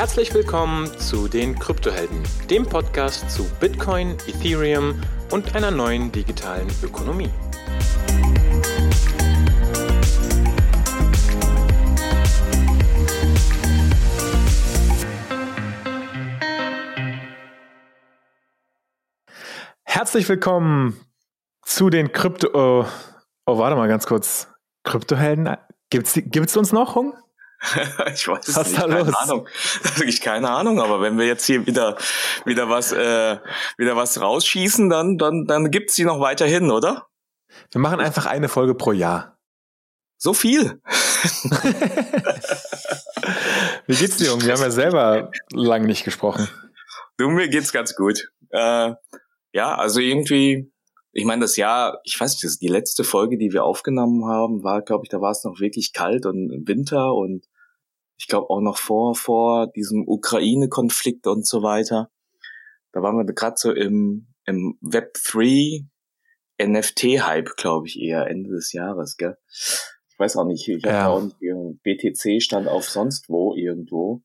Herzlich 0.00 0.32
willkommen 0.32 0.86
zu 0.98 1.28
den 1.28 1.58
Kryptohelden, 1.58 2.22
dem 2.48 2.64
Podcast 2.64 3.30
zu 3.30 3.44
Bitcoin, 3.60 4.16
Ethereum 4.26 4.98
und 5.30 5.54
einer 5.54 5.70
neuen 5.70 6.10
digitalen 6.10 6.68
Ökonomie. 6.82 7.28
Herzlich 19.84 20.26
willkommen 20.30 20.98
zu 21.60 21.90
den 21.90 22.10
Krypto. 22.10 22.48
Oh, 22.54 22.86
oh 23.44 23.58
warte 23.58 23.76
mal 23.76 23.86
ganz 23.86 24.06
kurz. 24.06 24.48
Kryptohelden? 24.82 25.58
Gibt's, 25.90 26.14
gibt's 26.14 26.56
uns 26.56 26.72
noch, 26.72 26.94
Hung? 26.94 27.12
ich 28.14 28.26
weiß 28.26 28.48
es 28.48 28.56
Was 28.56 28.68
nicht, 28.68 28.80
keine 28.80 29.00
los? 29.00 29.14
Ahnung. 29.14 29.46
Ich 30.06 30.20
keine 30.20 30.50
Ahnung, 30.50 30.80
aber 30.80 31.00
wenn 31.00 31.18
wir 31.18 31.26
jetzt 31.26 31.44
hier 31.44 31.66
wieder 31.66 31.96
wieder 32.44 32.68
was 32.68 32.92
äh, 32.92 33.38
wieder 33.76 33.96
was 33.96 34.20
rausschießen, 34.20 34.88
dann 34.88 35.18
dann 35.18 35.46
dann 35.46 35.70
gibt's 35.70 35.94
sie 35.94 36.04
noch 36.04 36.20
weiterhin, 36.20 36.70
oder? 36.70 37.06
Wir 37.70 37.80
machen 37.80 38.00
einfach 38.00 38.26
eine 38.26 38.48
Folge 38.48 38.74
pro 38.74 38.92
Jahr. 38.92 39.36
So 40.16 40.34
viel. 40.34 40.80
Wie 43.86 43.96
geht's 43.96 44.16
dir, 44.18 44.26
Jung? 44.26 44.42
Wir 44.42 44.52
haben 44.52 44.62
ja 44.62 44.70
selber 44.70 45.30
lang 45.52 45.84
nicht 45.84 46.04
gesprochen. 46.04 46.48
Du, 47.16 47.28
mir 47.28 47.48
geht's 47.48 47.72
ganz 47.72 47.94
gut. 47.94 48.30
Äh, 48.50 48.92
ja, 49.52 49.74
also 49.74 50.00
irgendwie, 50.00 50.70
ich 51.12 51.24
meine, 51.24 51.42
das 51.42 51.56
Jahr, 51.56 52.00
ich 52.04 52.20
weiß 52.20 52.42
nicht, 52.42 52.60
die 52.60 52.68
letzte 52.68 53.04
Folge, 53.04 53.38
die 53.38 53.52
wir 53.52 53.64
aufgenommen 53.64 54.26
haben, 54.26 54.62
war, 54.62 54.82
glaube 54.82 55.04
ich, 55.04 55.10
da 55.10 55.20
war 55.20 55.30
es 55.30 55.44
noch 55.44 55.60
wirklich 55.60 55.92
kalt 55.92 56.26
und 56.26 56.66
Winter 56.66 57.14
und 57.14 57.46
ich 58.20 58.26
glaube 58.26 58.50
auch 58.50 58.60
noch 58.60 58.76
vor, 58.76 59.14
vor 59.14 59.68
diesem 59.68 60.06
Ukraine-Konflikt 60.06 61.26
und 61.26 61.46
so 61.46 61.62
weiter. 61.62 62.10
Da 62.92 63.00
waren 63.00 63.16
wir 63.16 63.24
gerade 63.24 63.54
so 63.56 63.72
im, 63.72 64.28
im 64.44 64.76
Web 64.82 65.14
3 65.24 65.86
NFT-Hype, 66.62 67.56
glaube 67.56 67.86
ich, 67.86 67.98
eher 67.98 68.26
Ende 68.26 68.50
des 68.50 68.74
Jahres, 68.74 69.16
gell? 69.16 69.38
Ich 69.48 70.18
weiß 70.18 70.36
auch 70.36 70.44
nicht, 70.44 70.68
ich 70.68 70.84
ja. 70.84 71.08
auch 71.08 71.22
nicht, 71.22 71.38
BTC 71.82 72.42
stand 72.42 72.68
auf 72.68 72.90
sonst 72.90 73.30
wo 73.30 73.54
irgendwo. 73.54 74.22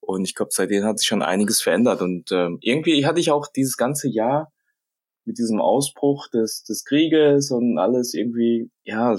Und 0.00 0.24
ich 0.24 0.34
glaube, 0.34 0.50
seitdem 0.52 0.82
hat 0.82 0.98
sich 0.98 1.06
schon 1.06 1.22
einiges 1.22 1.62
verändert. 1.62 2.02
Und 2.02 2.32
ähm, 2.32 2.58
irgendwie 2.62 3.06
hatte 3.06 3.20
ich 3.20 3.30
auch 3.30 3.46
dieses 3.46 3.76
ganze 3.76 4.08
Jahr 4.08 4.52
mit 5.24 5.38
diesem 5.38 5.60
Ausbruch 5.60 6.26
des, 6.30 6.64
des 6.64 6.84
Krieges 6.84 7.52
und 7.52 7.78
alles 7.78 8.12
irgendwie, 8.12 8.72
ja, 8.82 9.16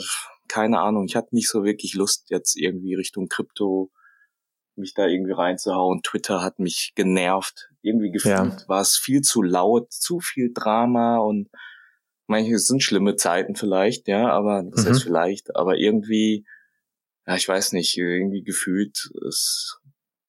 keine 0.49 0.81
Ahnung, 0.81 1.05
ich 1.07 1.15
hatte 1.15 1.33
nicht 1.33 1.49
so 1.49 1.63
wirklich 1.63 1.93
Lust, 1.93 2.29
jetzt 2.29 2.57
irgendwie 2.57 2.93
Richtung 2.93 3.29
Krypto 3.29 3.89
mich 4.77 4.93
da 4.93 5.07
irgendwie 5.07 5.33
reinzuhauen. 5.33 6.01
Twitter 6.03 6.41
hat 6.41 6.59
mich 6.59 6.93
genervt. 6.95 7.69
Irgendwie 7.81 8.11
gefühlt 8.11 8.35
ja. 8.35 8.67
war 8.67 8.81
es 8.81 8.97
viel 8.97 9.21
zu 9.21 9.41
laut, 9.41 9.91
zu 9.91 10.19
viel 10.19 10.51
Drama 10.53 11.17
und 11.17 11.49
manche 12.27 12.57
sind 12.59 12.83
schlimme 12.83 13.15
Zeiten 13.15 13.55
vielleicht, 13.55 14.07
ja, 14.07 14.29
aber 14.29 14.63
das 14.63 14.83
mhm. 14.83 14.89
heißt 14.89 15.03
vielleicht, 15.03 15.55
aber 15.55 15.77
irgendwie, 15.77 16.45
ja, 17.25 17.35
ich 17.35 17.47
weiß 17.47 17.71
nicht, 17.73 17.97
irgendwie 17.97 18.43
gefühlt 18.43 19.09
es 19.27 19.79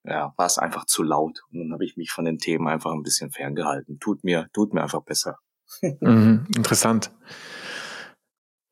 ja, 0.04 0.32
war 0.36 0.46
es 0.46 0.58
einfach 0.58 0.86
zu 0.86 1.02
laut 1.02 1.42
und 1.52 1.58
dann 1.58 1.72
habe 1.72 1.84
ich 1.84 1.96
mich 1.96 2.10
von 2.10 2.24
den 2.24 2.38
Themen 2.38 2.66
einfach 2.68 2.92
ein 2.92 3.02
bisschen 3.02 3.30
ferngehalten. 3.30 3.98
Tut 3.98 4.24
mir, 4.24 4.48
tut 4.52 4.72
mir 4.72 4.82
einfach 4.82 5.02
besser. 5.02 5.38
Mhm, 6.00 6.46
interessant. 6.56 7.10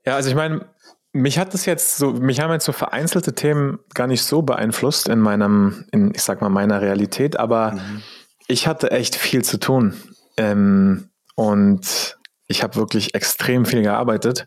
Ja, 0.07 0.15
also 0.15 0.31
ich 0.31 0.35
meine, 0.35 0.71
mich 1.17 1.39
hat 1.39 1.55
das 1.55 1.67
jetzt 1.67 1.97
so, 1.97 2.13
mich 2.13 2.41
haben 2.41 2.53
jetzt 2.53 2.65
so 2.65 2.73
vereinzelte 2.73 3.35
Themen 3.35 3.79
gar 3.95 4.07
nicht 4.07 4.23
so 4.23 4.43
beeinflusst 4.43 5.09
in 5.09 5.21
meinem, 5.21 5.87
in, 5.93 6.13
ich 6.15 6.23
sag 6.23 6.41
mal, 6.41 6.49
meiner 6.49 6.81
Realität, 6.81 7.39
aber 7.39 7.73
mhm. 7.73 8.03
ich 8.47 8.67
hatte 8.67 8.91
echt 8.91 9.17
viel 9.17 9.45
zu 9.45 9.59
tun. 9.59 9.95
Ähm, 10.37 11.11
und 11.35 12.17
ich 12.49 12.63
habe 12.63 12.77
wirklich 12.77 13.15
extrem 13.15 13.67
viel 13.67 13.83
gearbeitet. 13.83 14.47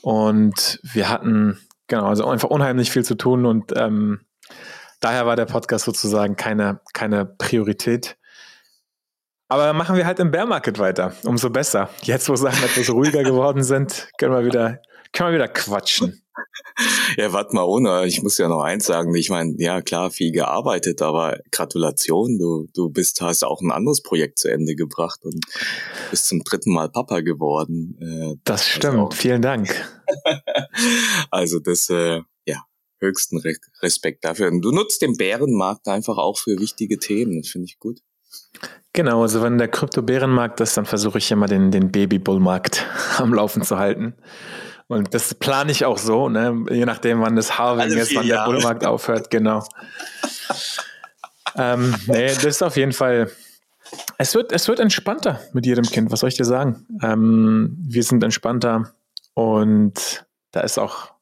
Und 0.00 0.80
wir 0.82 1.08
hatten, 1.08 1.58
genau, 1.86 2.06
also 2.06 2.26
einfach 2.26 2.48
unheimlich 2.48 2.90
viel 2.90 3.04
zu 3.04 3.14
tun 3.14 3.46
und 3.46 3.72
ähm, 3.76 4.20
daher 5.00 5.26
war 5.26 5.36
der 5.36 5.46
Podcast 5.46 5.84
sozusagen 5.84 6.36
keine, 6.36 6.80
keine 6.92 7.24
Priorität. 7.24 8.16
Aber 9.48 9.72
machen 9.72 9.96
wir 9.96 10.06
halt 10.06 10.18
im 10.18 10.32
Bear 10.32 10.46
Market 10.46 10.78
weiter. 10.78 11.12
Umso 11.24 11.50
besser. 11.50 11.88
Jetzt, 12.02 12.28
wo 12.28 12.34
Sachen 12.34 12.64
etwas 12.64 12.90
ruhiger 12.90 13.22
geworden 13.24 13.62
sind, 13.62 14.08
können 14.18 14.32
wir 14.32 14.44
wieder, 14.44 14.80
können 15.12 15.30
wir 15.30 15.34
wieder 15.34 15.48
quatschen. 15.48 16.22
Ja, 17.16 17.32
warte 17.32 17.54
mal 17.54 17.62
ohne. 17.62 18.06
Ich 18.06 18.22
muss 18.22 18.36
ja 18.36 18.48
noch 18.48 18.60
eins 18.60 18.84
sagen. 18.84 19.14
Ich 19.14 19.30
meine, 19.30 19.54
ja 19.56 19.80
klar, 19.80 20.10
viel 20.10 20.32
gearbeitet, 20.32 21.00
aber 21.00 21.40
Gratulation. 21.50 22.38
Du, 22.38 22.66
du 22.74 22.90
bist, 22.90 23.22
hast 23.22 23.44
auch 23.44 23.62
ein 23.62 23.70
anderes 23.70 24.02
Projekt 24.02 24.38
zu 24.38 24.48
Ende 24.48 24.74
gebracht 24.74 25.20
und 25.24 25.42
bist 26.10 26.28
zum 26.28 26.44
dritten 26.44 26.74
Mal 26.74 26.90
Papa 26.90 27.20
geworden. 27.20 27.96
Äh, 28.00 28.38
das 28.44 28.68
stimmt. 28.68 29.14
Vielen 29.14 29.40
Dank. 29.40 29.74
also 31.30 31.58
das, 31.58 31.88
äh, 31.88 32.20
ja, 32.46 32.62
höchsten 33.00 33.40
Respekt 33.82 34.24
dafür. 34.24 34.48
Und 34.48 34.60
du 34.60 34.70
nutzt 34.72 35.00
den 35.00 35.16
Bärenmarkt 35.16 35.88
einfach 35.88 36.18
auch 36.18 36.36
für 36.36 36.58
wichtige 36.60 36.98
Themen. 36.98 37.40
Das 37.40 37.50
finde 37.50 37.66
ich 37.66 37.78
gut. 37.78 38.00
Genau, 38.92 39.22
also 39.22 39.42
wenn 39.42 39.58
der 39.58 39.68
Krypto-Bärenmarkt 39.68 40.60
ist, 40.60 40.76
dann 40.76 40.86
versuche 40.86 41.18
ich 41.18 41.30
immer 41.30 41.46
den, 41.46 41.70
den 41.70 41.92
Baby-Bull-Markt 41.92 42.86
am 43.18 43.34
Laufen 43.34 43.62
zu 43.62 43.78
halten. 43.78 44.14
Und 44.88 45.14
das 45.14 45.34
plane 45.34 45.72
ich 45.72 45.84
auch 45.84 45.98
so, 45.98 46.28
ne? 46.28 46.64
je 46.70 46.84
nachdem, 46.84 47.20
wann 47.20 47.34
das 47.34 47.58
Halving 47.58 47.96
ist, 47.98 48.14
wann 48.14 48.26
Jahre. 48.26 48.50
der 48.50 48.52
Bullmarkt 48.52 48.86
aufhört, 48.86 49.30
genau. 49.30 49.64
ähm, 51.56 51.94
nee, 52.06 52.26
das 52.26 52.44
ist 52.44 52.62
auf 52.62 52.76
jeden 52.76 52.92
Fall. 52.92 53.30
Es 54.18 54.34
wird, 54.34 54.52
es 54.52 54.68
wird 54.68 54.78
entspannter 54.78 55.40
mit 55.52 55.66
jedem 55.66 55.84
Kind, 55.84 56.12
was 56.12 56.20
soll 56.20 56.28
ich 56.28 56.36
dir 56.36 56.44
sagen? 56.44 56.86
Ähm, 57.02 57.76
wir 57.80 58.02
sind 58.02 58.22
entspannter 58.22 58.92
und 59.34 60.24
da 60.52 60.60
ist 60.60 60.78
auch, 60.78 61.12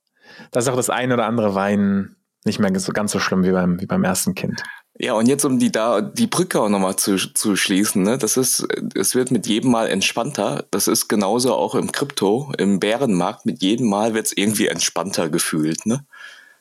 da 0.51 0.61
ist 0.61 0.69
auch 0.69 0.77
das 0.77 0.91
ein 0.91 1.13
oder 1.13 1.27
andere 1.27 1.55
Wein 1.55 2.17
nicht 2.45 2.59
mehr 2.59 2.79
so, 2.79 2.93
ganz 2.93 3.13
so 3.13 3.19
schlimm 3.19 3.45
wie 3.45 3.53
beim, 3.53 3.81
wie 3.81 3.87
beim 3.87 4.05
ersten 4.05 4.35
Kind. 4.35 4.63
Ja, 4.97 5.15
und 5.15 5.27
jetzt 5.27 5.45
um 5.45 5.59
die 5.59 5.73
da 5.73 6.01
die 6.01 6.29
Brücke 6.29 6.61
auch 6.61 6.69
nochmal 6.69 6.95
zu, 6.97 7.17
zu 7.17 7.57
schließen, 7.57 8.03
ne? 8.03 8.17
Das 8.17 8.37
ist, 8.37 8.65
es 8.95 9.17
wird 9.17 9.33
mit 9.33 9.47
jedem 9.47 9.73
Mal 9.73 9.89
entspannter. 9.89 10.67
Das 10.71 10.87
ist 10.87 11.09
genauso 11.09 11.55
auch 11.55 11.75
im 11.75 11.91
Krypto, 11.91 12.53
im 12.59 12.79
Bärenmarkt. 12.79 13.45
Mit 13.45 13.61
jedem 13.61 13.89
Mal 13.89 14.15
wird 14.15 14.27
es 14.27 14.37
irgendwie 14.37 14.69
entspannter 14.69 15.29
gefühlt, 15.29 15.85
ne? 15.85 16.07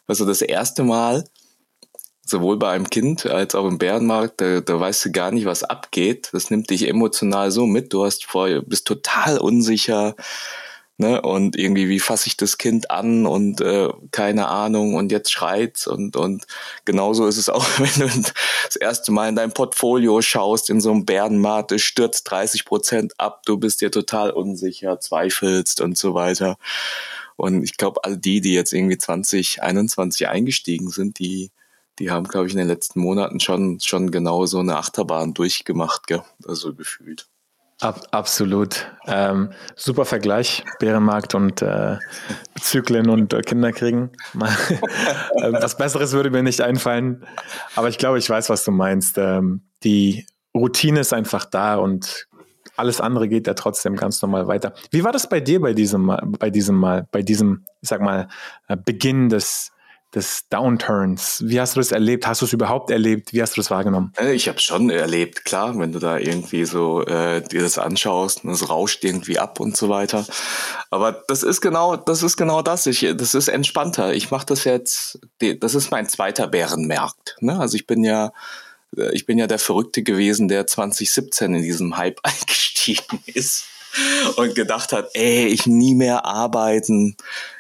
Also 0.08 0.26
das 0.26 0.42
erste 0.42 0.84
Mal, 0.84 1.26
sowohl 2.26 2.58
bei 2.58 2.72
einem 2.72 2.90
Kind 2.90 3.26
als 3.28 3.54
auch 3.54 3.68
im 3.68 3.78
Bärenmarkt, 3.78 4.42
da, 4.42 4.62
da 4.62 4.80
weißt 4.80 5.06
du 5.06 5.12
gar 5.12 5.32
nicht, 5.32 5.46
was 5.46 5.64
abgeht. 5.64 6.30
Das 6.34 6.50
nimmt 6.50 6.72
dich 6.72 6.88
emotional 6.88 7.52
so 7.52 7.68
mit. 7.68 7.94
Du 7.94 8.04
hast 8.04 8.26
vorher, 8.26 8.62
bist 8.62 8.88
total 8.88 9.38
unsicher 9.38 10.16
Ne? 10.98 11.22
Und 11.22 11.58
irgendwie, 11.58 11.90
wie 11.90 12.00
fasse 12.00 12.28
ich 12.28 12.38
das 12.38 12.60
Kind 12.60 12.92
an 12.92 13.26
und 13.26 13.62
äh, 13.62 13.90
keine 14.12 14.48
Ahnung 14.48 14.94
und 14.94 15.12
jetzt 15.12 15.32
schreit's 15.32 15.88
und, 15.88 16.16
und 16.16 16.46
genauso 16.86 17.26
ist 17.26 17.38
es 17.38 17.50
auch, 17.50 17.66
wenn 17.80 18.08
du 18.08 18.24
das 18.66 18.76
erste 18.76 19.12
Mal 19.12 19.30
in 19.30 19.36
dein 19.36 19.54
Portfolio 19.54 20.22
schaust, 20.22 20.70
in 20.70 20.82
so 20.82 20.92
einem 20.92 21.06
Bärenmarkt, 21.06 21.72
es 21.72 21.82
stürzt 21.82 22.30
30 22.30 22.66
Prozent 22.66 23.20
ab, 23.20 23.42
du 23.46 23.58
bist 23.58 23.82
dir 23.82 23.90
total 23.90 24.32
unsicher, 24.32 25.00
zweifelst 25.00 25.82
und 25.82 25.98
so 25.98 26.14
weiter. 26.14 26.58
Und 27.38 27.64
ich 27.64 27.78
glaube, 27.78 28.04
all 28.04 28.16
die, 28.16 28.42
die 28.42 28.54
jetzt 28.54 28.74
irgendwie 28.74 28.98
2021 28.98 30.28
eingestiegen 30.28 30.90
sind, 30.90 31.18
die, 31.18 31.50
die 31.98 32.12
haben, 32.12 32.28
glaube 32.28 32.48
ich, 32.48 32.54
in 32.54 32.60
den 32.60 32.68
letzten 32.68 33.00
Monaten 33.00 33.40
schon, 33.40 33.80
schon 33.80 34.12
genau 34.12 34.46
so 34.46 34.60
eine 34.60 34.78
Achterbahn 34.78 35.34
durchgemacht, 35.34 36.06
gell? 36.06 36.24
also 36.46 36.76
gefühlt. 36.76 37.28
Ab, 37.84 38.02
absolut. 38.12 38.90
Ähm, 39.08 39.50
super 39.76 40.06
Vergleich, 40.06 40.64
Bärenmarkt 40.80 41.36
und 41.36 41.62
äh, 41.62 41.98
Zyklen 42.58 43.10
und 43.10 43.34
äh, 43.34 43.42
Kinderkriegen. 43.42 44.12
äh, 44.36 45.52
was 45.52 45.76
Besseres 45.76 46.14
würde 46.14 46.30
mir 46.30 46.44
nicht 46.44 46.62
einfallen. 46.62 47.26
Aber 47.76 47.90
ich 47.90 47.98
glaube, 47.98 48.20
ich 48.20 48.30
weiß, 48.30 48.50
was 48.50 48.64
du 48.64 48.72
meinst. 48.72 49.18
Ähm, 49.18 49.64
die 49.84 50.26
Routine 50.56 51.02
ist 51.02 51.12
einfach 51.12 51.44
da 51.44 51.76
und 51.76 52.30
alles 52.78 53.02
andere 53.02 53.28
geht 53.28 53.48
ja 53.48 53.54
trotzdem 53.54 53.98
ganz 53.98 54.22
normal 54.22 54.48
weiter. 54.48 54.74
Wie 54.92 55.04
war 55.04 55.12
das 55.12 55.28
bei 55.28 55.42
dir 55.42 55.60
bei 55.60 55.74
diesem 55.74 56.04
Mal, 56.04 56.24
bei 56.40 56.50
diesem 56.50 56.78
Mal, 56.78 57.06
bei 57.12 57.22
diesem, 57.22 57.66
ich 57.82 57.90
sag 57.90 58.00
mal, 58.00 58.30
äh, 58.70 58.78
Beginn 58.78 59.28
des 59.28 59.73
des 60.16 60.48
Downturns. 60.50 61.44
Wie 61.46 61.60
hast 61.60 61.76
du 61.76 61.80
das 61.80 61.92
erlebt? 61.92 62.28
Hast 62.28 62.42
du 62.42 62.46
es 62.46 62.54
überhaupt 62.54 62.92
erlebt? 62.92 63.34
Wie 63.34 63.42
hast 63.42 63.56
du 63.56 63.62
das 63.62 63.72
wahrgenommen? 63.72 64.14
Äh, 64.18 64.34
ich 64.34 64.48
habe 64.48 64.60
schon 64.60 64.90
erlebt, 64.90 65.46
klar, 65.46 65.78
wenn 65.78 65.92
du 65.92 66.00
da 66.00 66.18
irgendwie 66.18 66.66
so 66.66 67.06
äh, 67.06 67.42
dir 67.42 67.62
das 67.62 67.78
anschaust 67.78 68.44
und 68.44 68.52
es 68.52 68.70
rauscht 68.70 69.04
irgendwie 69.04 69.40
ab 69.40 69.60
und 69.60 69.76
so 69.76 69.90
weiter. 69.90 70.26
Aber 70.92 71.24
das 71.28 71.44
ist 71.44 71.62
genau, 71.62 71.96
das 71.96 72.22
ist 72.22 72.38
genau 72.38 72.62
das. 72.62 72.86
Ich, 72.86 73.08
das 73.16 73.34
ist 73.34 73.48
entspannter. 73.48 74.14
Ich 74.14 74.30
mache 74.30 74.46
das 74.46 74.64
jetzt. 74.66 75.20
Das 75.60 75.74
ist 75.74 75.90
mein 75.92 76.08
zweiter 76.08 76.48
Bärenmarkt. 76.48 77.36
Ne? 77.40 77.60
Also 77.60 77.76
ich 77.76 77.88
bin 77.88 78.04
ja, 78.04 78.32
äh, 78.96 79.12
ich 79.14 79.26
bin 79.26 79.38
ja 79.38 79.48
der 79.48 79.60
Verrückte 79.60 80.04
gewesen, 80.04 80.48
der 80.48 80.68
2017 80.68 81.56
in 81.56 81.64
diesem 81.64 81.98
Hype 81.98 82.20
eingestiegen 82.24 83.20
ist 83.26 83.66
und 84.38 84.56
gedacht 84.56 84.92
hat, 84.92 85.10
ey, 85.14 85.48
ich 85.48 85.66
nie 85.66 85.96
mehr 85.96 86.26
arbeiten. 86.26 87.16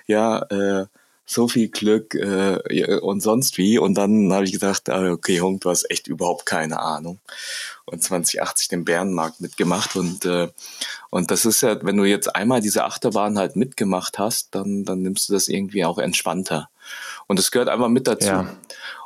Ja. 0.05 0.43
Äh, 0.49 0.85
so 1.25 1.47
viel 1.47 1.69
Glück 1.69 2.15
äh, 2.15 2.99
und 2.99 3.21
sonst 3.21 3.57
wie. 3.57 3.77
Und 3.77 3.95
dann 3.95 4.31
habe 4.33 4.45
ich 4.45 4.51
gedacht, 4.51 4.89
ah, 4.89 5.11
okay, 5.11 5.41
Hung, 5.41 5.59
du 5.59 5.69
hast 5.69 5.89
echt 5.89 6.07
überhaupt 6.07 6.45
keine 6.45 6.79
Ahnung. 6.79 7.19
Und 7.85 8.03
2080 8.03 8.67
den 8.67 8.85
Bärenmarkt 8.85 9.41
mitgemacht. 9.41 9.95
Und, 9.95 10.25
äh, 10.25 10.49
und 11.09 11.31
das 11.31 11.45
ist 11.45 11.61
ja, 11.61 11.83
wenn 11.83 11.97
du 11.97 12.03
jetzt 12.03 12.35
einmal 12.35 12.61
diese 12.61 12.83
Achterbahn 12.83 13.37
halt 13.37 13.55
mitgemacht 13.55 14.19
hast, 14.19 14.53
dann, 14.55 14.83
dann 14.83 15.01
nimmst 15.01 15.29
du 15.29 15.33
das 15.33 15.47
irgendwie 15.47 15.85
auch 15.85 15.97
entspannter. 15.97 16.69
Und 17.27 17.39
das 17.39 17.51
gehört 17.51 17.69
einfach 17.69 17.89
mit 17.89 18.07
dazu. 18.07 18.27
Ja. 18.27 18.57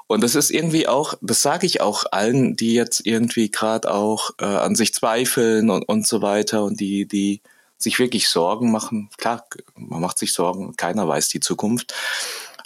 Und 0.07 0.23
das 0.23 0.35
ist 0.35 0.51
irgendwie 0.51 0.87
auch, 0.87 1.15
das 1.21 1.41
sage 1.41 1.65
ich 1.65 1.81
auch 1.81 2.05
allen, 2.11 2.55
die 2.55 2.73
jetzt 2.73 3.05
irgendwie 3.05 3.51
gerade 3.51 3.93
auch 3.93 4.31
äh, 4.39 4.45
an 4.45 4.73
sich 4.73 4.93
zweifeln 4.93 5.69
und, 5.69 5.83
und 5.83 6.07
so 6.07 6.21
weiter 6.21 6.63
und 6.63 6.79
die, 6.79 7.05
die 7.05 7.41
sich 7.77 7.99
wirklich 7.99 8.29
Sorgen 8.29 8.71
machen. 8.71 9.09
Klar, 9.17 9.45
man 9.75 10.01
macht 10.01 10.17
sich 10.17 10.33
Sorgen, 10.33 10.75
keiner 10.75 11.07
weiß 11.07 11.29
die 11.29 11.39
Zukunft. 11.39 11.93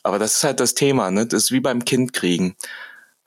Aber 0.04 0.20
das 0.20 0.38
ist 0.38 0.44
halt 0.44 0.60
das 0.60 0.74
Thema, 0.74 1.12
ne? 1.12 1.28
Das 1.28 1.44
ist 1.44 1.52
wie 1.52 1.60
beim 1.60 1.86
Kind 1.86 2.14
kriegen. 2.14 2.56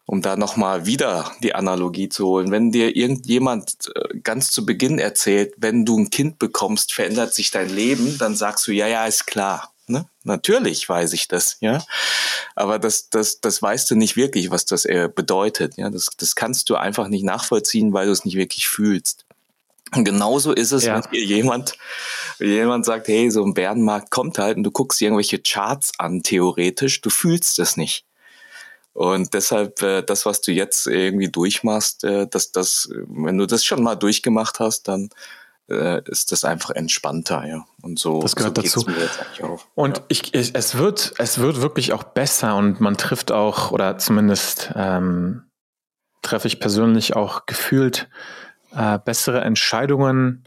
Um 0.06 0.20
da 0.20 0.36
nochmal 0.36 0.84
wieder 0.84 1.32
die 1.42 1.54
Analogie 1.54 2.10
zu 2.10 2.26
holen. 2.26 2.50
Wenn 2.50 2.70
dir 2.70 2.94
irgendjemand 2.94 3.90
äh, 3.94 4.18
ganz 4.18 4.50
zu 4.50 4.66
Beginn 4.66 4.98
erzählt, 4.98 5.54
wenn 5.56 5.86
du 5.86 5.98
ein 5.98 6.10
Kind 6.10 6.38
bekommst, 6.38 6.92
verändert 6.92 7.32
sich 7.32 7.50
dein 7.50 7.70
Leben, 7.70 8.18
dann 8.18 8.36
sagst 8.36 8.66
du, 8.66 8.72
ja, 8.72 8.86
ja, 8.86 9.06
ist 9.06 9.26
klar. 9.26 9.72
Ne? 9.86 10.06
Natürlich 10.22 10.86
weiß 10.88 11.12
ich 11.12 11.28
das, 11.28 11.56
ja. 11.60 11.82
Aber 12.54 12.78
das, 12.78 13.10
das, 13.10 13.40
das 13.40 13.60
weißt 13.60 13.90
du 13.90 13.96
nicht 13.96 14.16
wirklich, 14.16 14.50
was 14.50 14.64
das 14.64 14.84
äh, 14.84 15.08
bedeutet. 15.14 15.76
Ja, 15.76 15.90
das, 15.90 16.08
das 16.16 16.34
kannst 16.34 16.70
du 16.70 16.76
einfach 16.76 17.08
nicht 17.08 17.24
nachvollziehen, 17.24 17.92
weil 17.92 18.06
du 18.06 18.12
es 18.12 18.24
nicht 18.24 18.36
wirklich 18.36 18.68
fühlst. 18.68 19.24
Genauso 19.96 20.52
ist 20.52 20.72
es, 20.72 20.84
ja. 20.84 20.94
wenn 20.94 21.10
dir 21.10 21.24
jemand, 21.24 21.76
jemand 22.38 22.84
sagt, 22.84 23.08
hey, 23.08 23.30
so 23.30 23.44
ein 23.44 23.54
Bärenmarkt 23.54 24.10
kommt 24.10 24.38
halt 24.38 24.56
und 24.56 24.64
du 24.64 24.70
guckst 24.70 25.00
irgendwelche 25.00 25.38
Charts 25.38 25.92
an, 25.98 26.22
theoretisch, 26.22 27.00
du 27.00 27.10
fühlst 27.10 27.58
es 27.58 27.76
nicht. 27.76 28.04
Und 28.94 29.34
deshalb, 29.34 29.82
äh, 29.82 30.02
das, 30.02 30.24
was 30.24 30.40
du 30.40 30.52
jetzt 30.52 30.86
irgendwie 30.86 31.28
durchmachst, 31.28 32.04
äh, 32.04 32.28
dass 32.28 32.52
das, 32.52 32.88
wenn 33.08 33.36
du 33.36 33.46
das 33.46 33.64
schon 33.64 33.82
mal 33.82 33.96
durchgemacht 33.96 34.60
hast, 34.60 34.86
dann 34.86 35.10
äh, 35.68 36.02
ist 36.08 36.30
das 36.30 36.44
einfach 36.44 36.70
entspannter, 36.70 37.44
ja. 37.46 37.66
Und 37.82 37.98
so, 37.98 38.20
das 38.20 38.36
gehört 38.36 38.56
so 38.68 38.82
dazu. 38.82 39.60
Und 39.74 39.98
ja. 39.98 40.04
ich, 40.08 40.34
ich, 40.34 40.54
es 40.54 40.76
wird, 40.76 41.14
es 41.18 41.38
wird 41.38 41.60
wirklich 41.60 41.92
auch 41.92 42.04
besser 42.04 42.56
und 42.56 42.80
man 42.80 42.96
trifft 42.96 43.32
auch, 43.32 43.72
oder 43.72 43.98
zumindest 43.98 44.72
ähm, 44.76 45.42
treffe 46.22 46.46
ich 46.48 46.60
persönlich 46.60 47.16
auch 47.16 47.46
gefühlt 47.46 48.08
äh, 48.76 48.98
bessere 49.04 49.40
Entscheidungen 49.40 50.44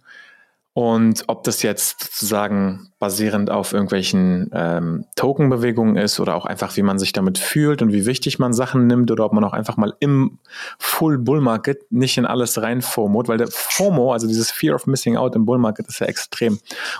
und 0.77 1.23
ob 1.25 1.43
das 1.43 1.63
jetzt 1.63 2.03
sozusagen 2.03 2.91
basierend 2.99 3.49
auf 3.49 3.73
irgendwelchen 3.73 4.51
ähm, 4.53 5.05
Token-Bewegungen 5.15 5.95
ist 5.95 6.19
oder 6.19 6.35
auch 6.35 6.45
einfach, 6.45 6.77
wie 6.77 6.83
man 6.83 6.99
sich 6.99 7.13
damit 7.13 7.39
fühlt 7.39 7.81
und 7.81 7.91
wie 7.91 8.05
wichtig 8.05 8.37
man 8.37 8.53
Sachen 8.53 8.85
nimmt 8.85 9.09
oder 9.09 9.25
ob 9.25 9.33
man 9.33 9.43
auch 9.43 9.53
einfach 9.53 9.75
mal 9.75 9.95
im 9.99 10.37
Full 10.77 11.17
Bull 11.17 11.41
Market 11.41 11.91
nicht 11.91 12.19
in 12.19 12.27
alles 12.27 12.61
rein 12.61 12.83
FOMO, 12.83 13.27
weil 13.27 13.39
der 13.39 13.47
FOMO, 13.47 14.13
also 14.13 14.27
dieses 14.27 14.51
Fear 14.51 14.75
of 14.75 14.85
Missing 14.85 15.17
Out 15.17 15.35
im 15.35 15.47
Bull 15.47 15.57
Market 15.57 15.87
ist 15.87 15.97
ja 15.97 16.05
extrem. 16.05 16.53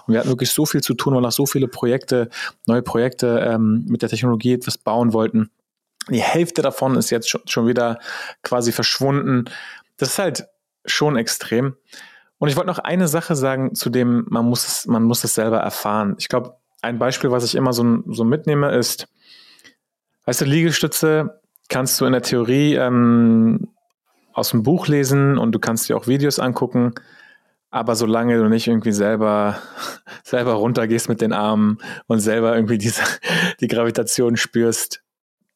Und 0.08 0.12
wir 0.12 0.22
hatten 0.22 0.30
wirklich 0.30 0.50
so 0.50 0.66
viel 0.66 0.82
zu 0.82 0.96
tun, 0.96 1.14
weil 1.14 1.24
auch 1.24 1.32
so 1.32 1.46
viele 1.46 1.68
Projekte, 1.68 2.30
neue 2.66 2.82
Projekte 2.82 3.42
ähm, 3.48 3.86
mit 3.88 4.02
der 4.02 4.10
Technologie 4.10 4.54
etwas 4.54 4.80
bauen 4.80 5.14
wollten. 5.14 5.52
Die 6.10 6.24
Hälfte 6.24 6.64
davon 6.64 6.96
ist 6.96 7.12
jetzt 7.12 7.30
schon 7.30 7.68
wieder 7.68 8.00
quasi 8.42 8.72
verschwunden. 8.72 9.46
Das 9.98 10.10
ist 10.10 10.18
halt 10.18 10.48
schon 10.88 11.18
extrem. 11.18 11.76
Und 12.40 12.50
ich 12.50 12.56
wollte 12.56 12.68
noch 12.68 12.80
eine 12.80 13.08
Sache 13.08 13.36
sagen, 13.36 13.74
zu 13.76 13.90
dem 13.90 14.26
man 14.30 14.46
muss 14.46 14.68
es, 14.68 14.86
man 14.86 15.04
muss 15.04 15.24
es 15.24 15.34
selber 15.34 15.58
erfahren. 15.58 16.16
Ich 16.20 16.30
glaube, 16.30 16.58
ein 16.82 17.00
Beispiel, 17.00 17.32
was 17.32 17.44
ich 17.44 17.56
immer 17.56 17.74
so, 17.74 18.04
so 18.08 18.24
mitnehme, 18.24 18.72
ist, 18.72 19.08
weißt 20.26 20.42
du, 20.42 20.46
Liegestütze 20.46 21.42
kannst 21.70 22.00
du 22.00 22.06
in 22.06 22.14
der 22.14 22.22
Theorie 22.22 22.76
ähm, 22.76 23.70
aus 24.34 24.52
dem 24.52 24.64
Buch 24.64 24.88
lesen 24.88 25.38
und 25.38 25.52
du 25.52 25.60
kannst 25.60 25.90
dir 25.90 25.98
auch 25.98 26.08
Videos 26.08 26.40
angucken, 26.40 26.94
aber 27.72 27.96
solange 27.96 28.38
du 28.38 28.48
nicht 28.48 28.68
irgendwie 28.68 28.92
selber, 28.92 29.58
selber 30.24 30.54
runtergehst 30.54 31.10
mit 31.10 31.22
den 31.22 31.34
Armen 31.34 31.80
und 32.06 32.20
selber 32.20 32.56
irgendwie 32.56 32.78
diese, 32.78 33.02
die 33.60 33.68
Gravitation 33.68 34.38
spürst, 34.38 35.02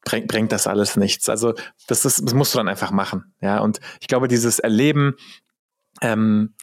bringt, 0.03 0.27
bringt 0.27 0.51
das 0.51 0.68
alles 0.68 0.98
nichts. 0.98 1.30
Also 1.30 1.53
das, 1.88 2.06
ist, 2.06 2.21
das 2.25 2.33
musst 2.33 2.53
du 2.53 2.57
dann 2.57 2.68
einfach 2.68 2.92
machen. 2.92 3.33
Ja, 3.42 3.59
und 3.59 3.80
ich 4.00 4.07
glaube, 4.07 4.27
dieses 4.27 4.59
Erleben, 4.59 5.15
ähm, 6.01 6.53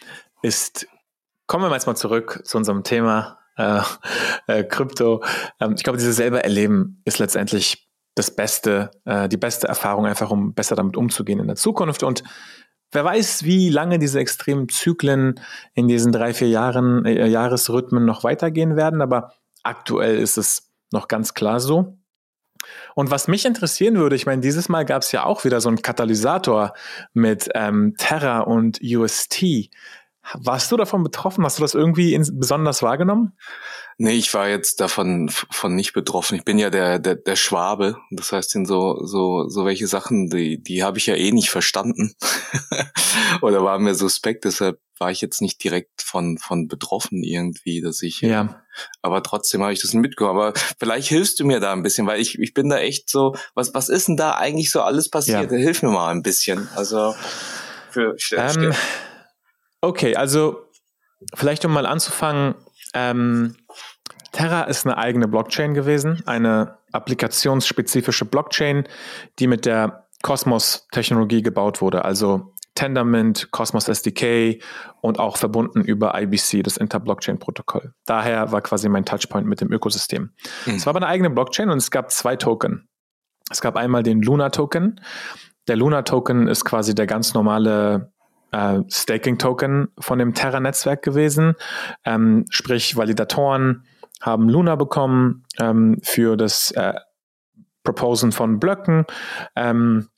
ist, 0.43 0.87
kommen 1.47 1.69
wir 1.69 1.75
jetzt 1.75 1.87
mal 1.87 1.97
zurück 1.97 2.41
zu 2.45 2.59
unserem 2.59 2.85
Thema 2.85 3.39
äh, 3.57 3.81
äh, 4.47 4.65
Krypto. 4.65 5.23
Ähm, 5.61 5.75
ich 5.77 5.83
glaube, 5.83 5.99
dieses 5.99 6.17
selber 6.17 6.45
erleben 6.45 7.01
ist 7.05 7.19
letztendlich 7.19 7.89
das 8.15 8.35
Beste, 8.35 8.91
äh, 9.05 9.29
die 9.29 9.37
beste 9.37 9.69
Erfahrung, 9.69 10.07
einfach 10.07 10.31
um 10.31 10.55
besser 10.55 10.77
damit 10.77 10.97
umzugehen 10.97 11.41
in 11.41 11.47
der 11.47 11.57
Zukunft. 11.57 12.03
Und 12.03 12.23
wer 12.93 13.05
weiß, 13.05 13.45
wie 13.45 13.69
lange 13.69 13.99
diese 13.99 14.19
extremen 14.19 14.69
Zyklen 14.69 15.41
in 15.75 15.89
diesen 15.89 16.13
drei, 16.13 16.35
vier 16.35 16.49
Jahren, 16.49 17.05
äh, 17.05 17.27
Jahresrhythmen 17.27 18.05
noch 18.05 18.25
weitergehen 18.25 18.77
werden. 18.77 19.03
Aber 19.03 19.33
aktuell 19.63 20.19
ist 20.19 20.39
es 20.39 20.71
noch 20.91 21.09
ganz 21.09 21.35
klar 21.35 21.61
so. 21.61 21.98
Und 22.95 23.11
was 23.11 23.29
mich 23.29 23.45
interessieren 23.45 23.97
würde, 23.97 24.17
ich 24.17 24.27
meine, 24.27 24.41
dieses 24.41 24.69
Mal 24.69 24.85
gab 24.85 25.03
es 25.03 25.13
ja 25.13 25.25
auch 25.25 25.45
wieder 25.45 25.61
so 25.61 25.69
einen 25.69 25.83
Katalysator 25.83 26.75
mit 27.13 27.49
ähm, 27.55 27.95
Terra 27.99 28.41
und 28.41 28.81
UST. 28.83 29.71
Warst 30.35 30.71
du 30.71 30.77
davon 30.77 31.03
betroffen? 31.03 31.45
Hast 31.45 31.59
du 31.59 31.63
das 31.63 31.75
irgendwie 31.75 32.15
in, 32.15 32.27
besonders 32.39 32.83
wahrgenommen? 32.83 33.37
Nee, 33.97 34.13
ich 34.13 34.33
war 34.33 34.49
jetzt 34.49 34.81
davon 34.81 35.29
von 35.29 35.75
nicht 35.75 35.93
betroffen. 35.93 36.37
Ich 36.37 36.45
bin 36.45 36.59
ja 36.59 36.71
der, 36.71 36.99
der, 36.99 37.17
der 37.17 37.37
Schwabe. 37.37 37.97
Das 38.11 38.31
heißt, 38.31 38.55
in 38.55 38.65
so, 38.65 39.05
so, 39.05 39.49
so 39.49 39.65
welche 39.65 39.87
Sachen, 39.87 40.29
die, 40.29 40.63
die 40.63 40.85
habe 40.85 40.99
ich 40.99 41.07
ja 41.07 41.15
eh 41.15 41.33
nicht 41.33 41.51
verstanden. 41.51 42.15
Oder 43.43 43.65
war 43.65 43.79
mir 43.79 43.95
suspekt, 43.95 44.45
deshalb 44.45 44.81
war 44.99 45.11
ich 45.11 45.21
jetzt 45.21 45.41
nicht 45.41 45.63
direkt 45.63 46.03
von, 46.03 46.39
von 46.39 46.69
betroffen 46.69 47.23
irgendwie, 47.23 47.81
dass 47.81 48.03
ich, 48.03 48.21
ja. 48.21 48.63
aber 49.03 49.23
trotzdem 49.23 49.63
habe 49.63 49.73
ich 49.73 49.81
das 49.81 49.95
mitgekommen. 49.95 50.39
Aber 50.39 50.53
vielleicht 50.79 51.09
hilfst 51.09 51.41
du 51.41 51.45
mir 51.45 51.61
da 51.61 51.73
ein 51.73 51.83
bisschen, 51.83 52.07
weil 52.07 52.21
ich, 52.21 52.39
ich 52.39 52.55
bin 52.55 52.69
da 52.69 52.79
echt 52.79 53.09
so, 53.09 53.35
was, 53.55 53.75
was 53.75 53.89
ist 53.89 54.09
denn 54.09 54.17
da 54.17 54.33
eigentlich 54.33 54.71
so 54.71 54.83
alles 54.83 55.09
passiert? 55.09 55.51
Ja. 55.51 55.59
Hilf 55.59 55.83
mir 55.83 55.91
mal 55.91 56.11
ein 56.11 56.23
bisschen. 56.23 56.69
Also, 56.75 57.15
für, 57.91 58.17
ähm, 58.37 58.73
okay, 59.81 60.17
also, 60.17 60.67
vielleicht 61.35 61.65
um 61.65 61.73
mal 61.73 61.87
anzufangen, 61.87 62.55
ähm, 62.95 63.57
Terra 64.33 64.65
ist 64.65 64.87
eine 64.87 64.99
eigene 64.99 65.29
Blockchain 65.29 65.75
gewesen, 65.75 66.23
eine 66.27 66.79
applikationsspezifische 66.93 68.25
Blockchain, 68.25 68.85
die 69.39 69.47
mit 69.47 69.67
der 69.67 70.07
Cosmos-Technologie 70.23 71.43
gebaut 71.43 71.81
wurde, 71.81 72.05
also 72.05 72.55
Tendermint, 72.75 73.51
Cosmos 73.51 73.89
SDK 73.89 74.63
und 75.01 75.19
auch 75.19 75.37
verbunden 75.37 75.81
über 75.81 76.21
IBC, 76.21 76.63
das 76.63 76.77
Inter-Blockchain-Protokoll. 76.77 77.93
Daher 78.07 78.53
war 78.53 78.61
quasi 78.61 78.89
mein 78.89 79.05
Touchpoint 79.05 79.49
mit 79.49 79.61
dem 79.61 79.73
Ökosystem. 79.73 80.31
Mhm. 80.67 80.75
Es 80.77 80.87
war 80.87 80.93
aber 80.93 81.01
eine 81.01 81.09
eigene 81.09 81.31
Blockchain 81.31 81.71
und 81.71 81.79
es 81.79 81.91
gab 81.91 82.13
zwei 82.13 82.37
Token. 82.37 82.89
Es 83.51 83.61
gab 83.61 83.77
einmal 83.77 84.05
den 84.05 84.23
Luna-Token. 84.23 85.01
Der 85.67 85.77
Luna-Token 85.77 86.47
ist 86.47 86.65
quasi 86.65 86.95
der 86.95 87.07
ganz 87.07 87.35
normale 87.35 88.13
äh, 88.53 88.81
Staking-Token 88.89 89.89
von 89.99 90.19
dem 90.19 90.35
Terra-Netzwerk 90.35 91.03
gewesen. 91.03 91.55
Ähm, 92.05 92.45
sprich, 92.51 92.97
Validatoren 92.97 93.85
haben 94.21 94.49
Luna 94.49 94.77
bekommen 94.77 95.45
ähm, 95.61 95.99
für 96.03 96.37
das 96.37 96.71
äh, 96.73 96.95
Proposen 97.85 98.33
von 98.33 98.59
Blöcken. 98.59 99.05
Ähm, 99.57 100.09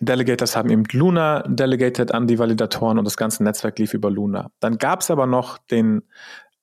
Delegators 0.00 0.56
haben 0.56 0.70
eben 0.70 0.84
Luna 0.92 1.42
delegated 1.46 2.12
an 2.12 2.26
die 2.26 2.38
Validatoren 2.38 2.98
und 2.98 3.04
das 3.04 3.16
ganze 3.16 3.42
Netzwerk 3.42 3.78
lief 3.78 3.94
über 3.94 4.10
Luna. 4.10 4.50
Dann 4.60 4.78
gab 4.78 5.00
es 5.00 5.10
aber 5.10 5.26
noch 5.26 5.58
den 5.58 6.02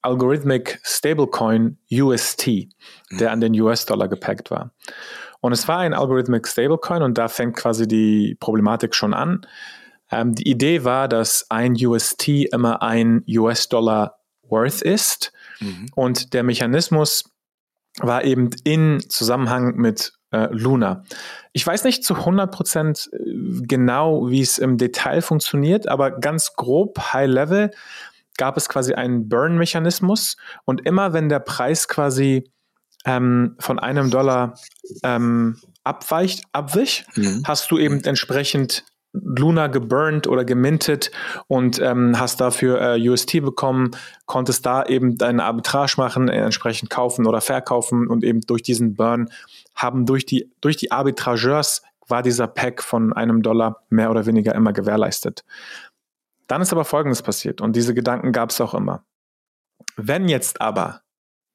Algorithmic 0.01 0.79
Stablecoin 0.84 1.77
UST, 1.91 2.67
der 3.12 3.32
an 3.32 3.41
den 3.41 3.60
US-Dollar 3.60 4.10
gepackt 4.10 4.51
war. 4.51 4.72
Und 5.39 5.53
es 5.53 5.67
war 5.67 5.79
ein 5.79 5.93
Algorithmic 5.93 6.48
Stablecoin 6.48 7.01
und 7.01 7.17
da 7.17 7.27
fängt 7.27 7.55
quasi 7.55 7.88
die 7.88 8.36
Problematik 8.39 8.96
schon 8.96 9.13
an. 9.13 9.48
Ähm, 10.13 10.36
die 10.36 10.48
Idee 10.48 10.84
war, 10.84 11.08
dass 11.08 11.46
ein 11.50 11.74
UST 11.74 12.27
immer 12.51 12.82
ein 12.82 13.24
US-Dollar 13.27 14.20
worth 14.48 14.82
ist 14.82 15.32
mhm. 15.60 15.88
und 15.96 16.34
der 16.34 16.43
Mechanismus 16.43 17.25
war 18.00 18.24
eben 18.24 18.50
in 18.63 19.01
Zusammenhang 19.08 19.75
mit 19.75 20.13
äh, 20.32 20.48
Luna. 20.51 21.03
Ich 21.53 21.65
weiß 21.65 21.84
nicht 21.84 22.03
zu 22.03 22.15
100% 22.15 23.13
äh, 23.13 23.65
genau, 23.65 24.29
wie 24.29 24.41
es 24.41 24.58
im 24.58 24.77
Detail 24.77 25.22
funktioniert, 25.22 25.88
aber 25.88 26.12
ganz 26.12 26.55
grob, 26.55 27.00
High 27.13 27.29
Level, 27.29 27.72
gab 28.38 28.58
es 28.58 28.67
quasi 28.67 28.93
einen 28.93 29.29
Burn-Mechanismus 29.29 30.38
und 30.65 30.86
immer 30.86 31.13
wenn 31.13 31.29
der 31.29 31.39
Preis 31.39 31.88
quasi 31.88 32.50
ähm, 33.05 33.55
von 33.60 33.79
einem 33.79 34.10
Dollar 34.10 34.58
ähm, 35.03 35.60
abweicht, 35.84 36.43
abwich, 36.51 37.05
mhm. 37.15 37.43
hast 37.46 37.70
du 37.70 37.77
eben 37.77 38.03
entsprechend 38.03 38.86
Luna 39.13 39.67
geburnt 39.67 40.27
oder 40.27 40.43
gemintet 40.43 41.12
und 41.48 41.79
ähm, 41.79 42.20
hast 42.20 42.41
dafür 42.41 42.82
äh, 42.82 43.10
UST 43.10 43.41
bekommen, 43.41 43.91
konntest 44.25 44.65
da 44.65 44.84
eben 44.84 45.17
deine 45.17 45.43
Arbitrage 45.43 45.96
machen, 45.98 46.29
äh, 46.29 46.43
entsprechend 46.43 46.89
kaufen 46.89 47.27
oder 47.27 47.39
verkaufen 47.39 48.08
und 48.08 48.24
eben 48.24 48.41
durch 48.41 48.63
diesen 48.63 48.96
Burn 48.96 49.29
haben 49.75 50.05
durch 50.05 50.25
die, 50.25 50.51
durch 50.62 50.77
die 50.77 50.91
Arbitrageurs 50.91 51.84
war 52.08 52.24
dieser 52.24 52.48
Pack 52.48 52.82
von 52.82 53.13
einem 53.13 53.43
Dollar 53.43 53.84
mehr 53.89 54.12
oder 54.12 54.25
weniger 54.25 54.55
immer 54.55 54.74
gewährleistet. 54.74 55.43
Dann 56.48 56.62
ist 56.62 56.74
aber 56.74 56.86
Folgendes 56.86 57.22
passiert 57.22 57.62
und 57.62 57.75
diese 57.75 57.93
Gedanken 57.93 58.32
gab 58.32 58.50
es 58.50 58.60
auch 58.60 58.74
immer. 58.74 59.05
Wenn 59.96 60.27
jetzt 60.27 60.60
aber 60.60 61.01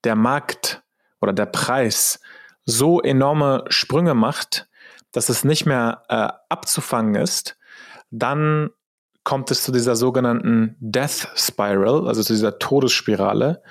der 0.04 0.14
Markt 0.14 0.82
oder 1.20 1.32
der 1.32 1.46
Preis 1.46 2.20
so 2.64 3.00
enorme 3.00 3.64
Sprünge 3.68 4.14
macht, 4.14 4.68
dass 5.12 5.28
es 5.28 5.44
nicht 5.44 5.66
mehr 5.66 6.02
äh, 6.08 6.28
abzufangen 6.48 7.14
ist, 7.14 7.56
dann 8.10 8.70
kommt 9.24 9.50
es 9.50 9.62
zu 9.62 9.72
dieser 9.72 9.96
sogenannten 9.96 10.76
Death 10.80 11.28
Spiral, 11.34 12.08
also 12.08 12.22
zu 12.22 12.32
dieser 12.32 12.58
Todesspirale. 12.58 13.62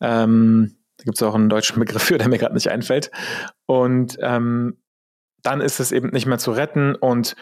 Ähm, 0.00 0.76
da 0.98 1.04
gibt 1.04 1.18
es 1.18 1.22
auch 1.22 1.34
einen 1.34 1.48
deutschen 1.48 1.78
Begriff 1.78 2.02
für, 2.02 2.18
der 2.18 2.28
mir 2.28 2.38
gerade 2.38 2.54
nicht 2.54 2.70
einfällt. 2.70 3.10
Und 3.66 4.16
ähm, 4.20 4.78
dann 5.42 5.60
ist 5.60 5.78
es 5.78 5.92
eben 5.92 6.08
nicht 6.08 6.26
mehr 6.26 6.38
zu 6.38 6.52
retten 6.52 6.94
und 6.94 7.36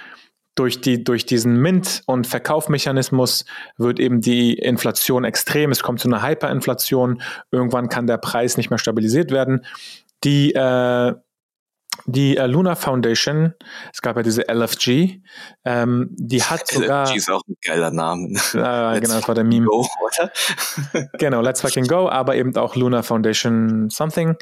durch, 0.55 0.81
die, 0.83 1.03
durch 1.03 1.25
diesen 1.25 1.57
Mint- 1.57 2.03
und 2.07 2.27
Verkaufmechanismus 2.27 3.47
wird 3.79 3.99
eben 3.99 4.21
die 4.21 4.53
Inflation 4.55 5.25
extrem. 5.25 5.71
Es 5.71 5.83
kommt 5.83 6.01
zu 6.01 6.09
einer 6.09 6.23
Hyperinflation. 6.23 7.23
Irgendwann 7.51 7.89
kann 7.89 8.07
der 8.07 8.19
Preis 8.19 8.59
nicht 8.59 8.69
mehr 8.69 8.79
stabilisiert 8.79 9.31
werden. 9.31 9.65
Die 10.25 10.53
äh, 10.53 11.15
die 12.07 12.37
äh, 12.37 12.47
Luna 12.47 12.75
Foundation, 12.75 13.55
es 13.93 14.03
gab 14.03 14.17
ja 14.17 14.23
diese 14.23 14.43
LFG, 14.49 15.21
ähm, 15.65 16.09
die 16.13 16.43
hat 16.43 16.69
sogar. 16.69 17.07
LFG 17.07 17.17
ist 17.17 17.31
auch 17.31 17.43
ein 17.49 17.57
geiler 17.65 17.91
Name. 17.91 18.29
Äh, 18.29 19.01
genau, 19.01 19.15
das 19.15 19.29
war 19.29 19.35
der 19.35 19.45
Meme. 19.45 19.67
Go, 19.67 19.87
genau, 21.19 21.41
Let's 21.41 21.61
Fucking 21.61 21.87
Go, 21.87 22.09
aber 22.09 22.37
eben 22.37 22.57
auch 22.57 22.77
Luna 22.77 23.03
Foundation 23.03 23.91
Something. 23.91 24.37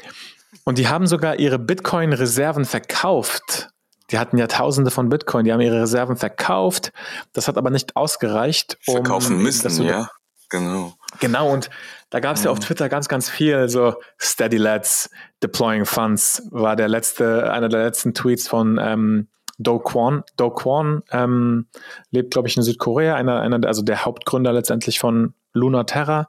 Und 0.63 0.77
die 0.77 0.87
haben 0.87 1.07
sogar 1.07 1.39
ihre 1.39 1.59
Bitcoin-Reserven 1.59 2.65
verkauft. 2.65 3.69
Die 4.11 4.19
hatten 4.19 4.37
ja 4.37 4.47
Tausende 4.47 4.91
von 4.91 5.09
Bitcoin, 5.09 5.45
die 5.45 5.53
haben 5.53 5.61
ihre 5.61 5.81
Reserven 5.81 6.17
verkauft. 6.17 6.91
Das 7.33 7.47
hat 7.47 7.57
aber 7.57 7.69
nicht 7.69 7.95
ausgereicht. 7.95 8.77
Um 8.85 8.95
Verkaufen 8.95 9.41
müssen, 9.41 9.83
ja. 9.83 10.09
Genau. 10.49 10.93
Genau, 11.19 11.49
und 11.49 11.69
da 12.09 12.19
gab 12.19 12.35
es 12.35 12.43
ja 12.43 12.51
auf 12.51 12.57
mhm. 12.57 12.63
Twitter 12.63 12.89
ganz, 12.89 13.07
ganz 13.07 13.29
viel, 13.29 13.69
so 13.69 13.95
Steady 14.19 14.57
Lads 14.57 15.09
Deploying 15.43 15.85
Funds 15.85 16.47
war 16.51 16.75
der 16.75 16.87
letzte, 16.87 17.51
einer 17.51 17.69
der 17.69 17.83
letzten 17.83 18.13
Tweets 18.13 18.47
von 18.47 18.79
ähm, 18.81 19.27
Do 19.57 19.79
Kwon. 19.79 20.23
Do 20.37 20.51
Kwon 20.51 21.03
ähm, 21.11 21.67
lebt, 22.11 22.31
glaube 22.31 22.47
ich, 22.47 22.57
in 22.57 22.63
Südkorea, 22.63 23.15
einer, 23.15 23.41
einer, 23.41 23.65
also 23.67 23.81
der 23.81 24.05
Hauptgründer 24.05 24.53
letztendlich 24.53 24.99
von 24.99 25.33
Luna 25.53 25.83
Terra. 25.83 26.27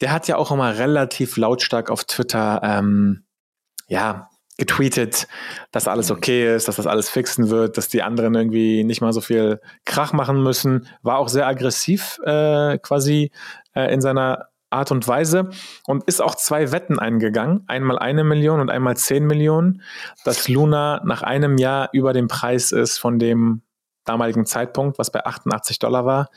Der 0.00 0.12
hat 0.12 0.28
ja 0.28 0.36
auch 0.36 0.50
immer 0.50 0.78
relativ 0.78 1.36
lautstark 1.36 1.90
auf 1.90 2.04
Twitter, 2.04 2.60
ähm, 2.62 3.24
ja, 3.88 4.28
getweetet, 4.56 5.26
dass 5.72 5.88
alles 5.88 6.10
mhm. 6.10 6.16
okay 6.16 6.54
ist, 6.54 6.68
dass 6.68 6.76
das 6.76 6.86
alles 6.86 7.10
fixen 7.10 7.50
wird, 7.50 7.76
dass 7.76 7.88
die 7.88 8.02
anderen 8.02 8.34
irgendwie 8.34 8.84
nicht 8.84 9.00
mal 9.00 9.12
so 9.12 9.20
viel 9.20 9.60
Krach 9.84 10.12
machen 10.12 10.42
müssen. 10.42 10.86
War 11.02 11.18
auch 11.18 11.28
sehr 11.28 11.46
aggressiv 11.46 12.18
äh, 12.24 12.78
quasi 12.78 13.32
äh, 13.74 13.92
in 13.92 14.00
seiner 14.00 14.48
Art 14.74 14.90
und 14.90 15.06
Weise 15.08 15.50
und 15.86 16.04
ist 16.04 16.20
auch 16.20 16.34
zwei 16.34 16.72
Wetten 16.72 16.98
eingegangen. 16.98 17.64
Einmal 17.66 17.98
eine 17.98 18.24
Million 18.24 18.60
und 18.60 18.70
einmal 18.70 18.96
zehn 18.96 19.26
Millionen, 19.26 19.82
dass 20.24 20.48
Luna 20.48 21.00
nach 21.04 21.22
einem 21.22 21.56
Jahr 21.56 21.88
über 21.92 22.12
dem 22.12 22.28
Preis 22.28 22.72
ist 22.72 22.98
von 22.98 23.18
dem 23.18 23.62
damaligen 24.04 24.44
Zeitpunkt, 24.44 24.98
was 24.98 25.10
bei 25.10 25.24
88 25.24 25.78
Dollar 25.78 26.04
war. 26.04 26.28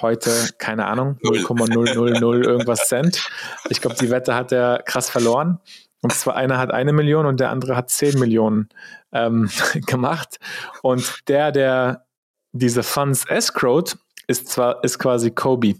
Heute, 0.00 0.30
keine 0.58 0.86
Ahnung, 0.86 1.18
0,000 1.22 2.44
irgendwas 2.44 2.88
Cent. 2.88 3.28
Ich 3.70 3.80
glaube, 3.80 3.96
die 3.98 4.10
Wette 4.10 4.34
hat 4.34 4.52
er 4.52 4.82
krass 4.84 5.08
verloren. 5.08 5.60
Und 6.02 6.12
zwar 6.12 6.36
einer 6.36 6.58
hat 6.58 6.70
eine 6.70 6.92
Million 6.92 7.26
und 7.26 7.40
der 7.40 7.50
andere 7.50 7.76
hat 7.76 7.90
zehn 7.90 8.18
Millionen 8.18 8.68
ähm, 9.12 9.48
gemacht. 9.86 10.38
Und 10.82 11.28
der, 11.28 11.50
der 11.52 12.06
diese 12.52 12.82
Funds 12.82 13.24
escrowed, 13.28 13.96
ist 14.26 14.48
zwar, 14.48 14.82
ist 14.84 14.98
quasi 14.98 15.30
Kobe. 15.30 15.76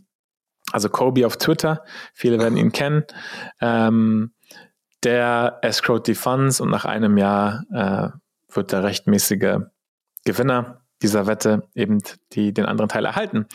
Also 0.76 0.90
Kobe 0.90 1.24
auf 1.26 1.38
Twitter, 1.38 1.82
viele 2.12 2.38
werden 2.38 2.58
ihn 2.58 2.70
kennen. 2.70 3.06
Ähm, 3.62 4.34
der 5.04 5.58
escrowed 5.62 6.06
die 6.06 6.14
Funds 6.14 6.60
und 6.60 6.68
nach 6.68 6.84
einem 6.84 7.16
Jahr 7.16 7.64
äh, 7.72 8.54
wird 8.54 8.72
der 8.72 8.84
rechtmäßige 8.84 9.60
Gewinner 10.26 10.82
dieser 11.00 11.26
Wette 11.26 11.62
eben 11.74 12.02
die, 12.32 12.52
den 12.52 12.66
anderen 12.66 12.90
Teil 12.90 13.06
erhalten. 13.06 13.46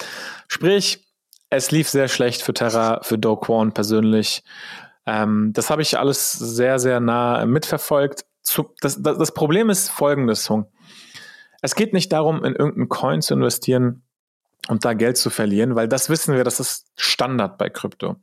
Sprich, 0.48 1.14
es 1.52 1.70
lief 1.70 1.90
sehr 1.90 2.08
schlecht 2.08 2.42
für 2.42 2.56
Terra, 2.56 3.02
für 3.04 3.20
Do 3.20 3.36
Kwon 3.36 3.72
persönlich. 3.72 4.44
Ähm, 5.06 5.52
das 5.54 5.70
habe 5.70 5.84
ich 5.84 6.00
alles 6.00 6.32
sehr, 6.32 6.80
sehr 6.80 7.00
nah 7.00 7.46
mitverfolgt. 7.46 8.26
Zu, 8.42 8.74
das, 8.82 9.00
das, 9.00 9.20
das 9.20 9.32
Problem 9.36 9.70
ist 9.70 9.90
folgendes, 9.90 10.50
Hung. 10.50 10.72
Es 11.62 11.76
geht 11.76 11.94
nicht 11.94 12.12
darum, 12.12 12.44
in 12.44 12.56
irgendeinen 12.56 12.90
Coin 12.90 13.22
zu 13.22 13.36
investieren 13.36 14.02
und 14.68 14.86
da 14.86 14.94
Geld 14.94 15.18
zu 15.18 15.30
verlieren, 15.30 15.76
weil 15.76 15.88
das 15.88 16.10
wissen 16.10 16.36
wir, 16.36 16.44
das 16.44 16.60
ist 16.60 16.86
Standard 16.96 17.58
bei 17.58 17.70
Krypto. 17.70 18.18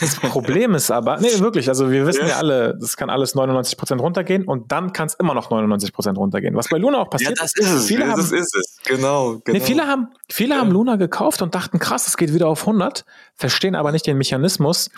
Das 0.00 0.14
Problem 0.16 0.74
ist 0.74 0.90
aber, 0.90 1.18
nee, 1.18 1.40
wirklich, 1.40 1.68
also 1.68 1.90
wir 1.90 2.06
wissen 2.06 2.22
ja, 2.22 2.28
ja 2.28 2.36
alle, 2.36 2.78
das 2.80 2.96
kann 2.96 3.10
alles 3.10 3.34
99% 3.34 3.98
runtergehen 3.98 4.44
und 4.44 4.70
dann 4.70 4.92
kann 4.92 5.08
es 5.08 5.14
immer 5.14 5.34
noch 5.34 5.50
99% 5.50 6.14
runtergehen. 6.14 6.54
Was 6.54 6.68
bei 6.68 6.78
Luna 6.78 6.98
auch 6.98 7.10
passiert. 7.10 7.36
Ja, 7.36 7.42
das 7.42 7.56
ist 7.56 7.70
es. 7.70 7.86
Viele 7.86 8.06
das 8.06 8.10
haben, 8.10 8.20
ist 8.20 8.56
es. 8.56 8.78
Genau, 8.84 9.40
genau. 9.44 9.58
Nee, 9.58 9.60
viele 9.60 9.86
haben, 9.86 10.08
viele 10.28 10.54
ja. 10.54 10.60
haben 10.60 10.70
Luna 10.70 10.96
gekauft 10.96 11.42
und 11.42 11.54
dachten, 11.54 11.78
krass, 11.78 12.06
es 12.06 12.16
geht 12.16 12.32
wieder 12.32 12.46
auf 12.46 12.60
100, 12.60 13.04
verstehen 13.34 13.74
aber 13.74 13.90
nicht 13.90 14.06
den 14.06 14.18
Mechanismus, 14.18 14.88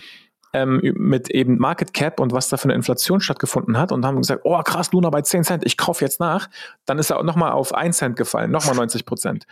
ähm, 0.55 0.81
mit 0.95 1.31
eben 1.31 1.59
Market 1.59 1.93
Cap 1.93 2.21
und 2.21 2.33
was 2.33 2.49
da 2.49 2.57
für 2.57 2.65
eine 2.65 2.75
Inflation 2.75 3.21
stattgefunden 3.21 3.77
hat 3.77 3.93
und 3.93 4.07
haben 4.07 4.17
gesagt, 4.17 4.43
oh 4.45 4.63
krass, 4.63 4.93
Luna 4.93 5.11
bei 5.11 5.21
10 5.21 5.45
Cent, 5.45 5.67
ich 5.67 5.77
kaufe 5.77 6.05
jetzt 6.05 6.21
nach. 6.21 6.49
Dann 6.87 6.99
ist 6.99 7.11
er 7.11 7.23
nochmal 7.25 7.53
auf 7.53 7.75
1 7.75 7.99
Cent 7.99 8.17
gefallen, 8.17 8.53
nochmal 8.53 8.77
90 8.77 9.05
Prozent. 9.05 9.47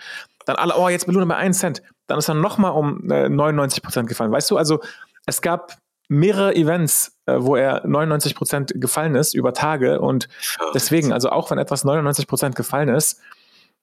Dann 0.46 0.56
alle, 0.56 0.76
oh, 0.76 0.88
jetzt 0.88 1.06
Luna 1.06 1.24
bei 1.24 1.36
1 1.36 1.58
Cent. 1.58 1.82
Dann 2.06 2.18
ist 2.18 2.28
er 2.28 2.34
nochmal 2.34 2.72
um 2.72 3.10
äh, 3.10 3.28
99 3.28 3.82
Prozent 3.82 4.08
gefallen. 4.08 4.32
Weißt 4.32 4.50
du, 4.50 4.56
also 4.56 4.80
es 5.26 5.42
gab 5.42 5.78
mehrere 6.08 6.54
Events, 6.54 7.16
äh, 7.26 7.36
wo 7.38 7.56
er 7.56 7.86
99 7.86 8.34
Prozent 8.34 8.72
gefallen 8.74 9.14
ist 9.14 9.34
über 9.34 9.54
Tage 9.54 10.00
und 10.00 10.28
deswegen, 10.74 11.12
also 11.12 11.30
auch 11.30 11.50
wenn 11.50 11.58
etwas 11.58 11.84
99 11.84 12.26
Prozent 12.26 12.56
gefallen 12.56 12.88
ist, 12.88 13.20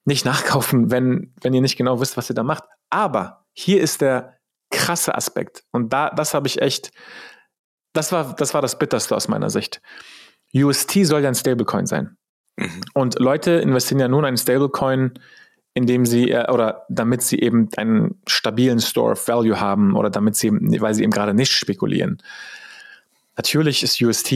nicht 0.05 0.25
nachkaufen, 0.25 0.91
wenn, 0.91 1.33
wenn 1.41 1.53
ihr 1.53 1.61
nicht 1.61 1.77
genau 1.77 1.99
wisst, 1.99 2.17
was 2.17 2.29
ihr 2.29 2.35
da 2.35 2.43
macht. 2.43 2.63
Aber 2.89 3.45
hier 3.53 3.81
ist 3.81 4.01
der 4.01 4.37
krasse 4.71 5.15
Aspekt. 5.15 5.63
Und 5.71 5.91
da, 5.93 6.09
das 6.09 6.33
habe 6.33 6.47
ich 6.47 6.61
echt, 6.61 6.91
das 7.93 8.11
war, 8.11 8.35
das 8.35 8.53
war 8.53 8.61
das 8.61 8.77
Bitterste 8.77 9.15
aus 9.15 9.27
meiner 9.27 9.49
Sicht. 9.49 9.81
UST 10.53 11.05
soll 11.05 11.21
ja 11.21 11.29
ein 11.29 11.35
Stablecoin 11.35 11.85
sein. 11.85 12.15
Mhm. 12.57 12.81
Und 12.93 13.19
Leute 13.19 13.51
investieren 13.51 13.99
ja 13.99 14.07
nun 14.07 14.19
in 14.19 14.25
einen 14.29 14.37
Stablecoin, 14.37 15.13
indem 15.79 16.05
sie 16.05 16.31
äh, 16.31 16.51
oder 16.51 16.85
damit 16.89 17.21
sie 17.21 17.39
eben 17.39 17.69
einen 17.77 18.19
stabilen 18.27 18.79
Store 18.79 19.13
of 19.13 19.27
Value 19.27 19.59
haben 19.59 19.95
oder 19.95 20.09
damit 20.09 20.35
sie, 20.35 20.51
weil 20.51 20.93
sie 20.93 21.03
eben 21.03 21.11
gerade 21.11 21.33
nicht 21.33 21.51
spekulieren. 21.51 22.21
Natürlich 23.35 23.83
ist 23.83 24.01
UST, 24.01 24.31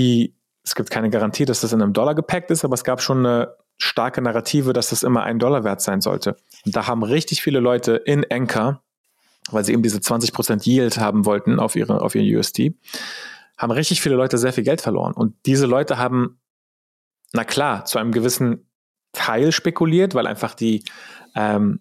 es 0.64 0.76
gibt 0.76 0.90
keine 0.90 1.10
Garantie, 1.10 1.46
dass 1.46 1.62
das 1.62 1.74
in 1.74 1.82
einem 1.82 1.94
Dollar 1.94 2.16
gepackt 2.16 2.50
ist, 2.52 2.64
aber 2.64 2.74
es 2.74 2.84
gab 2.84 3.02
schon 3.02 3.20
eine 3.20 3.56
starke 3.78 4.22
Narrative, 4.22 4.74
dass 4.74 4.90
das 4.90 5.04
immer 5.04 5.24
ein 5.24 5.40
Dollar 5.40 5.64
wert 5.64 5.82
sein 5.82 6.02
sollte. 6.02 6.38
Und 6.66 6.76
da 6.76 6.88
haben 6.88 7.04
richtig 7.04 7.42
viele 7.42 7.60
Leute 7.60 7.96
in 7.96 8.26
Anchor 8.32 8.82
weil 9.52 9.64
sie 9.64 9.74
eben 9.74 9.84
diese 9.84 10.00
20% 10.00 10.68
Yield 10.68 10.98
haben 10.98 11.26
wollten 11.26 11.60
auf, 11.60 11.76
ihre, 11.76 12.02
auf 12.02 12.16
ihren 12.16 12.36
USD, 12.36 12.78
haben 13.58 13.72
richtig 13.72 14.02
viele 14.02 14.16
Leute 14.16 14.38
sehr 14.38 14.54
viel 14.54 14.64
Geld 14.64 14.82
verloren. 14.82 15.14
Und 15.14 15.36
diese 15.46 15.66
Leute 15.66 15.98
haben, 15.98 16.40
na 17.34 17.44
klar, 17.44 17.86
zu 17.86 18.00
einem 18.00 18.12
gewissen 18.12 18.68
Teil 19.14 19.52
spekuliert, 19.52 20.16
weil 20.16 20.28
einfach 20.28 20.56
die 20.56 20.84
ähm, 21.36 21.80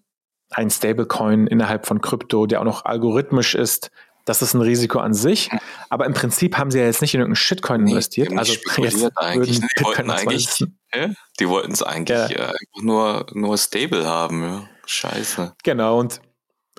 ein 0.50 0.70
Stablecoin 0.70 1.46
innerhalb 1.46 1.86
von 1.86 2.00
Krypto, 2.00 2.46
der 2.46 2.60
auch 2.60 2.64
noch 2.64 2.84
algorithmisch 2.84 3.54
ist, 3.54 3.90
das 4.24 4.40
ist 4.40 4.54
ein 4.54 4.60
Risiko 4.60 5.00
an 5.00 5.14
sich. 5.14 5.50
Aber 5.88 6.06
im 6.06 6.14
Prinzip 6.14 6.56
haben 6.56 6.70
sie 6.70 6.78
ja 6.78 6.84
jetzt 6.84 7.02
nicht 7.02 7.14
in 7.14 7.20
irgendeinen 7.20 7.36
Shitcoin 7.36 7.86
investiert. 7.86 8.30
Nee, 8.30 8.38
also 8.38 8.52
jetzt 8.76 9.18
eigentlich, 9.18 9.60
die 9.60 9.84
wollten 9.84 10.10
eigentlich, 10.10 10.64
ja, 10.94 11.10
die 11.40 11.48
wollten 11.48 11.72
es 11.72 11.82
eigentlich 11.82 12.30
ja. 12.30 12.50
Äh, 12.50 12.54
nur, 12.80 13.26
nur 13.32 13.58
stable 13.58 14.06
haben. 14.06 14.42
Ja. 14.42 14.68
Scheiße. 14.86 15.54
Genau, 15.64 15.98
und 15.98 16.20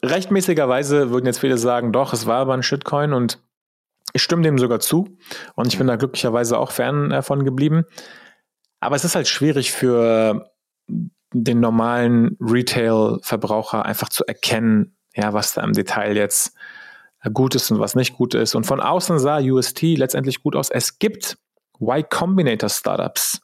rechtmäßigerweise 0.04 1.10
würden 1.10 1.26
jetzt 1.26 1.40
viele 1.40 1.58
sagen, 1.58 1.92
doch, 1.92 2.14
es 2.14 2.26
war 2.26 2.40
aber 2.40 2.54
ein 2.54 2.64
Shitcoin 2.64 3.14
und 3.14 3.40
ich 4.14 4.22
stimme 4.22 4.44
dem 4.44 4.58
sogar 4.58 4.80
zu 4.80 5.18
und 5.56 5.68
ich 5.68 5.78
bin 5.78 5.88
da 5.88 5.96
glücklicherweise 5.96 6.58
auch 6.58 6.72
fern 6.72 7.10
davon 7.10 7.44
geblieben. 7.44 7.86
Aber 8.84 8.96
es 8.96 9.06
ist 9.06 9.16
halt 9.16 9.28
schwierig 9.28 9.72
für 9.72 10.52
den 11.34 11.60
normalen 11.60 12.38
Retail-Verbraucher 12.40 13.86
einfach 13.86 14.10
zu 14.10 14.25
erkennen, 14.25 14.98
ja, 15.16 15.34
was 15.34 15.54
da 15.54 15.63
im 15.63 15.74
Detail 15.74 16.16
jetzt 16.18 16.54
gut 17.34 17.56
ist 17.56 17.72
und 17.72 17.80
was 17.80 17.96
nicht 17.96 18.13
gut 18.13 18.34
ist. 18.36 18.56
Und 18.56 18.66
von 18.66 18.82
außen 18.82 19.20
sah 19.20 19.40
UST 19.40 19.82
letztendlich 19.82 20.44
gut 20.44 20.56
aus. 20.56 20.70
Es 20.70 21.00
gibt 21.00 21.38
Y 21.80 22.04
Combinator 22.10 22.70
Startups, 22.70 23.42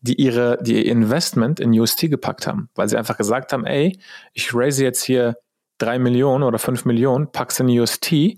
die 0.00 0.14
ihre, 0.14 0.62
die 0.62 0.76
ihr 0.76 0.92
Investment 0.92 1.58
in 1.58 1.78
UST 1.78 2.08
gepackt 2.08 2.46
haben, 2.46 2.70
weil 2.74 2.88
sie 2.88 2.96
einfach 2.96 3.16
gesagt 3.16 3.52
haben, 3.52 3.66
ey, 3.66 3.98
ich 4.32 4.54
raise 4.54 4.84
jetzt 4.84 5.02
hier 5.02 5.36
drei 5.78 5.98
Millionen 5.98 6.44
oder 6.44 6.58
fünf 6.58 6.84
Millionen, 6.84 7.32
pack's 7.32 7.58
in 7.58 7.68
UST, 7.68 8.36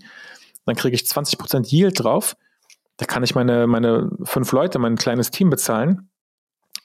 dann 0.65 0.77
kriege 0.77 0.95
ich 0.95 1.03
20% 1.03 1.71
Yield 1.71 2.03
drauf, 2.03 2.37
da 2.97 3.07
kann 3.07 3.23
ich 3.23 3.35
meine, 3.35 3.67
meine 3.67 4.11
fünf 4.25 4.51
Leute, 4.53 4.79
mein 4.79 4.97
kleines 4.97 5.31
Team 5.31 5.51
bezahlen 5.51 6.08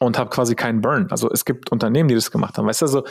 und 0.06 0.18
habe 0.18 0.30
quasi 0.30 0.56
keinen 0.56 0.82
Burn. 0.82 1.08
Also 1.10 1.30
es 1.32 1.46
gibt 1.46 1.72
Unternehmen, 1.72 2.10
die 2.10 2.16
das 2.16 2.32
gemacht 2.32 2.58
haben. 2.58 2.68
Weißt 2.68 2.82
du, 2.82 2.86
also 2.86 3.06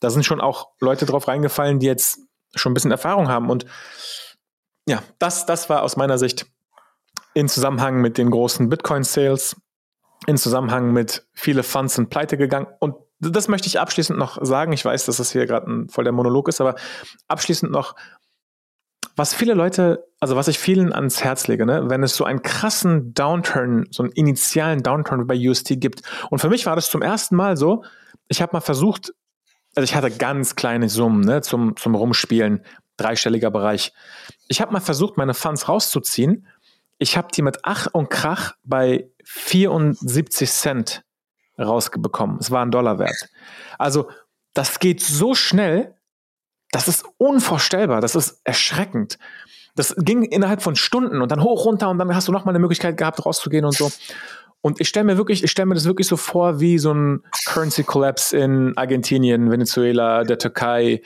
da 0.00 0.10
sind 0.10 0.24
schon 0.24 0.40
auch 0.40 0.70
Leute 0.80 1.06
drauf 1.06 1.28
reingefallen, 1.28 1.78
die 1.78 1.86
jetzt 1.86 2.20
schon 2.54 2.72
ein 2.72 2.74
bisschen 2.74 2.90
Erfahrung 2.90 3.28
haben. 3.28 3.50
Und 3.50 3.66
ja, 4.88 5.02
das, 5.18 5.46
das 5.46 5.68
war 5.68 5.82
aus 5.82 5.96
meiner 5.96 6.18
Sicht 6.18 6.46
in 7.34 7.48
Zusammenhang 7.48 8.00
mit 8.00 8.18
den 8.18 8.30
großen 8.30 8.68
Bitcoin-Sales, 8.68 9.56
in 10.26 10.38
Zusammenhang 10.38 10.92
mit 10.92 11.26
viele 11.34 11.62
Funds 11.62 11.94
sind 11.94 12.08
pleite 12.08 12.36
gegangen. 12.38 12.66
Und 12.78 12.96
das 13.18 13.48
möchte 13.48 13.68
ich 13.68 13.80
abschließend 13.80 14.18
noch 14.18 14.38
sagen. 14.42 14.72
Ich 14.72 14.84
weiß, 14.84 15.06
dass 15.06 15.18
das 15.18 15.32
hier 15.32 15.46
gerade 15.46 15.86
voll 15.88 16.04
der 16.04 16.12
Monolog 16.12 16.48
ist, 16.48 16.60
aber 16.60 16.76
abschließend 17.28 17.70
noch, 17.70 17.94
was 19.16 19.32
viele 19.34 19.54
Leute, 19.54 20.06
also 20.20 20.36
was 20.36 20.46
ich 20.46 20.58
vielen 20.58 20.92
ans 20.92 21.24
Herz 21.24 21.48
lege, 21.48 21.64
ne, 21.64 21.88
wenn 21.88 22.02
es 22.02 22.14
so 22.14 22.24
einen 22.24 22.42
krassen 22.42 23.14
Downturn, 23.14 23.86
so 23.90 24.02
einen 24.02 24.12
initialen 24.12 24.82
Downturn 24.82 25.26
bei 25.26 25.36
UST 25.36 25.80
gibt. 25.80 26.02
Und 26.30 26.38
für 26.38 26.50
mich 26.50 26.66
war 26.66 26.76
das 26.76 26.90
zum 26.90 27.02
ersten 27.02 27.34
Mal 27.34 27.56
so, 27.56 27.82
ich 28.28 28.42
habe 28.42 28.52
mal 28.52 28.60
versucht, 28.60 29.14
also 29.74 29.84
ich 29.84 29.94
hatte 29.94 30.10
ganz 30.10 30.54
kleine 30.54 30.88
Summen 30.88 31.24
ne, 31.24 31.40
zum, 31.40 31.76
zum 31.76 31.94
Rumspielen, 31.94 32.62
dreistelliger 32.98 33.50
Bereich. 33.50 33.92
Ich 34.48 34.60
habe 34.60 34.72
mal 34.72 34.80
versucht, 34.80 35.16
meine 35.16 35.34
Funds 35.34 35.68
rauszuziehen. 35.68 36.46
Ich 36.98 37.16
habe 37.16 37.28
die 37.34 37.42
mit 37.42 37.58
Ach 37.62 37.88
und 37.92 38.10
Krach 38.10 38.54
bei 38.64 39.08
74 39.24 40.50
Cent 40.50 41.04
rausbekommen. 41.58 42.38
Es 42.38 42.50
war 42.50 42.64
ein 42.64 42.70
Dollar 42.70 42.98
wert. 42.98 43.28
Also 43.78 44.10
das 44.54 44.78
geht 44.78 45.02
so 45.02 45.34
schnell, 45.34 45.95
das 46.72 46.88
ist 46.88 47.04
unvorstellbar, 47.18 48.00
das 48.00 48.14
ist 48.14 48.40
erschreckend. 48.44 49.18
Das 49.76 49.94
ging 49.98 50.22
innerhalb 50.22 50.62
von 50.62 50.74
Stunden 50.74 51.20
und 51.20 51.30
dann 51.30 51.42
hoch 51.42 51.64
runter 51.64 51.90
und 51.90 51.98
dann 51.98 52.14
hast 52.14 52.28
du 52.28 52.32
noch 52.32 52.44
mal 52.44 52.52
eine 52.52 52.58
Möglichkeit 52.58 52.96
gehabt, 52.96 53.24
rauszugehen 53.24 53.64
und 53.64 53.74
so. 53.74 53.90
Und 54.62 54.80
ich 54.80 54.88
stelle 54.88 55.04
mir 55.04 55.16
wirklich, 55.16 55.44
ich 55.44 55.50
stelle 55.50 55.66
mir 55.66 55.74
das 55.74 55.84
wirklich 55.84 56.08
so 56.08 56.16
vor 56.16 56.60
wie 56.60 56.78
so 56.78 56.92
ein 56.92 57.22
Currency 57.44 57.84
Collapse 57.84 58.36
in 58.36 58.76
Argentinien, 58.76 59.50
Venezuela, 59.50 60.24
der 60.24 60.38
Türkei. 60.38 61.02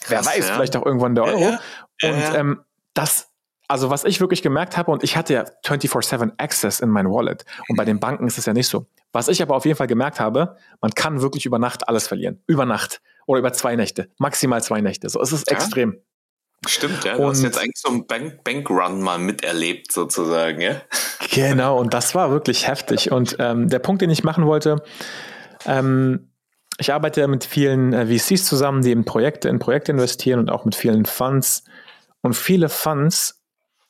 Krass, 0.00 0.10
Wer 0.10 0.26
weiß, 0.26 0.48
ja. 0.48 0.54
vielleicht 0.54 0.76
auch 0.76 0.86
irgendwann 0.86 1.14
der 1.14 1.24
Euro. 1.24 1.40
Ja, 1.40 1.58
ja. 2.02 2.10
Und 2.10 2.38
ähm, 2.38 2.60
das, 2.92 3.30
also 3.66 3.90
was 3.90 4.04
ich 4.04 4.20
wirklich 4.20 4.42
gemerkt 4.42 4.76
habe, 4.76 4.92
und 4.92 5.02
ich 5.02 5.16
hatte 5.16 5.34
ja 5.34 5.44
24-7 5.64 6.32
Access 6.38 6.80
in 6.80 6.90
mein 6.90 7.10
Wallet. 7.10 7.44
Und 7.68 7.76
bei 7.76 7.84
den 7.84 7.98
Banken 7.98 8.26
ist 8.26 8.38
es 8.38 8.46
ja 8.46 8.52
nicht 8.52 8.68
so. 8.68 8.86
Was 9.12 9.28
ich 9.28 9.42
aber 9.42 9.56
auf 9.56 9.64
jeden 9.64 9.76
Fall 9.76 9.86
gemerkt 9.86 10.20
habe, 10.20 10.56
man 10.80 10.92
kann 10.92 11.20
wirklich 11.22 11.46
über 11.46 11.58
Nacht 11.58 11.88
alles 11.88 12.06
verlieren. 12.06 12.42
Über 12.46 12.66
Nacht. 12.66 13.00
Oder 13.26 13.40
über 13.40 13.52
zwei 13.52 13.76
Nächte. 13.76 14.10
Maximal 14.18 14.62
zwei 14.62 14.80
Nächte. 14.80 15.08
So, 15.08 15.20
es 15.20 15.32
ist 15.32 15.50
extrem. 15.50 15.98
Stimmt, 16.66 17.04
ja. 17.04 17.16
Du 17.16 17.22
und, 17.22 17.30
hast 17.30 17.42
jetzt 17.42 17.58
eigentlich 17.58 17.76
so 17.76 17.90
einen 17.90 18.06
Bank 18.06 18.42
Bankrun 18.44 19.02
mal 19.02 19.18
miterlebt, 19.18 19.92
sozusagen, 19.92 20.60
ja. 20.60 20.80
Genau, 21.30 21.78
und 21.78 21.92
das 21.92 22.14
war 22.14 22.30
wirklich 22.30 22.68
heftig. 22.68 23.10
Und 23.10 23.36
ähm, 23.38 23.68
der 23.68 23.80
Punkt, 23.80 24.02
den 24.02 24.10
ich 24.10 24.24
machen 24.24 24.46
wollte, 24.46 24.82
ähm, 25.66 26.30
ich 26.78 26.92
arbeite 26.92 27.28
mit 27.28 27.44
vielen 27.44 27.92
äh, 27.92 28.06
VCs 28.06 28.46
zusammen, 28.46 28.82
die 28.82 28.92
in 28.92 29.04
Projekte, 29.04 29.48
in 29.48 29.58
Projekte 29.58 29.92
investieren 29.92 30.40
und 30.40 30.50
auch 30.50 30.64
mit 30.64 30.74
vielen 30.74 31.06
Funds. 31.06 31.64
Und 32.22 32.34
viele 32.34 32.68
Funds 32.68 33.43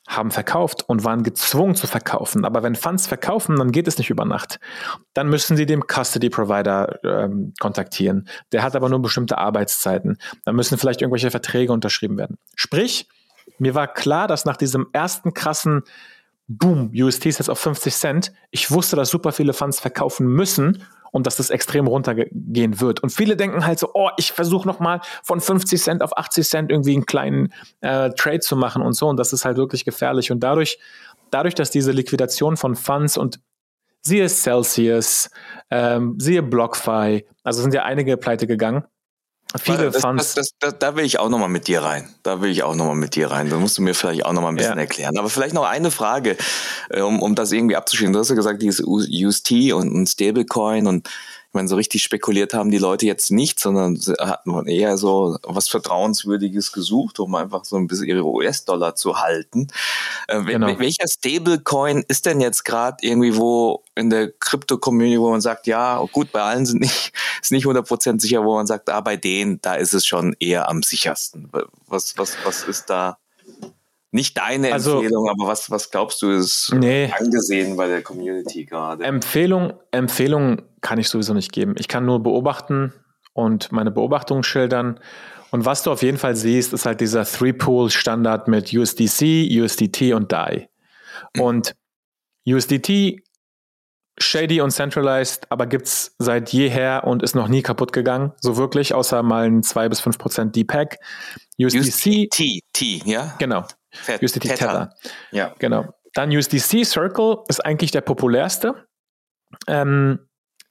haben 0.07 0.31
verkauft 0.31 0.83
und 0.87 1.03
waren 1.03 1.23
gezwungen 1.23 1.75
zu 1.75 1.87
verkaufen. 1.87 2.45
Aber 2.45 2.63
wenn 2.63 2.75
Funds 2.75 3.07
verkaufen, 3.07 3.55
dann 3.55 3.71
geht 3.71 3.87
es 3.87 3.97
nicht 3.97 4.09
über 4.09 4.25
Nacht. 4.25 4.59
Dann 5.13 5.29
müssen 5.29 5.57
sie 5.57 5.65
den 5.65 5.81
Custody 5.81 6.29
Provider 6.29 6.99
ähm, 7.03 7.53
kontaktieren. 7.59 8.27
Der 8.51 8.63
hat 8.63 8.75
aber 8.75 8.89
nur 8.89 9.01
bestimmte 9.01 9.37
Arbeitszeiten. 9.37 10.17
Dann 10.43 10.55
müssen 10.55 10.77
vielleicht 10.77 11.01
irgendwelche 11.01 11.31
Verträge 11.31 11.73
unterschrieben 11.73 12.17
werden. 12.17 12.37
Sprich, 12.55 13.07
mir 13.57 13.73
war 13.73 13.87
klar, 13.87 14.27
dass 14.27 14.45
nach 14.45 14.57
diesem 14.57 14.87
ersten 14.93 15.33
krassen 15.33 15.83
Boom, 16.47 16.91
UST 16.93 17.25
ist 17.25 17.39
jetzt 17.39 17.49
auf 17.49 17.59
50 17.59 17.93
Cent, 17.93 18.33
ich 18.51 18.69
wusste, 18.69 18.95
dass 18.95 19.09
super 19.09 19.31
viele 19.31 19.53
Funds 19.53 19.79
verkaufen 19.79 20.27
müssen 20.27 20.83
und 21.11 21.25
dass 21.25 21.37
das 21.37 21.49
extrem 21.49 21.87
runtergehen 21.87 22.81
wird. 22.81 23.01
Und 23.01 23.09
viele 23.09 23.35
denken 23.35 23.65
halt 23.65 23.79
so, 23.79 23.91
oh, 23.93 24.09
ich 24.17 24.31
versuche 24.31 24.67
nochmal 24.67 25.01
von 25.23 25.39
50 25.39 25.81
Cent 25.81 26.01
auf 26.03 26.15
80 26.17 26.47
Cent 26.47 26.71
irgendwie 26.71 26.93
einen 26.93 27.05
kleinen 27.05 27.53
äh, 27.81 28.09
Trade 28.11 28.41
zu 28.41 28.55
machen 28.55 28.81
und 28.81 28.93
so. 28.93 29.07
Und 29.07 29.17
das 29.17 29.31
ist 29.33 29.45
halt 29.45 29.57
wirklich 29.57 29.85
gefährlich. 29.85 30.31
Und 30.31 30.41
dadurch, 30.41 30.77
dadurch, 31.31 31.55
dass 31.55 31.71
diese 31.71 31.93
Liquidation 31.93 32.57
von 32.57 32.75
Funds 32.75 33.17
und 33.17 33.39
siehe 34.01 34.27
Celsius, 34.27 35.29
ähm, 35.71 36.15
siehe 36.19 36.43
BlockFi, 36.43 37.25
also 37.43 37.61
sind 37.61 37.73
ja 37.73 37.83
einige 37.83 38.17
pleite 38.17 38.45
gegangen, 38.45 38.83
Viele 39.61 39.91
das, 39.91 40.01
Funds. 40.01 40.33
Das, 40.33 40.49
das, 40.59 40.79
da 40.79 40.95
will 40.95 41.05
ich 41.05 41.19
auch 41.19 41.29
nochmal 41.29 41.49
mit 41.49 41.67
dir 41.67 41.81
rein. 41.81 42.13
Da 42.23 42.41
will 42.41 42.49
ich 42.49 42.63
auch 42.63 42.75
nochmal 42.75 42.95
mit 42.95 43.15
dir 43.15 43.31
rein. 43.31 43.49
Da 43.49 43.57
musst 43.57 43.77
du 43.77 43.81
mir 43.81 43.93
vielleicht 43.93 44.25
auch 44.25 44.33
nochmal 44.33 44.51
ein 44.51 44.55
bisschen 44.55 44.75
ja. 44.75 44.81
erklären. 44.81 45.17
Aber 45.17 45.29
vielleicht 45.29 45.53
noch 45.53 45.65
eine 45.65 45.91
Frage, 45.91 46.35
äh, 46.89 47.01
um, 47.01 47.21
um 47.21 47.35
das 47.35 47.51
irgendwie 47.51 47.75
abzuschließen. 47.75 48.11
Du 48.11 48.19
hast 48.19 48.29
ja 48.29 48.35
gesagt, 48.35 48.61
dieses 48.61 48.81
UST 48.85 49.73
und, 49.73 49.93
und 49.93 50.07
Stablecoin 50.07 50.87
und 50.87 51.09
meine, 51.55 51.67
so 51.67 51.75
richtig 51.75 52.03
spekuliert 52.03 52.53
haben 52.53 52.69
die 52.69 52.77
Leute 52.77 53.05
jetzt 53.05 53.31
nicht, 53.31 53.59
sondern 53.59 53.99
hatten 54.19 54.67
eher 54.67 54.97
so 54.97 55.37
was 55.43 55.67
Vertrauenswürdiges 55.67 56.71
gesucht, 56.71 57.19
um 57.19 57.33
einfach 57.35 57.65
so 57.65 57.77
ein 57.77 57.87
bisschen 57.87 58.07
ihre 58.07 58.25
US-Dollar 58.25 58.95
zu 58.95 59.19
halten. 59.19 59.67
Äh, 60.27 60.43
genau. 60.43 60.77
Welcher 60.77 61.07
Stablecoin 61.07 62.03
ist 62.07 62.25
denn 62.25 62.41
jetzt 62.41 62.65
gerade 62.65 62.97
irgendwie 63.01 63.35
wo 63.37 63.83
in 63.95 64.09
der 64.09 64.31
Krypto-Community, 64.31 65.19
wo 65.19 65.31
man 65.31 65.41
sagt, 65.41 65.67
ja, 65.67 65.97
gut, 66.11 66.31
bei 66.31 66.41
allen 66.41 66.65
sind 66.65 66.81
nicht, 66.81 67.13
ist 67.41 67.51
nicht 67.51 67.65
100% 67.65 68.19
sicher, 68.19 68.43
wo 68.43 68.55
man 68.55 68.67
sagt, 68.67 68.89
ah, 68.89 69.01
bei 69.01 69.17
denen, 69.17 69.61
da 69.61 69.75
ist 69.75 69.93
es 69.93 70.05
schon 70.05 70.35
eher 70.39 70.69
am 70.69 70.83
sichersten. 70.83 71.49
Was, 71.87 72.17
was, 72.17 72.37
was 72.43 72.63
ist 72.63 72.89
da? 72.89 73.17
Nicht 74.15 74.37
deine 74.37 74.71
also, 74.71 74.99
Empfehlung, 74.99 75.27
aber 75.27 75.45
was, 75.45 75.69
was 75.69 75.91
glaubst 75.91 76.21
du 76.21 76.29
ist 76.29 76.73
nee, 76.73 77.11
angesehen 77.19 77.75
bei 77.75 77.89
der 77.89 78.01
Community 78.01 78.63
gerade? 78.63 79.03
Empfehlung, 79.03 79.73
Empfehlung 79.91 80.61
kann 80.79 80.99
ich 80.99 81.09
sowieso 81.09 81.33
nicht 81.33 81.51
geben. 81.51 81.75
Ich 81.77 81.89
kann 81.89 82.05
nur 82.05 82.23
beobachten 82.23 82.93
und 83.33 83.73
meine 83.73 83.91
Beobachtungen 83.91 84.43
schildern. 84.43 85.01
Und 85.51 85.65
was 85.65 85.83
du 85.83 85.91
auf 85.91 86.01
jeden 86.01 86.17
Fall 86.17 86.37
siehst, 86.37 86.71
ist 86.71 86.85
halt 86.85 87.01
dieser 87.01 87.25
Three-Pool-Standard 87.25 88.47
mit 88.47 88.73
USDC, 88.73 89.49
USDT 89.51 90.13
und 90.13 90.31
DAI. 90.31 90.69
Mhm. 91.35 91.41
Und 91.41 91.75
USDT, 92.47 93.21
shady 94.17 94.61
und 94.61 94.71
centralized, 94.71 95.51
aber 95.51 95.65
gibt 95.65 95.87
es 95.87 96.15
seit 96.19 96.53
jeher 96.53 97.03
und 97.05 97.21
ist 97.21 97.35
noch 97.35 97.49
nie 97.49 97.63
kaputt 97.63 97.91
gegangen. 97.91 98.31
So 98.39 98.55
wirklich, 98.55 98.93
außer 98.93 99.23
mal 99.23 99.45
ein 99.45 99.61
2 99.61 99.89
bis 99.89 99.99
5 99.99 100.17
Prozent 100.17 100.55
DPEG. 100.55 100.99
USDC. 101.59 101.79
USDT, 101.79 102.59
T, 102.71 103.01
ja? 103.03 103.35
Genau. 103.39 103.65
USDT 104.21 104.41
Tether. 104.41 104.55
Tether. 104.55 104.95
Ja. 105.31 105.53
Genau. 105.59 105.93
Dann 106.13 106.35
USDC 106.35 106.85
Circle 106.85 107.39
ist 107.47 107.63
eigentlich 107.65 107.91
der 107.91 108.01
populärste. 108.01 108.87
Ähm, 109.67 110.19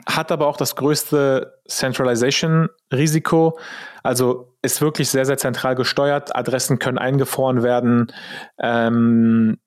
hat 0.06 0.32
aber 0.32 0.46
auch 0.46 0.56
das 0.56 0.76
größte 0.76 1.60
Centralization-Risiko. 1.68 3.58
Also 4.02 4.56
ist 4.62 4.80
wirklich 4.80 5.08
sehr, 5.08 5.24
sehr 5.24 5.38
zentral 5.38 5.74
gesteuert. 5.74 6.34
Adressen 6.34 6.78
können 6.78 6.98
eingefroren 6.98 7.62
werden. 7.62 8.12
Ähm, 8.58 9.58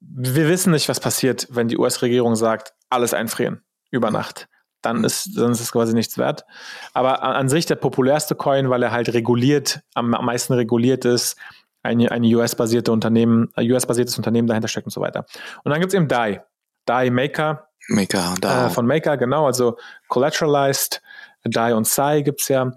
wir 0.00 0.48
wissen 0.48 0.72
nicht, 0.72 0.88
was 0.88 1.00
passiert, 1.00 1.46
wenn 1.50 1.68
die 1.68 1.78
US-Regierung 1.78 2.36
sagt, 2.36 2.74
alles 2.90 3.14
einfrieren 3.14 3.62
über 3.90 4.10
Nacht. 4.10 4.48
Dann 4.82 5.04
ist, 5.04 5.36
dann 5.36 5.52
ist 5.52 5.60
es 5.60 5.70
quasi 5.70 5.94
nichts 5.94 6.18
wert. 6.18 6.44
Aber 6.92 7.22
an, 7.22 7.34
an 7.34 7.48
sich 7.48 7.66
der 7.66 7.76
populärste 7.76 8.34
Coin, 8.34 8.68
weil 8.68 8.82
er 8.82 8.90
halt 8.90 9.12
reguliert, 9.12 9.80
am, 9.94 10.12
am 10.14 10.26
meisten 10.26 10.52
reguliert 10.54 11.04
ist, 11.04 11.36
ein, 11.82 12.06
ein 12.08 12.24
US-basierte 12.24 12.92
Unternehmen, 12.92 13.50
ein 13.54 13.70
US-basiertes 13.70 14.16
Unternehmen 14.16 14.48
dahinter 14.48 14.68
steckt 14.68 14.86
und 14.86 14.92
so 14.92 15.00
weiter. 15.00 15.26
Und 15.64 15.70
dann 15.70 15.80
gibt 15.80 15.92
es 15.92 15.96
eben 15.96 16.08
DAI. 16.08 16.42
DAI 16.86 17.10
Maker. 17.10 17.68
Maker, 17.88 18.34
DAI. 18.40 18.66
Äh, 18.66 18.70
von 18.70 18.86
Maker, 18.86 19.16
genau, 19.16 19.46
also 19.46 19.76
Collateralized, 20.08 21.02
DAI 21.44 21.74
und 21.74 21.86
Sai 21.86 22.22
gibt 22.22 22.40
es 22.40 22.48
ja. 22.48 22.72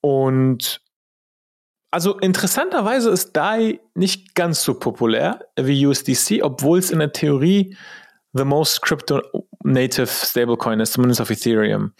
Und 0.00 0.80
also 1.90 2.18
interessanterweise 2.18 3.10
ist 3.10 3.36
DAI 3.36 3.80
nicht 3.94 4.34
ganz 4.34 4.62
so 4.62 4.74
populär 4.74 5.46
wie 5.58 5.86
USDC, 5.86 6.42
obwohl 6.42 6.78
es 6.78 6.90
in 6.90 6.98
der 6.98 7.12
Theorie 7.12 7.76
the 8.32 8.44
most 8.44 8.82
crypto-native 8.82 10.06
Stablecoin 10.06 10.80
ist, 10.80 10.92
zumindest 10.92 11.20
auf 11.20 11.30
Ethereum. 11.30 11.92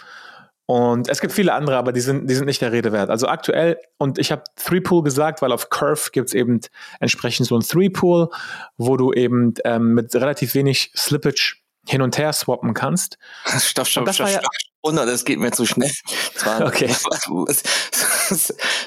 Und 0.66 1.08
es 1.08 1.20
gibt 1.20 1.32
viele 1.32 1.54
andere, 1.54 1.76
aber 1.76 1.92
die 1.92 2.00
sind, 2.00 2.28
die 2.28 2.34
sind 2.34 2.46
nicht 2.46 2.60
der 2.60 2.72
Rede 2.72 2.90
wert. 2.90 3.08
Also 3.08 3.28
aktuell, 3.28 3.78
und 3.98 4.18
ich 4.18 4.32
habe 4.32 4.42
Three-Pool 4.56 5.04
gesagt, 5.04 5.40
weil 5.40 5.52
auf 5.52 5.70
Curve 5.70 6.10
gibt 6.10 6.28
es 6.28 6.34
eben 6.34 6.60
entsprechend 6.98 7.46
so 7.46 7.56
ein 7.56 7.62
Three-Pool, 7.62 8.28
wo 8.76 8.96
du 8.96 9.12
eben 9.12 9.54
ähm, 9.64 9.94
mit 9.94 10.12
relativ 10.14 10.54
wenig 10.54 10.90
Slippage 10.96 11.58
hin 11.88 12.02
und 12.02 12.18
her 12.18 12.32
swappen 12.32 12.74
kannst. 12.74 13.16
Stopp, 13.58 13.86
stopp, 13.86 14.12
stopp, 14.12 14.28
ja, 14.28 14.40
stopp. 14.40 14.50
Und 14.80 14.96
das 14.96 15.24
geht 15.24 15.38
mir 15.38 15.52
zu 15.52 15.66
schnell. 15.66 15.92
okay. 16.60 16.88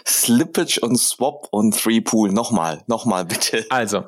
Slippage 0.07 0.79
und 0.81 0.97
Swap 0.97 1.47
und 1.51 1.77
Three-Pool. 1.77 2.31
Nochmal, 2.31 2.83
nochmal 2.87 3.23
bitte. 3.25 3.65
Also, 3.69 4.03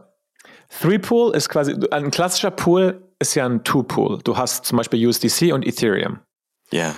Three-Pool 0.82 1.36
ist 1.36 1.48
quasi 1.50 1.76
ein 1.92 2.12
klassischer 2.12 2.52
Pool 2.52 3.08
ist 3.20 3.36
ja 3.36 3.46
ein 3.46 3.64
Two-Pool. 3.64 4.20
Du 4.24 4.36
hast 4.36 4.66
zum 4.66 4.78
Beispiel 4.78 5.08
USDC 5.08 5.54
und 5.54 5.66
Ethereum. 5.66 6.20
Ja. 6.72 6.96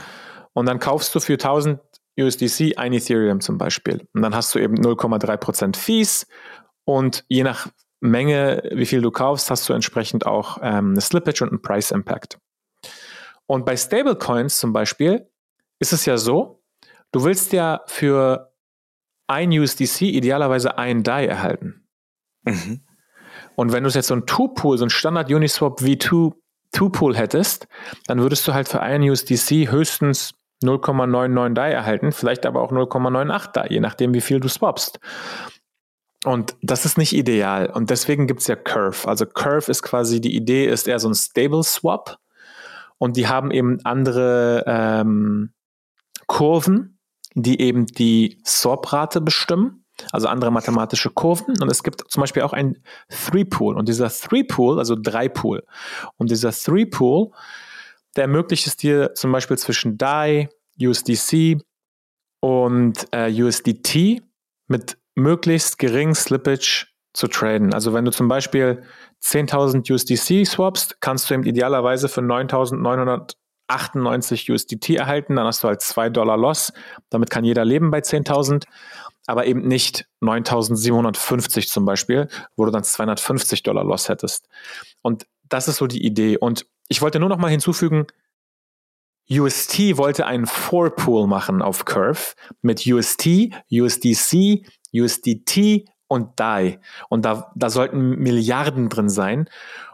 Und 0.53 0.67
dann 0.67 0.79
kaufst 0.79 1.13
du 1.15 1.19
für 1.19 1.33
1000 1.33 1.79
USDC 2.19 2.77
ein 2.77 2.93
Ethereum 2.93 3.41
zum 3.41 3.57
Beispiel. 3.57 4.07
Und 4.13 4.21
dann 4.21 4.35
hast 4.35 4.53
du 4.53 4.59
eben 4.59 4.75
0,3% 4.75 5.75
Fees 5.75 6.27
und 6.85 7.25
je 7.27 7.43
nach 7.43 7.67
Menge, 8.01 8.63
wie 8.71 8.85
viel 8.85 9.01
du 9.01 9.11
kaufst, 9.11 9.49
hast 9.49 9.67
du 9.69 9.73
entsprechend 9.73 10.25
auch 10.25 10.57
ähm, 10.61 10.91
eine 10.91 11.01
Slippage 11.01 11.41
und 11.43 11.49
einen 11.49 11.61
Price 11.61 11.91
Impact. 11.91 12.37
Und 13.47 13.65
bei 13.65 13.77
Stablecoins 13.77 14.59
zum 14.59 14.73
Beispiel 14.73 15.29
ist 15.79 15.93
es 15.93 16.05
ja 16.05 16.17
so, 16.17 16.61
du 17.11 17.23
willst 17.23 17.53
ja 17.53 17.81
für 17.87 18.53
ein 19.27 19.51
USDC 19.51 20.01
idealerweise 20.01 20.77
ein 20.77 21.03
DAI 21.03 21.27
erhalten. 21.27 21.87
Mhm. 22.43 22.81
Und 23.55 23.71
wenn 23.71 23.83
du 23.83 23.89
jetzt 23.89 24.07
so 24.07 24.15
ein 24.15 24.25
Two-Pool, 24.25 24.77
so 24.77 24.85
ein 24.85 24.89
Standard 24.89 25.31
Uniswap 25.31 25.79
V2 25.79 26.33
Two-Pool 26.71 27.15
hättest, 27.15 27.67
dann 28.07 28.19
würdest 28.19 28.47
du 28.47 28.53
halt 28.53 28.67
für 28.67 28.81
ein 28.81 29.01
USDC 29.03 29.71
höchstens 29.71 30.33
0,99 30.63 31.53
DAI 31.53 31.71
erhalten, 31.71 32.11
vielleicht 32.11 32.45
aber 32.45 32.61
auch 32.61 32.71
0,98 32.71 33.51
DAI, 33.51 33.67
je 33.69 33.79
nachdem, 33.79 34.13
wie 34.13 34.21
viel 34.21 34.39
du 34.39 34.47
swapst. 34.47 34.99
Und 36.25 36.55
das 36.61 36.85
ist 36.85 36.97
nicht 36.97 37.13
ideal. 37.13 37.69
Und 37.69 37.89
deswegen 37.89 38.27
gibt 38.27 38.41
es 38.41 38.47
ja 38.47 38.55
Curve. 38.55 39.07
Also 39.07 39.25
Curve 39.25 39.69
ist 39.69 39.83
quasi, 39.83 40.21
die 40.21 40.35
Idee 40.35 40.67
ist 40.67 40.87
eher 40.87 40.99
so 40.99 41.09
ein 41.09 41.15
Stable 41.15 41.63
Swap. 41.63 42.17
Und 42.97 43.17
die 43.17 43.27
haben 43.27 43.51
eben 43.51 43.79
andere 43.83 44.63
ähm, 44.65 45.51
Kurven, 46.27 46.97
die 47.35 47.59
eben 47.59 47.85
die 47.85 48.41
Swap-Rate 48.45 49.19
bestimmen. 49.19 49.83
Also 50.11 50.27
andere 50.27 50.51
mathematische 50.51 51.09
Kurven. 51.09 51.61
Und 51.61 51.69
es 51.69 51.83
gibt 51.83 52.09
zum 52.09 52.21
Beispiel 52.21 52.43
auch 52.43 52.53
ein 52.53 52.81
Three-Pool. 53.09 53.75
Und 53.75 53.89
dieser 53.89 54.09
Three-Pool, 54.09 54.79
also 54.79 54.95
Drei-Pool. 54.95 55.63
Und 56.17 56.31
dieser 56.31 56.51
Three-Pool, 56.51 57.31
der 58.15 58.23
ermöglicht 58.23 58.67
es 58.67 58.77
dir 58.77 59.13
zum 59.15 59.31
Beispiel 59.31 59.57
zwischen 59.57 59.97
DAI, 59.97 60.49
USDC 60.79 61.59
und 62.39 63.07
äh, 63.11 63.31
USDT 63.31 64.21
mit 64.67 64.97
möglichst 65.15 65.79
geringen 65.79 66.15
Slippage 66.15 66.87
zu 67.13 67.27
traden. 67.27 67.73
Also 67.73 67.93
wenn 67.93 68.05
du 68.05 68.11
zum 68.11 68.27
Beispiel 68.27 68.83
10.000 69.21 69.91
USDC 69.91 70.45
swapst, 70.45 70.99
kannst 70.99 71.29
du 71.29 71.35
eben 71.35 71.43
idealerweise 71.43 72.09
für 72.09 72.21
9.998 72.21 74.51
USDT 74.51 74.95
erhalten. 74.95 75.35
Dann 75.35 75.45
hast 75.45 75.63
du 75.63 75.67
halt 75.67 75.81
2 75.81 76.09
Dollar 76.09 76.37
Loss. 76.37 76.73
Damit 77.09 77.29
kann 77.29 77.45
jeder 77.45 77.63
leben 77.63 77.91
bei 77.91 77.99
10.000, 77.99 78.65
aber 79.27 79.45
eben 79.45 79.67
nicht 79.67 80.07
9.750 80.21 81.67
zum 81.67 81.85
Beispiel, 81.85 82.27
wo 82.55 82.65
du 82.65 82.71
dann 82.71 82.83
250 82.83 83.61
Dollar 83.63 83.83
Loss 83.83 84.09
hättest. 84.09 84.47
Und 85.01 85.27
das 85.47 85.67
ist 85.67 85.77
so 85.77 85.87
die 85.87 86.03
Idee. 86.03 86.37
Und 86.37 86.65
ich 86.87 87.01
wollte 87.01 87.19
nur 87.19 87.29
noch 87.29 87.37
mal 87.37 87.49
hinzufügen, 87.49 88.07
UST 89.29 89.97
wollte 89.97 90.25
einen 90.25 90.45
Four-Pool 90.45 91.27
machen 91.27 91.61
auf 91.61 91.85
Curve 91.85 92.35
mit 92.61 92.85
UST, 92.85 93.51
USDC, 93.71 94.65
USDT 94.93 95.85
und 96.07 96.39
DAI. 96.39 96.79
Und 97.09 97.25
da, 97.25 97.51
da 97.55 97.69
sollten 97.69 98.17
Milliarden 98.19 98.89
drin 98.89 99.09
sein. 99.09 99.49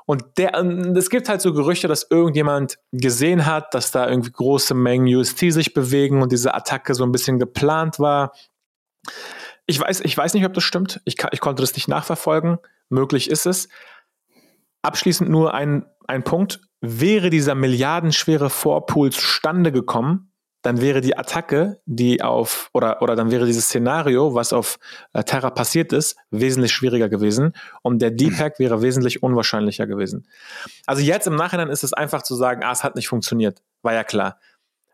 Und 0.05 0.23
der, 0.37 0.55
es 0.55 1.11
gibt 1.11 1.29
halt 1.29 1.41
so 1.41 1.53
Gerüchte, 1.53 1.87
dass 1.87 2.07
irgendjemand 2.09 2.79
gesehen 2.91 3.45
hat, 3.45 3.75
dass 3.75 3.91
da 3.91 4.09
irgendwie 4.09 4.31
große 4.31 4.73
Mengen 4.73 5.15
UST 5.15 5.53
sich 5.53 5.73
bewegen 5.73 6.23
und 6.23 6.31
diese 6.31 6.55
Attacke 6.55 6.95
so 6.95 7.03
ein 7.03 7.11
bisschen 7.11 7.37
geplant 7.37 7.99
war. 7.99 8.33
Ich 9.67 9.79
weiß, 9.79 10.01
ich 10.01 10.17
weiß 10.17 10.33
nicht, 10.33 10.45
ob 10.45 10.53
das 10.53 10.63
stimmt. 10.63 10.99
Ich, 11.05 11.17
ich 11.31 11.39
konnte 11.39 11.61
das 11.61 11.75
nicht 11.75 11.87
nachverfolgen. 11.87 12.57
Möglich 12.89 13.29
ist 13.29 13.45
es. 13.45 13.69
Abschließend 14.81 15.29
nur 15.29 15.53
ein, 15.53 15.85
ein 16.07 16.23
Punkt. 16.23 16.61
Wäre 16.81 17.29
dieser 17.29 17.55
milliardenschwere 17.55 18.49
Vorpool 18.49 19.11
zustande 19.11 19.71
gekommen, 19.71 20.29
dann 20.61 20.81
wäre 20.81 21.01
die 21.01 21.17
Attacke, 21.17 21.79
die 21.85 22.21
auf, 22.21 22.69
oder, 22.73 23.01
oder 23.01 23.15
dann 23.15 23.31
wäre 23.31 23.45
dieses 23.45 23.65
Szenario, 23.65 24.35
was 24.35 24.51
auf 24.51 24.77
äh, 25.13 25.23
Terra 25.23 25.49
passiert 25.51 25.93
ist, 25.93 26.17
wesentlich 26.31 26.73
schwieriger 26.73 27.07
gewesen 27.07 27.53
und 27.81 28.01
der 28.01 28.11
Deepak 28.11 28.59
wäre 28.59 28.81
wesentlich 28.81 29.23
unwahrscheinlicher 29.23 29.87
gewesen. 29.87 30.27
Also 30.85 31.01
jetzt 31.01 31.27
im 31.27 31.35
Nachhinein 31.35 31.69
ist 31.69 31.83
es 31.83 31.93
einfach 31.93 32.23
zu 32.23 32.35
sagen, 32.35 32.63
ah, 32.63 32.71
es 32.71 32.83
hat 32.83 32.95
nicht 32.95 33.07
funktioniert. 33.07 33.61
War 33.81 33.93
ja 33.93 34.03
klar. 34.03 34.37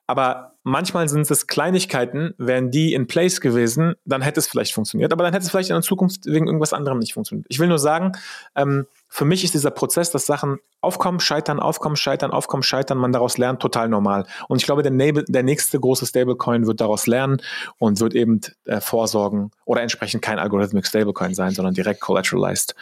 Aber 0.07 0.55
manchmal 0.61 1.09
sind 1.09 1.29
es 1.29 1.47
Kleinigkeiten, 1.47 2.35
wären 2.37 2.69
die 2.69 2.93
in 2.93 3.07
place 3.07 3.41
gewesen, 3.41 3.95
dann 4.05 4.21
hätte 4.21 4.39
es 4.39 4.47
vielleicht 4.47 4.73
funktioniert, 4.73 5.11
aber 5.11 5.23
dann 5.23 5.33
hätte 5.33 5.45
es 5.45 5.49
vielleicht 5.49 5.71
in 5.71 5.75
der 5.75 5.81
Zukunft 5.81 6.27
wegen 6.27 6.45
irgendwas 6.45 6.73
anderem 6.73 6.99
nicht 6.99 7.13
funktioniert. 7.13 7.47
Ich 7.49 7.57
will 7.57 7.67
nur 7.67 7.79
sagen, 7.79 8.11
ähm, 8.55 8.85
für 9.15 9.23
mich 9.23 9.45
ist 9.45 9.53
dieser 9.53 9.71
Prozess, 9.71 10.11
dass 10.11 10.25
Sachen 10.25 10.59
aufkommen, 10.81 11.21
scheitern, 11.21 11.61
aufkommen, 11.61 11.95
scheitern, 11.95 12.31
aufkommen, 12.31 12.63
scheitern, 12.63 12.97
man 12.97 13.13
daraus 13.13 13.37
lernt, 13.37 13.61
total 13.61 13.87
normal. 13.87 14.27
Und 14.49 14.57
ich 14.57 14.65
glaube, 14.65 14.83
der, 14.83 14.91
der 14.91 15.43
nächste 15.43 15.79
große 15.79 16.05
Stablecoin 16.05 16.67
wird 16.67 16.81
daraus 16.81 17.07
lernen 17.07 17.41
und 17.77 18.01
wird 18.01 18.13
eben 18.13 18.41
äh, 18.65 18.81
vorsorgen 18.81 19.51
oder 19.63 19.81
entsprechend 19.81 20.21
kein 20.21 20.37
Algorithmic 20.37 20.85
Stablecoin 20.85 21.33
sein, 21.33 21.51
sondern 21.51 21.73
direkt 21.73 22.01
collateralized. 22.01 22.75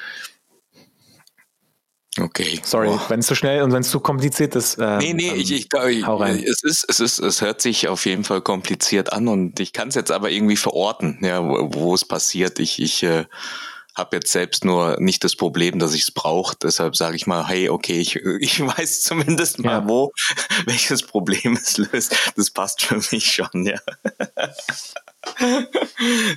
Okay. 2.20 2.60
Sorry, 2.64 2.88
oh. 2.90 3.00
wenn 3.10 3.20
es 3.20 3.28
zu 3.28 3.36
schnell 3.36 3.62
und 3.62 3.72
wenn 3.72 3.82
es 3.82 3.92
zu 3.92 4.00
kompliziert 4.00 4.56
ist. 4.56 4.80
Äh, 4.80 4.98
nee, 4.98 5.14
nee, 5.14 5.34
ich, 5.36 5.52
ich, 5.52 5.68
ich 5.72 6.08
hau 6.08 6.16
rein. 6.16 6.44
es 6.44 6.64
ist, 6.64 6.84
es 6.90 7.00
ist, 7.00 7.20
es 7.20 7.42
hört 7.42 7.62
sich 7.62 7.88
auf 7.90 8.08
jeden 8.08 8.24
Fall 8.24 8.42
kompliziert 8.42 9.14
an 9.14 9.28
und 9.28 9.60
ich 9.60 9.72
kann 9.72 9.90
es 9.90 9.96
jetzt 9.96 10.12
aber 10.12 10.32
irgendwie 10.32 10.58
verorten, 10.58 11.20
ja, 11.22 11.44
wo, 11.44 11.70
wo 11.76 11.94
es 11.94 12.06
passiert. 12.06 12.58
Ich, 12.58 12.82
ich 12.82 13.04
äh, 13.04 13.26
habe 13.96 14.16
jetzt 14.18 14.32
selbst 14.32 14.66
nur 14.66 15.00
nicht 15.00 15.24
das 15.24 15.36
Problem, 15.36 15.80
dass 15.80 15.94
ich 15.94 16.04
es 16.04 16.12
brauche. 16.12 16.56
Deshalb 16.62 16.96
sage 16.96 17.16
ich 17.16 17.28
mal, 17.28 17.48
hey, 17.48 17.70
okay, 17.70 18.00
ich, 18.00 18.16
ich 18.40 18.60
weiß 18.60 19.02
zumindest 19.02 19.60
mal, 19.60 19.82
ja. 19.82 19.88
wo, 19.88 20.12
welches 20.66 21.04
Problem 21.04 21.54
es 21.54 21.78
löst. 21.78 22.16
Das 22.36 22.50
passt 22.52 22.82
für 22.84 23.02
mich 23.12 23.34
schon, 23.34 23.66
ja. 23.66 23.80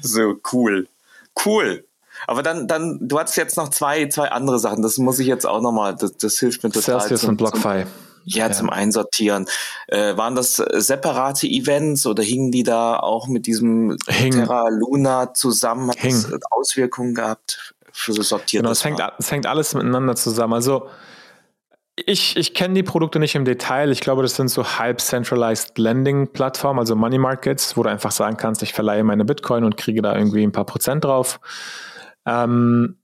so, 0.03 0.37
cool. 0.53 0.89
Cool. 1.45 1.85
Aber 2.27 2.43
dann, 2.43 2.67
dann, 2.67 2.99
du 3.01 3.19
hattest 3.19 3.37
jetzt 3.37 3.57
noch 3.57 3.69
zwei, 3.69 4.09
zwei 4.09 4.31
andere 4.31 4.59
Sachen. 4.59 4.83
Das 4.83 4.99
muss 4.99 5.19
ich 5.19 5.27
jetzt 5.27 5.47
auch 5.47 5.61
nochmal, 5.61 5.95
das, 5.95 6.17
das 6.17 6.39
hilft 6.39 6.65
mir 6.65 6.71
total. 6.71 7.01
Celsius 7.01 7.21
zum, 7.21 7.31
und 7.31 7.37
BlockFi. 7.37 7.85
Ja, 8.29 8.49
ja, 8.49 8.53
zum 8.53 8.71
Einsortieren. 8.71 9.47
Äh, 9.87 10.17
waren 10.17 10.35
das 10.35 10.57
separate 10.57 11.47
Events 11.47 12.07
oder 12.07 12.25
hingen 12.25 12.51
die 12.51 12.65
da 12.65 12.99
auch 12.99 13.29
mit 13.29 13.47
diesem 13.47 13.97
Hing. 14.09 14.33
Terra 14.33 14.69
Luna 14.69 15.33
zusammen? 15.33 15.91
Hat 15.91 15.99
Hing. 15.99 16.11
das 16.13 16.41
Auswirkungen 16.51 17.15
gehabt 17.15 17.75
für 17.93 18.13
so 18.13 18.23
sortiert? 18.23 18.63
Genau, 18.63 18.73
es 18.73 18.85
hängt, 18.85 19.01
es 19.19 19.31
hängt 19.31 19.47
alles 19.47 19.75
miteinander 19.75 20.17
zusammen. 20.17 20.55
Also 20.55 20.89
ich, 21.95 22.37
ich 22.37 22.53
kenne 22.53 22.75
die 22.75 22.83
Produkte 22.83 23.21
nicht 23.21 23.37
im 23.37 23.45
Detail. 23.45 23.91
Ich 23.93 24.01
glaube, 24.01 24.23
das 24.23 24.35
sind 24.35 24.49
so 24.49 24.65
halb 24.79 25.01
centralized 25.01 25.79
Lending 25.79 26.33
Plattformen, 26.33 26.81
also 26.81 26.97
Money 26.97 27.19
Markets, 27.19 27.77
wo 27.77 27.85
du 27.85 27.91
einfach 27.91 28.11
sagen 28.11 28.37
kannst, 28.37 28.63
ich 28.63 28.75
verleihe 28.75 29.05
meine 29.05 29.25
Bitcoin 29.25 29.63
und 29.63 29.77
kriege 29.77 30.03
da 30.03 30.17
irgendwie 30.17 30.43
ein 30.43 30.53
paar 30.53 30.67
Prozent 30.67 31.05
drauf. 31.05 31.41
Ähm, 32.27 32.99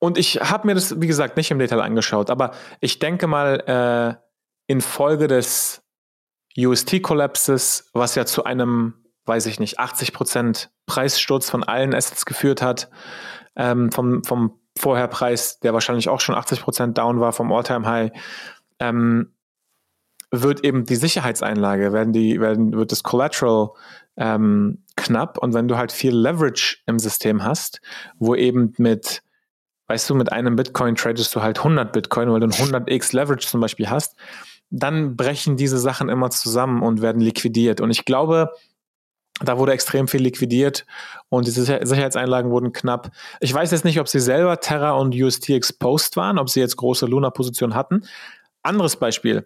und 0.00 0.18
ich 0.18 0.40
habe 0.40 0.66
mir 0.66 0.74
das, 0.74 1.00
wie 1.00 1.06
gesagt, 1.06 1.36
nicht 1.36 1.50
im 1.50 1.58
Detail 1.58 1.80
angeschaut, 1.80 2.30
aber 2.30 2.52
ich 2.80 2.98
denke 2.98 3.26
mal, 3.26 4.18
äh, 4.18 4.72
infolge 4.72 5.28
des 5.28 5.82
UST-Kollapses, 6.58 7.90
was 7.92 8.14
ja 8.14 8.24
zu 8.24 8.44
einem, 8.44 8.94
weiß 9.26 9.46
ich 9.46 9.60
nicht, 9.60 9.78
80% 9.78 10.68
Preissturz 10.86 11.48
von 11.48 11.62
allen 11.62 11.94
Assets 11.94 12.24
geführt 12.24 12.62
hat, 12.62 12.90
ähm, 13.56 13.92
vom, 13.92 14.24
vom 14.24 14.58
Vorherpreis, 14.78 15.60
der 15.60 15.74
wahrscheinlich 15.74 16.08
auch 16.08 16.20
schon 16.20 16.34
80% 16.34 16.94
down 16.94 17.20
war 17.20 17.32
vom 17.32 17.52
All-Time-High, 17.52 18.10
ähm, 18.78 19.34
wird 20.30 20.64
eben 20.64 20.84
die 20.84 20.96
Sicherheitseinlage, 20.96 21.92
werden 21.92 22.12
die, 22.12 22.40
werden, 22.40 22.72
wird 22.72 22.92
das 22.92 23.02
Collateral 23.02 23.70
ähm, 24.16 24.84
knapp. 24.96 25.38
Und 25.38 25.54
wenn 25.54 25.68
du 25.68 25.76
halt 25.76 25.92
viel 25.92 26.16
Leverage 26.16 26.78
im 26.86 26.98
System 26.98 27.42
hast, 27.42 27.80
wo 28.18 28.34
eben 28.34 28.72
mit, 28.78 29.22
weißt 29.90 30.08
du, 30.08 30.14
mit 30.14 30.30
einem 30.30 30.54
Bitcoin 30.54 30.94
tradest 30.94 31.34
du 31.34 31.42
halt 31.42 31.58
100 31.58 31.92
Bitcoin, 31.92 32.30
weil 32.30 32.38
du 32.38 32.46
ein 32.46 32.52
100x 32.52 33.12
Leverage 33.12 33.48
zum 33.48 33.60
Beispiel 33.60 33.90
hast, 33.90 34.14
dann 34.70 35.16
brechen 35.16 35.56
diese 35.56 35.78
Sachen 35.78 36.08
immer 36.08 36.30
zusammen 36.30 36.82
und 36.82 37.02
werden 37.02 37.20
liquidiert. 37.20 37.80
Und 37.80 37.90
ich 37.90 38.04
glaube, 38.04 38.52
da 39.42 39.58
wurde 39.58 39.72
extrem 39.72 40.06
viel 40.06 40.22
liquidiert 40.22 40.86
und 41.28 41.48
diese 41.48 41.64
Sicherheitseinlagen 41.64 42.52
wurden 42.52 42.72
knapp. 42.72 43.10
Ich 43.40 43.52
weiß 43.52 43.72
jetzt 43.72 43.84
nicht, 43.84 43.98
ob 43.98 44.06
sie 44.06 44.20
selber 44.20 44.60
Terra 44.60 44.92
und 44.92 45.12
UST 45.12 45.50
exposed 45.50 46.16
waren, 46.16 46.38
ob 46.38 46.48
sie 46.48 46.60
jetzt 46.60 46.76
große 46.76 47.06
Luna-Positionen 47.06 47.74
hatten. 47.74 48.04
Anderes 48.62 48.94
Beispiel. 48.94 49.44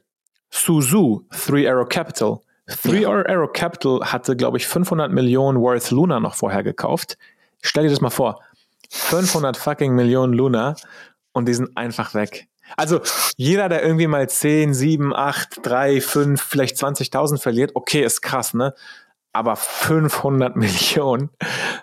Suzu, 0.50 1.26
Three 1.30 1.66
Arrow 1.66 1.88
Capital. 1.88 2.40
Three. 2.82 3.06
Arrow 3.06 3.50
Capital 3.50 4.00
hatte, 4.02 4.36
glaube 4.36 4.58
ich, 4.58 4.66
500 4.66 5.10
Millionen 5.10 5.58
Worth 5.58 5.90
Luna 5.90 6.20
noch 6.20 6.34
vorher 6.34 6.62
gekauft. 6.62 7.16
Stell 7.62 7.84
dir 7.84 7.90
das 7.90 8.02
mal 8.02 8.10
vor. 8.10 8.43
500 8.94 9.56
fucking 9.56 9.94
Millionen 9.94 10.32
Luna 10.32 10.76
und 11.32 11.46
die 11.46 11.54
sind 11.54 11.76
einfach 11.76 12.14
weg. 12.14 12.48
Also 12.76 13.00
jeder, 13.36 13.68
der 13.68 13.82
irgendwie 13.82 14.06
mal 14.06 14.28
10, 14.28 14.72
7, 14.72 15.14
8, 15.14 15.58
3, 15.62 16.00
5, 16.00 16.40
vielleicht 16.40 16.76
20.000 16.76 17.38
verliert, 17.38 17.72
okay, 17.74 18.04
ist 18.04 18.22
krass, 18.22 18.54
ne? 18.54 18.74
Aber 19.32 19.56
500 19.56 20.56
Millionen, 20.56 21.30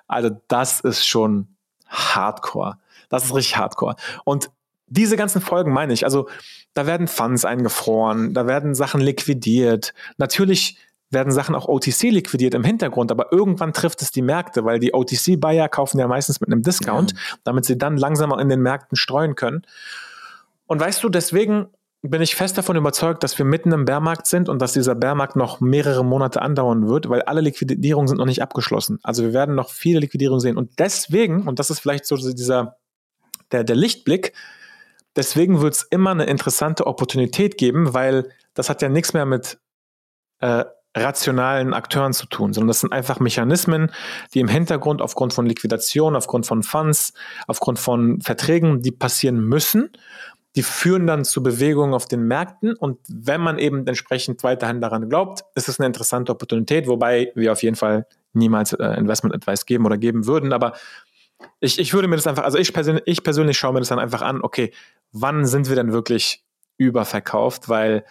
also 0.07 0.31
das 0.47 0.79
ist 0.79 1.05
schon 1.05 1.55
Hardcore. 1.87 2.77
Das 3.09 3.25
ist 3.25 3.35
richtig 3.35 3.57
Hardcore. 3.57 3.97
Und 4.23 4.49
diese 4.87 5.17
ganzen 5.17 5.41
Folgen 5.41 5.73
meine 5.73 5.93
ich. 5.93 6.05
Also 6.05 6.29
da 6.73 6.87
werden 6.87 7.07
Funds 7.07 7.43
eingefroren, 7.43 8.33
da 8.33 8.47
werden 8.47 8.73
Sachen 8.73 9.01
liquidiert. 9.01 9.93
Natürlich 10.17 10.77
werden 11.11 11.31
Sachen 11.31 11.55
auch 11.55 11.67
OTC 11.67 12.03
liquidiert 12.03 12.53
im 12.53 12.63
Hintergrund, 12.63 13.11
aber 13.11 13.31
irgendwann 13.31 13.73
trifft 13.73 14.01
es 14.01 14.11
die 14.11 14.21
Märkte, 14.21 14.65
weil 14.65 14.79
die 14.79 14.93
OTC-Buyer 14.93 15.69
kaufen 15.69 15.99
ja 15.99 16.07
meistens 16.07 16.41
mit 16.41 16.51
einem 16.51 16.61
Discount, 16.61 17.11
ja. 17.11 17.17
damit 17.43 17.65
sie 17.65 17.77
dann 17.77 17.97
langsamer 17.97 18.39
in 18.39 18.49
den 18.49 18.61
Märkten 18.61 18.95
streuen 18.95 19.35
können. 19.35 19.63
Und 20.65 20.79
weißt 20.79 21.03
du, 21.03 21.09
deswegen 21.09 21.67
bin 22.01 22.21
ich 22.21 22.35
fest 22.35 22.57
davon 22.57 22.75
überzeugt, 22.75 23.23
dass 23.23 23.37
wir 23.37 23.45
mitten 23.45 23.71
im 23.71 23.85
Bärmarkt 23.85 24.25
sind 24.25 24.49
und 24.49 24.59
dass 24.59 24.73
dieser 24.73 24.95
Bärmarkt 24.95 25.35
noch 25.35 25.59
mehrere 25.59 26.03
Monate 26.03 26.41
andauern 26.41 26.87
wird, 26.87 27.09
weil 27.09 27.21
alle 27.21 27.41
Liquidierungen 27.41 28.07
sind 28.07 28.17
noch 28.17 28.25
nicht 28.25 28.41
abgeschlossen. 28.41 28.99
Also 29.03 29.23
wir 29.23 29.33
werden 29.33 29.53
noch 29.53 29.69
viele 29.69 29.99
Liquidierungen 29.99 30.39
sehen. 30.39 30.57
Und 30.57 30.79
deswegen, 30.79 31.47
und 31.47 31.59
das 31.59 31.69
ist 31.69 31.79
vielleicht 31.79 32.05
so 32.05 32.15
dieser, 32.15 32.77
der, 33.51 33.63
der 33.63 33.75
Lichtblick, 33.75 34.33
deswegen 35.15 35.61
wird 35.61 35.75
es 35.75 35.83
immer 35.83 36.11
eine 36.11 36.25
interessante 36.25 36.87
Opportunität 36.87 37.57
geben, 37.57 37.93
weil 37.93 38.29
das 38.55 38.69
hat 38.69 38.81
ja 38.81 38.89
nichts 38.89 39.13
mehr 39.13 39.27
mit 39.27 39.59
äh, 40.39 40.65
rationalen 40.95 41.73
Akteuren 41.73 42.13
zu 42.13 42.25
tun, 42.25 42.53
sondern 42.53 42.67
das 42.67 42.81
sind 42.81 42.91
einfach 42.91 43.19
Mechanismen, 43.19 43.91
die 44.33 44.39
im 44.39 44.47
Hintergrund 44.47 45.01
aufgrund 45.01 45.33
von 45.33 45.45
Liquidation, 45.45 46.15
aufgrund 46.15 46.45
von 46.45 46.63
Funds, 46.63 47.13
aufgrund 47.47 47.79
von 47.79 48.19
Verträgen, 48.21 48.81
die 48.81 48.91
passieren 48.91 49.39
müssen 49.39 49.91
die 50.55 50.63
führen 50.63 51.07
dann 51.07 51.23
zu 51.23 51.41
Bewegungen 51.41 51.93
auf 51.93 52.07
den 52.07 52.23
Märkten. 52.23 52.75
Und 52.75 52.99
wenn 53.07 53.41
man 53.41 53.57
eben 53.57 53.87
entsprechend 53.87 54.43
weiterhin 54.43 54.81
daran 54.81 55.07
glaubt, 55.07 55.45
ist 55.55 55.69
es 55.69 55.79
eine 55.79 55.87
interessante 55.87 56.31
Opportunität, 56.31 56.87
wobei 56.87 57.31
wir 57.35 57.53
auf 57.53 57.63
jeden 57.63 57.77
Fall 57.77 58.05
niemals 58.33 58.73
äh, 58.73 58.85
Investment 58.97 59.33
Advice 59.33 59.65
geben 59.65 59.85
oder 59.85 59.97
geben 59.97 60.25
würden, 60.25 60.53
aber 60.53 60.73
ich, 61.59 61.79
ich 61.79 61.93
würde 61.93 62.07
mir 62.07 62.17
das 62.17 62.27
einfach, 62.27 62.43
also 62.43 62.59
ich 62.59 62.71
persönlich, 62.71 63.03
ich 63.07 63.23
persönlich 63.23 63.57
schaue 63.57 63.73
mir 63.73 63.79
das 63.79 63.89
dann 63.89 63.99
einfach 63.99 64.21
an, 64.21 64.41
okay, 64.43 64.71
wann 65.11 65.45
sind 65.45 65.69
wir 65.69 65.75
denn 65.75 65.91
wirklich 65.91 66.43
überverkauft, 66.77 67.67
weil 67.67 68.05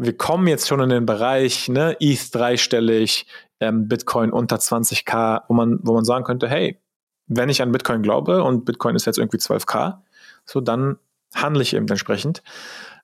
wir 0.00 0.16
kommen 0.16 0.46
jetzt 0.46 0.68
schon 0.68 0.80
in 0.80 0.90
den 0.90 1.06
Bereich, 1.06 1.68
ne, 1.68 1.96
ETH 1.98 2.32
dreistellig, 2.32 3.26
ähm, 3.58 3.88
Bitcoin 3.88 4.30
unter 4.30 4.56
20k, 4.56 5.42
wo 5.48 5.54
man, 5.54 5.80
wo 5.82 5.92
man 5.92 6.04
sagen 6.04 6.24
könnte, 6.24 6.48
hey, 6.48 6.80
wenn 7.26 7.48
ich 7.48 7.60
an 7.60 7.72
Bitcoin 7.72 8.02
glaube 8.02 8.44
und 8.44 8.64
Bitcoin 8.64 8.94
ist 8.94 9.06
jetzt 9.06 9.18
irgendwie 9.18 9.38
12k, 9.38 9.98
so 10.44 10.60
dann 10.60 10.98
handle 11.34 11.62
ich 11.62 11.74
eben 11.74 11.88
entsprechend 11.88 12.44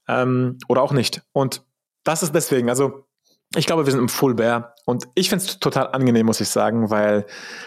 ähm, 0.06 0.58
oder 0.68 0.82
auch 0.82 0.92
nicht. 0.92 1.22
Und 1.32 1.64
das 2.04 2.22
ist 2.22 2.32
deswegen, 2.32 2.68
also 2.68 3.06
ich 3.56 3.66
glaube, 3.66 3.86
wir 3.86 3.92
sind 3.92 4.00
im 4.00 4.08
Full 4.08 4.34
Bear 4.34 4.74
und 4.84 5.04
ich 5.14 5.28
finde 5.28 5.44
es 5.44 5.58
total 5.58 5.88
angenehm, 5.88 6.26
muss 6.26 6.40
ich 6.40 6.48
sagen, 6.48 6.90
weil 6.90 7.24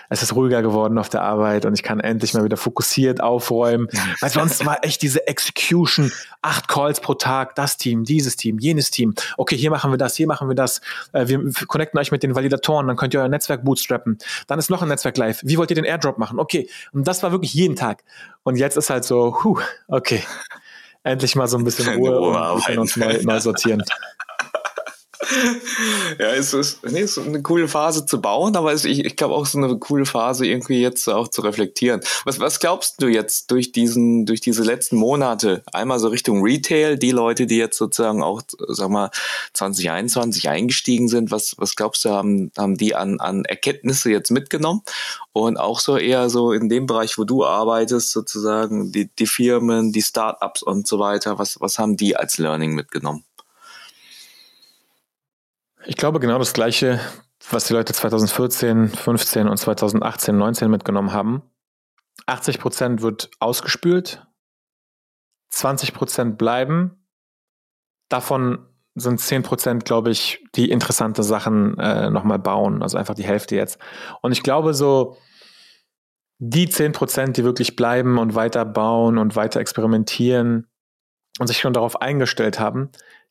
es 0.10 0.21
ist 0.21 0.36
ruhiger 0.36 0.62
geworden 0.62 0.97
auf 0.97 1.10
der 1.10 1.21
Arbeit 1.21 1.65
und 1.65 1.73
ich 1.73 1.84
kann 1.84 2.00
endlich 2.00 2.34
mal 2.34 2.43
wieder 2.43 2.58
fokussiert 2.58 3.21
aufräumen. 3.21 3.88
Weil 4.21 4.30
sonst 4.30 4.65
war 4.65 4.84
echt 4.84 5.02
diese 5.02 5.28
Execution, 5.28 6.12
acht 6.41 6.67
Calls 6.67 7.00
pro 7.00 7.13
Tag, 7.13 7.56
das 7.56 7.78
Team, 7.78 8.04
dieses 8.04 8.36
Team, 8.36 8.60
jenes 8.60 8.91
Team. 8.91 9.15
Okay, 9.38 9.58
hier 9.58 9.71
machen 9.71 9.91
wir 9.91 9.97
das, 9.97 10.15
hier 10.15 10.28
machen 10.28 10.47
wir 10.47 10.56
das. 10.56 10.82
Äh, 11.13 11.28
wir 11.28 11.39
connecten 11.67 12.00
euch 12.00 12.12
mit 12.12 12.23
den 12.23 12.36
Validatoren, 12.36 12.88
dann 12.88 12.97
könnt 12.97 13.13
ihr 13.13 13.21
euer 13.21 13.30
Netzwerk 13.30 13.63
bootstrappen. 13.63 14.17
Dann 14.47 14.60
ist 14.60 14.69
noch 14.69 14.82
ein 14.82 14.89
Netzwerk 14.89 15.17
live. 15.17 15.41
Wie 15.43 15.58
wollt 15.58 15.71
ihr 15.71 15.76
den 15.76 15.86
Airdrop 15.86 16.17
machen? 16.17 16.39
Okay. 16.39 16.69
Und 16.91 17.08
das 17.08 17.23
war 17.23 17.32
wirklich 17.32 17.54
jeden 17.54 17.76
Tag. 17.76 18.04
Und 18.43 18.58
jetzt 18.58 18.78
ist 18.78 18.89
halt 18.89 19.06
so, 19.06 19.43
huh, 19.43 19.60
okay. 19.88 20.23
Endlich 21.04 21.36
mal 21.36 21.47
so 21.47 21.58
ein 21.58 21.63
bisschen 21.63 21.88
Ruhe 21.95 22.19
und 22.19 22.34
wir 22.34 22.62
können 22.65 22.80
uns 22.80 22.97
neu, 22.97 23.19
neu 23.23 23.39
sortieren. 23.39 23.82
Ja, 26.19 26.34
es 26.34 26.53
ist, 26.53 26.84
nee, 26.86 27.01
es 27.01 27.17
ist 27.17 27.25
eine 27.25 27.41
coole 27.41 27.67
Phase 27.67 28.06
zu 28.06 28.21
bauen, 28.21 28.56
aber 28.56 28.71
es, 28.73 28.86
ich, 28.86 29.03
ich 29.03 29.15
glaube 29.15 29.34
auch 29.34 29.45
so 29.45 29.58
eine 29.58 29.77
coole 29.77 30.06
Phase 30.06 30.45
irgendwie 30.45 30.80
jetzt 30.82 31.08
auch 31.08 31.27
zu 31.27 31.41
reflektieren. 31.41 32.01
Was, 32.25 32.39
was 32.39 32.60
glaubst 32.60 33.01
du 33.01 33.08
jetzt 33.08 33.49
durch 33.51 33.71
diesen, 33.71 34.25
durch 34.25 34.41
diese 34.41 34.63
letzten 34.63 34.97
Monate? 34.97 35.63
Einmal 35.73 35.99
so 35.99 36.10
Richtung 36.10 36.43
Retail, 36.43 36.97
die 36.97 37.12
Leute, 37.12 37.47
die 37.47 37.58
jetzt 37.58 37.77
sozusagen 37.77 38.21
auch, 38.21 38.41
sag 38.67 38.89
mal, 38.89 39.10
2021 39.53 40.49
eingestiegen 40.49 41.08
sind, 41.08 41.32
was, 41.32 41.56
was 41.58 41.75
glaubst 41.75 42.06
du, 42.06 42.10
haben, 42.10 42.51
haben 42.58 42.77
die 42.77 42.95
an, 42.95 43.19
an 43.19 43.45
Erkenntnisse 43.45 44.12
jetzt 44.12 44.32
mitgenommen? 44.32 44.82
Und 45.34 45.58
auch 45.58 45.80
so 45.80 45.97
eher 45.97 46.30
so 46.30 46.51
in 46.51 46.69
dem 46.69 46.88
Bereich, 46.88 47.17
wo 47.17 47.23
du 47.23 47.45
arbeitest, 47.45 48.12
sozusagen, 48.12 48.91
die, 48.91 49.10
die 49.19 49.27
Firmen, 49.27 49.91
die 49.91 50.01
Startups 50.01 50.63
und 50.63 50.88
so 50.88 50.99
weiter, 50.99 51.38
was, 51.38 51.60
was 51.60 51.77
haben 51.80 51.97
die 51.97 52.15
als 52.15 52.38
Learning 52.38 52.73
mitgenommen? 52.73 53.23
Ich 55.86 55.96
glaube 55.96 56.20
genau 56.20 56.40
das 56.40 56.54
Gleiche, 56.54 57.00
was 57.50 57.66
die 57.66 57.74
Leute 57.74 57.94
2014, 57.94 58.90
15 58.90 59.48
und 59.48 59.58
2018, 59.58 60.38
19 60.38 60.70
mitgenommen 60.70 61.13
haben. 61.13 61.44
80 62.26 62.60
Prozent 62.60 63.02
wird 63.02 63.30
ausgespült, 63.40 64.26
20 65.50 65.94
Prozent 65.94 66.38
bleiben. 66.38 67.08
Davon 68.10 68.68
sind 68.96 69.20
10 69.20 69.44
Prozent, 69.44 69.86
glaube 69.86 70.10
ich, 70.10 70.44
die 70.56 70.72
interessante 70.72 71.24
Sachen 71.24 71.78
äh, 71.78 72.10
nochmal 72.10 72.40
bauen. 72.40 72.82
Also 72.82 72.98
einfach 72.98 73.16
die 73.16 73.26
Hälfte 73.26 73.56
jetzt. 73.56 73.80
Und 74.22 74.32
ich 74.32 74.44
glaube 74.44 74.74
so, 74.74 75.18
die 76.40 76.68
10 76.68 76.92
Prozent, 76.92 77.38
die 77.38 77.44
wirklich 77.44 77.76
bleiben 77.76 78.18
und 78.18 78.36
weiter 78.36 78.66
bauen 78.66 79.18
und 79.18 79.36
weiter 79.36 79.60
experimentieren 79.60 80.68
und 81.40 81.48
sich 81.48 81.60
schon 81.60 81.74
darauf 81.74 82.02
eingestellt 82.02 82.60
haben, 82.60 82.90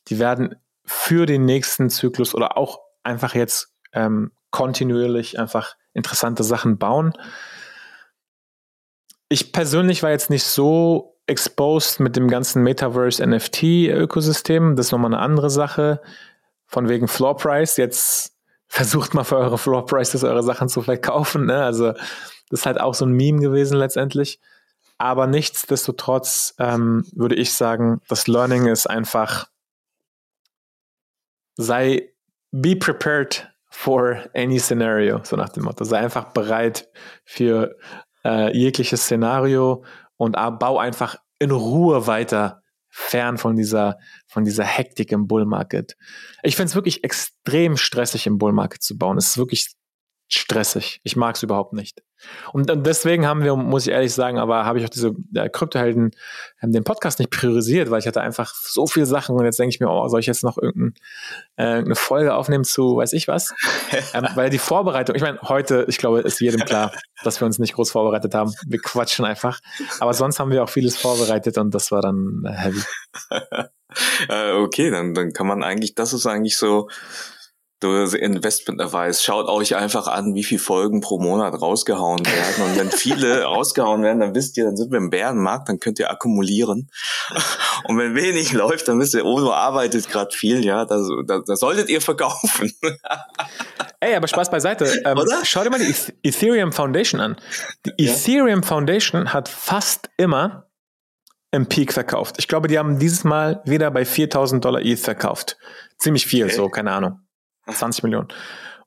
die 0.09 0.19
werden 0.19 0.57
für 0.87 1.27
den 1.27 1.45
nächsten 1.45 1.91
Zyklus 1.91 2.35
oder 2.35 2.57
auch 2.57 2.81
einfach 3.03 3.35
jetzt 3.35 3.75
ähm, 3.93 4.33
kontinuierlich 4.51 5.39
einfach 5.39 5.77
interessante 5.93 6.45
Sachen 6.45 6.79
bauen. 6.79 7.13
Ich 9.29 9.53
persönlich 9.53 10.03
war 10.03 10.11
jetzt 10.11 10.31
nicht 10.31 10.45
so 10.45 11.19
exposed 11.27 12.01
mit 12.01 12.17
dem 12.17 12.29
ganzen 12.29 12.63
Metaverse 12.63 13.25
NFT-Ökosystem. 13.27 14.77
Das 14.77 14.87
ist 14.87 14.93
nochmal 14.93 15.13
eine 15.13 15.23
andere 15.23 15.51
Sache. 15.51 16.01
Von 16.67 16.89
wegen 16.89 17.09
Floor 17.09 17.37
Price. 17.37 17.77
Jetzt 17.77 18.37
versucht 18.69 19.15
mal 19.15 19.25
für 19.25 19.37
eure 19.37 19.59
Floor 19.59 19.87
Prices 19.87 20.25
eure 20.25 20.43
Sachen 20.43 20.69
zu 20.69 20.83
verkaufen. 20.83 21.47
Ne? 21.47 21.63
Also, 21.63 21.93
das 21.93 22.61
ist 22.61 22.67
halt 22.67 22.81
auch 22.81 22.95
so 22.95 23.05
ein 23.05 23.13
Meme 23.13 23.41
gewesen 23.41 23.77
letztendlich. 23.77 24.41
Aber 24.99 25.27
nichtsdestotrotz 25.27 26.55
ähm, 26.59 27.05
würde 27.13 27.35
ich 27.35 27.53
sagen, 27.53 28.01
das 28.09 28.29
Learning 28.29 28.67
ist 28.67 28.89
einfach, 28.89 29.49
sei 31.57 32.11
be 32.53 32.77
prepared 32.77 33.49
for 33.71 34.25
any 34.35 34.59
scenario, 34.59 35.21
so 35.25 35.37
nach 35.37 35.51
dem 35.51 35.65
Motto. 35.65 35.85
Sei 35.85 35.99
einfach 35.99 36.33
bereit 36.33 36.89
für 37.25 37.77
äh, 38.25 38.57
jegliches 38.57 39.03
Szenario 39.03 39.85
und 40.17 40.33
bau 40.59 40.79
einfach 40.79 41.17
in 41.39 41.51
Ruhe 41.51 42.07
weiter 42.07 42.63
fern 42.89 43.37
von 43.37 43.57
dieser, 43.57 43.99
von 44.27 44.45
dieser 44.45 44.65
Hektik 44.65 45.13
im 45.13 45.27
Bullmarket. 45.27 45.97
Ich 46.43 46.57
finde 46.57 46.71
es 46.71 46.75
wirklich 46.75 47.05
extrem 47.05 47.77
stressig, 47.77 48.27
im 48.27 48.39
Bullmarket 48.39 48.83
zu 48.83 48.97
bauen. 48.97 49.19
Es 49.19 49.29
ist 49.29 49.39
wirklich 49.39 49.75
stressig. 50.29 51.01
Ich 51.05 51.17
mag 51.17 51.37
es 51.37 51.43
überhaupt 51.43 51.73
nicht. 51.73 52.03
Und, 52.53 52.71
und, 52.71 52.87
deswegen 52.87 53.27
haben 53.27 53.45
wir, 53.45 53.55
muss 53.57 53.87
ich 53.87 53.93
ehrlich 53.93 54.13
sagen, 54.13 54.39
aber 54.39 54.65
habe 54.65 54.79
ich 54.79 54.85
auch 54.85 54.91
diese 54.91 55.15
äh, 55.35 55.49
Kryptohelden 55.49 56.13
ähm, 56.63 56.73
den 56.73 56.83
Podcast 56.83 57.19
nicht 57.19 57.31
priorisiert, 57.31 57.91
weil 57.91 58.01
ich 58.01 58.07
hatte 58.07 58.23
einfach 58.23 58.55
so 58.55 58.87
viele 58.87 59.07
Sachen 59.07 59.37
und 59.37 59.45
jetzt 59.45 59.59
denke 59.59 59.75
ich 59.75 59.81
mir, 59.81 59.89
oh, 59.89 60.09
soll 60.09 60.21
ich 60.21 60.27
jetzt 60.27 60.43
noch 60.43 60.57
irgendein, 60.57 60.95
äh, 61.57 61.85
eine 61.85 61.95
Folge 61.95 62.35
aufnehmen 62.35 62.65
zu 62.65 62.97
weiß 62.97 63.13
ich 63.13 63.29
was? 63.29 63.55
ähm, 64.15 64.27
weil 64.35 64.51
die 64.51 64.59
Vorbereitung, 64.59 65.15
ich 65.15 65.23
meine, 65.23 65.39
heute, 65.43 65.85
ich 65.89 65.99
glaube, 65.99 66.21
ist 66.21 66.41
jedem 66.41 66.61
klar, 66.61 66.93
dass 67.23 67.41
wir 67.41 67.47
uns 67.47 67.59
nicht 67.59 67.75
groß 67.75 67.91
vorbereitet 67.91 68.35
haben. 68.35 68.53
Wir 68.67 68.81
quatschen 68.81 69.25
einfach. 69.25 69.61
Aber 70.01 70.15
sonst 70.15 70.41
haben 70.41 70.51
wir 70.51 70.65
auch 70.65 70.71
vieles 70.71 70.97
vorbereitet 70.97 71.59
und 71.59 71.75
das 71.75 71.93
war 71.93 72.01
dann 72.01 72.43
äh, 72.47 72.53
heavy. 72.53 72.83
äh, 74.29 74.53
okay, 74.53 74.91
dann, 74.91 75.15
dann 75.15 75.33
kann 75.33 75.47
man 75.47 75.63
eigentlich, 75.63 75.95
das 75.95 76.13
ist 76.13 76.27
eigentlich 76.27 76.57
so 76.57 76.89
Investment 77.83 78.81
Advice. 78.81 79.23
Schaut 79.23 79.49
euch 79.49 79.77
einfach 79.77 80.07
an, 80.07 80.35
wie 80.35 80.45
viele 80.45 80.61
Folgen 80.61 81.01
pro 81.03 81.19
Monat 81.19 81.61
rausgehauen 81.61 82.25
werden. 82.25 82.65
Und 82.65 82.79
wenn 82.79 82.91
viele 82.91 83.43
rausgehauen 83.45 84.03
werden, 84.03 84.21
dann 84.21 84.35
wisst 84.35 84.57
ihr, 84.57 84.65
dann 84.65 84.77
sind 84.77 84.91
wir 84.91 84.99
im 84.99 85.11
Bärenmarkt, 85.11 85.69
dann 85.69 85.79
könnt 85.79 85.99
ihr 85.99 86.11
akkumulieren. 86.11 86.91
Und 87.85 87.99
wenn 87.99 88.15
wenig 88.15 88.53
läuft, 88.53 88.89
dann 88.89 88.99
wisst 88.99 89.15
ihr, 89.15 89.25
Ono 89.25 89.53
arbeitet 89.53 90.09
gerade 90.09 90.35
viel, 90.35 90.65
ja, 90.65 90.87
da, 90.87 91.03
da, 91.27 91.43
da 91.47 91.57
solltet 91.57 91.91
ihr 91.91 92.01
verkaufen. 92.01 92.73
Ey, 94.01 94.15
aber 94.15 94.29
Spaß 94.29 94.51
beiseite. 94.51 94.91
Ähm, 95.05 95.19
schau 95.45 95.63
dir 95.63 95.71
mal 95.71 95.81
die 95.81 95.95
Ethereum 96.23 96.73
Foundation 96.73 97.21
an. 97.21 97.37
Die 97.85 98.05
ja? 98.05 98.13
Ethereum 98.13 98.63
Foundation 98.63 99.33
hat 99.33 99.49
fast 99.49 100.11
immer 100.17 100.71
im 101.51 101.67
Peak 101.67 101.93
verkauft. 101.93 102.37
Ich 102.39 102.49
glaube, 102.49 102.69
die 102.69 102.79
haben 102.79 102.99
dieses 102.99 103.25
Mal 103.25 103.63
wieder 103.65 103.91
bei 103.91 104.05
4000 104.05 104.65
Dollar 104.65 104.83
ETH 104.83 105.01
verkauft. 105.01 105.57
Ziemlich 105.99 106.27
viel, 106.27 106.45
okay. 106.45 106.55
so, 106.55 106.69
keine 106.69 106.93
Ahnung. 106.93 107.26
20 107.71 108.03
Millionen. 108.05 108.29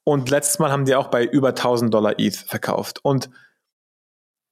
Und 0.03 0.29
letztes 0.29 0.59
Mal 0.59 0.71
haben 0.71 0.85
die 0.85 0.95
auch 0.95 1.07
bei 1.07 1.25
über 1.25 1.49
1000 1.49 1.93
Dollar 1.93 2.15
ETH 2.17 2.35
verkauft. 2.35 2.99
Und 3.03 3.29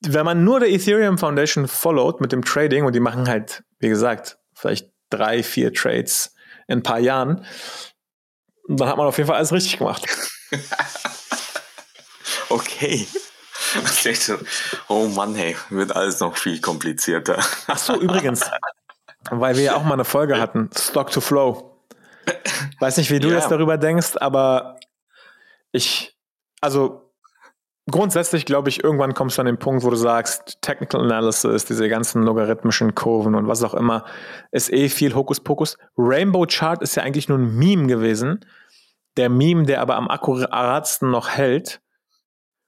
wenn 0.01 0.25
man 0.25 0.43
nur 0.43 0.59
der 0.59 0.69
Ethereum 0.69 1.17
Foundation 1.17 1.67
followt 1.67 2.21
mit 2.21 2.31
dem 2.31 2.43
Trading 2.45 2.85
und 2.85 2.93
die 2.93 2.99
machen 2.99 3.27
halt, 3.27 3.63
wie 3.79 3.89
gesagt, 3.89 4.37
vielleicht 4.53 4.91
drei, 5.09 5.41
vier 5.43 5.73
Trades 5.73 6.35
in 6.67 6.79
ein 6.79 6.83
paar 6.83 6.99
Jahren, 6.99 7.45
dann 8.67 8.87
hat 8.87 8.97
man 8.97 9.07
auf 9.07 9.17
jeden 9.17 9.27
Fall 9.27 9.37
alles 9.37 9.53
richtig 9.53 9.77
gemacht. 9.77 10.05
okay. 12.49 13.07
oh 14.87 15.07
Mann, 15.07 15.35
hey, 15.35 15.55
wird 15.69 15.95
alles 15.95 16.19
noch 16.19 16.37
viel 16.37 16.61
komplizierter. 16.61 17.43
Ach 17.67 17.77
so, 17.77 17.99
übrigens, 17.99 18.49
weil 19.29 19.55
wir 19.55 19.63
ja 19.63 19.75
auch 19.75 19.83
mal 19.83 19.93
eine 19.93 20.05
Folge 20.05 20.39
hatten, 20.39 20.69
Stock 20.77 21.11
to 21.11 21.21
Flow. 21.21 21.76
Weiß 22.79 22.97
nicht, 22.97 23.11
wie 23.11 23.19
du 23.19 23.29
ja. 23.29 23.35
jetzt 23.35 23.49
darüber 23.49 23.77
denkst, 23.77 24.15
aber 24.19 24.77
ich, 25.71 26.17
also 26.61 27.11
grundsätzlich 27.89 28.45
glaube 28.45 28.69
ich, 28.69 28.83
irgendwann 28.83 29.13
kommst 29.13 29.37
du 29.37 29.41
an 29.41 29.45
den 29.45 29.59
Punkt, 29.59 29.83
wo 29.83 29.89
du 29.89 29.95
sagst, 29.95 30.61
Technical 30.61 31.01
Analysis, 31.01 31.65
diese 31.65 31.89
ganzen 31.89 32.23
logarithmischen 32.23 32.95
Kurven 32.95 33.35
und 33.35 33.47
was 33.47 33.63
auch 33.63 33.73
immer, 33.73 34.05
ist 34.51 34.71
eh 34.71 34.89
viel 34.89 35.15
Hokuspokus. 35.15 35.77
Rainbow 35.97 36.45
Chart 36.47 36.81
ist 36.81 36.95
ja 36.95 37.03
eigentlich 37.03 37.29
nur 37.29 37.37
ein 37.37 37.55
Meme 37.55 37.87
gewesen. 37.87 38.45
Der 39.15 39.29
Meme, 39.29 39.63
der 39.63 39.81
aber 39.81 39.95
am 39.95 40.09
akkuratsten 40.09 41.09
noch 41.09 41.29
hält. 41.29 41.81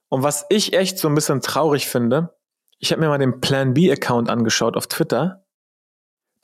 Und 0.09 0.23
was 0.23 0.45
ich 0.49 0.73
echt 0.73 0.97
so 0.97 1.07
ein 1.07 1.15
bisschen 1.15 1.41
traurig 1.41 1.87
finde, 1.87 2.33
ich 2.79 2.91
habe 2.91 3.01
mir 3.01 3.09
mal 3.09 3.19
den 3.19 3.41
Plan 3.41 3.73
B 3.73 3.91
Account 3.91 4.29
angeschaut 4.29 4.75
auf 4.75 4.87
Twitter. 4.87 5.43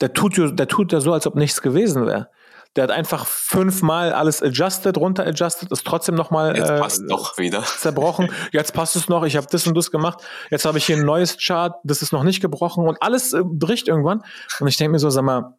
Der 0.00 0.12
tut, 0.12 0.36
der 0.36 0.68
tut 0.68 0.92
ja 0.92 1.00
so, 1.00 1.12
als 1.12 1.26
ob 1.26 1.34
nichts 1.34 1.62
gewesen 1.62 2.06
wäre. 2.06 2.30
Der 2.76 2.84
hat 2.84 2.90
einfach 2.90 3.26
fünfmal 3.26 4.12
alles 4.12 4.42
adjusted, 4.42 4.98
runter 4.98 5.26
adjusted, 5.26 5.70
ist 5.72 5.86
trotzdem 5.86 6.14
nochmal 6.14 6.56
äh, 6.56 7.06
doch 7.08 7.38
wieder. 7.38 7.62
zerbrochen. 7.78 8.30
Jetzt 8.52 8.74
passt 8.74 8.96
es 8.96 9.08
noch, 9.08 9.24
ich 9.24 9.36
habe 9.36 9.46
das 9.50 9.66
und 9.66 9.76
das 9.76 9.90
gemacht. 9.90 10.22
Jetzt 10.50 10.64
habe 10.64 10.78
ich 10.78 10.86
hier 10.86 10.96
ein 10.96 11.04
neues 11.04 11.38
Chart, 11.38 11.74
das 11.84 12.02
ist 12.02 12.12
noch 12.12 12.22
nicht 12.22 12.40
gebrochen 12.40 12.86
und 12.86 13.02
alles 13.02 13.32
äh, 13.32 13.42
bricht 13.42 13.88
irgendwann. 13.88 14.22
Und 14.60 14.68
ich 14.68 14.76
denke 14.76 14.92
mir 14.92 14.98
so, 14.98 15.10
sag 15.10 15.24
mal, 15.24 15.56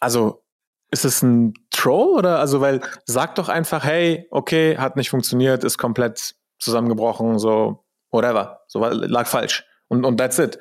also 0.00 0.42
ist 0.90 1.04
es 1.04 1.22
ein 1.22 1.54
Troll 1.70 2.18
oder 2.18 2.38
also 2.38 2.60
weil 2.60 2.80
sag 3.06 3.34
doch 3.34 3.48
einfach, 3.48 3.84
hey, 3.84 4.26
okay, 4.30 4.76
hat 4.78 4.96
nicht 4.96 5.10
funktioniert, 5.10 5.64
ist 5.64 5.78
komplett 5.78 6.34
zusammengebrochen, 6.58 7.38
so 7.38 7.84
whatever, 8.10 8.60
so 8.68 8.80
lag 8.80 9.26
falsch 9.26 9.64
und 9.88 10.04
und 10.04 10.18
that's 10.18 10.38
it. 10.38 10.58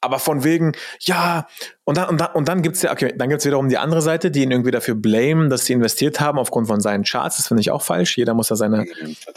Aber 0.00 0.18
von 0.18 0.44
wegen, 0.44 0.72
ja, 1.00 1.46
und 1.84 1.96
dann, 1.96 2.08
und 2.08 2.20
dann, 2.20 2.32
und 2.34 2.48
dann 2.48 2.62
gibt's 2.62 2.82
ja, 2.82 2.92
okay, 2.92 3.14
dann 3.16 3.28
gibt's 3.28 3.44
wiederum 3.44 3.68
die 3.68 3.78
andere 3.78 4.02
Seite, 4.02 4.30
die 4.30 4.42
ihn 4.42 4.50
irgendwie 4.50 4.70
dafür 4.70 4.94
blamen, 4.94 5.48
dass 5.48 5.64
sie 5.64 5.72
investiert 5.72 6.20
haben 6.20 6.38
aufgrund 6.38 6.66
von 6.66 6.80
seinen 6.80 7.04
Charts. 7.04 7.38
Das 7.38 7.48
finde 7.48 7.62
ich 7.62 7.70
auch 7.70 7.82
falsch. 7.82 8.16
Jeder 8.16 8.34
muss 8.34 8.50
ja 8.50 8.56
seine, 8.56 8.86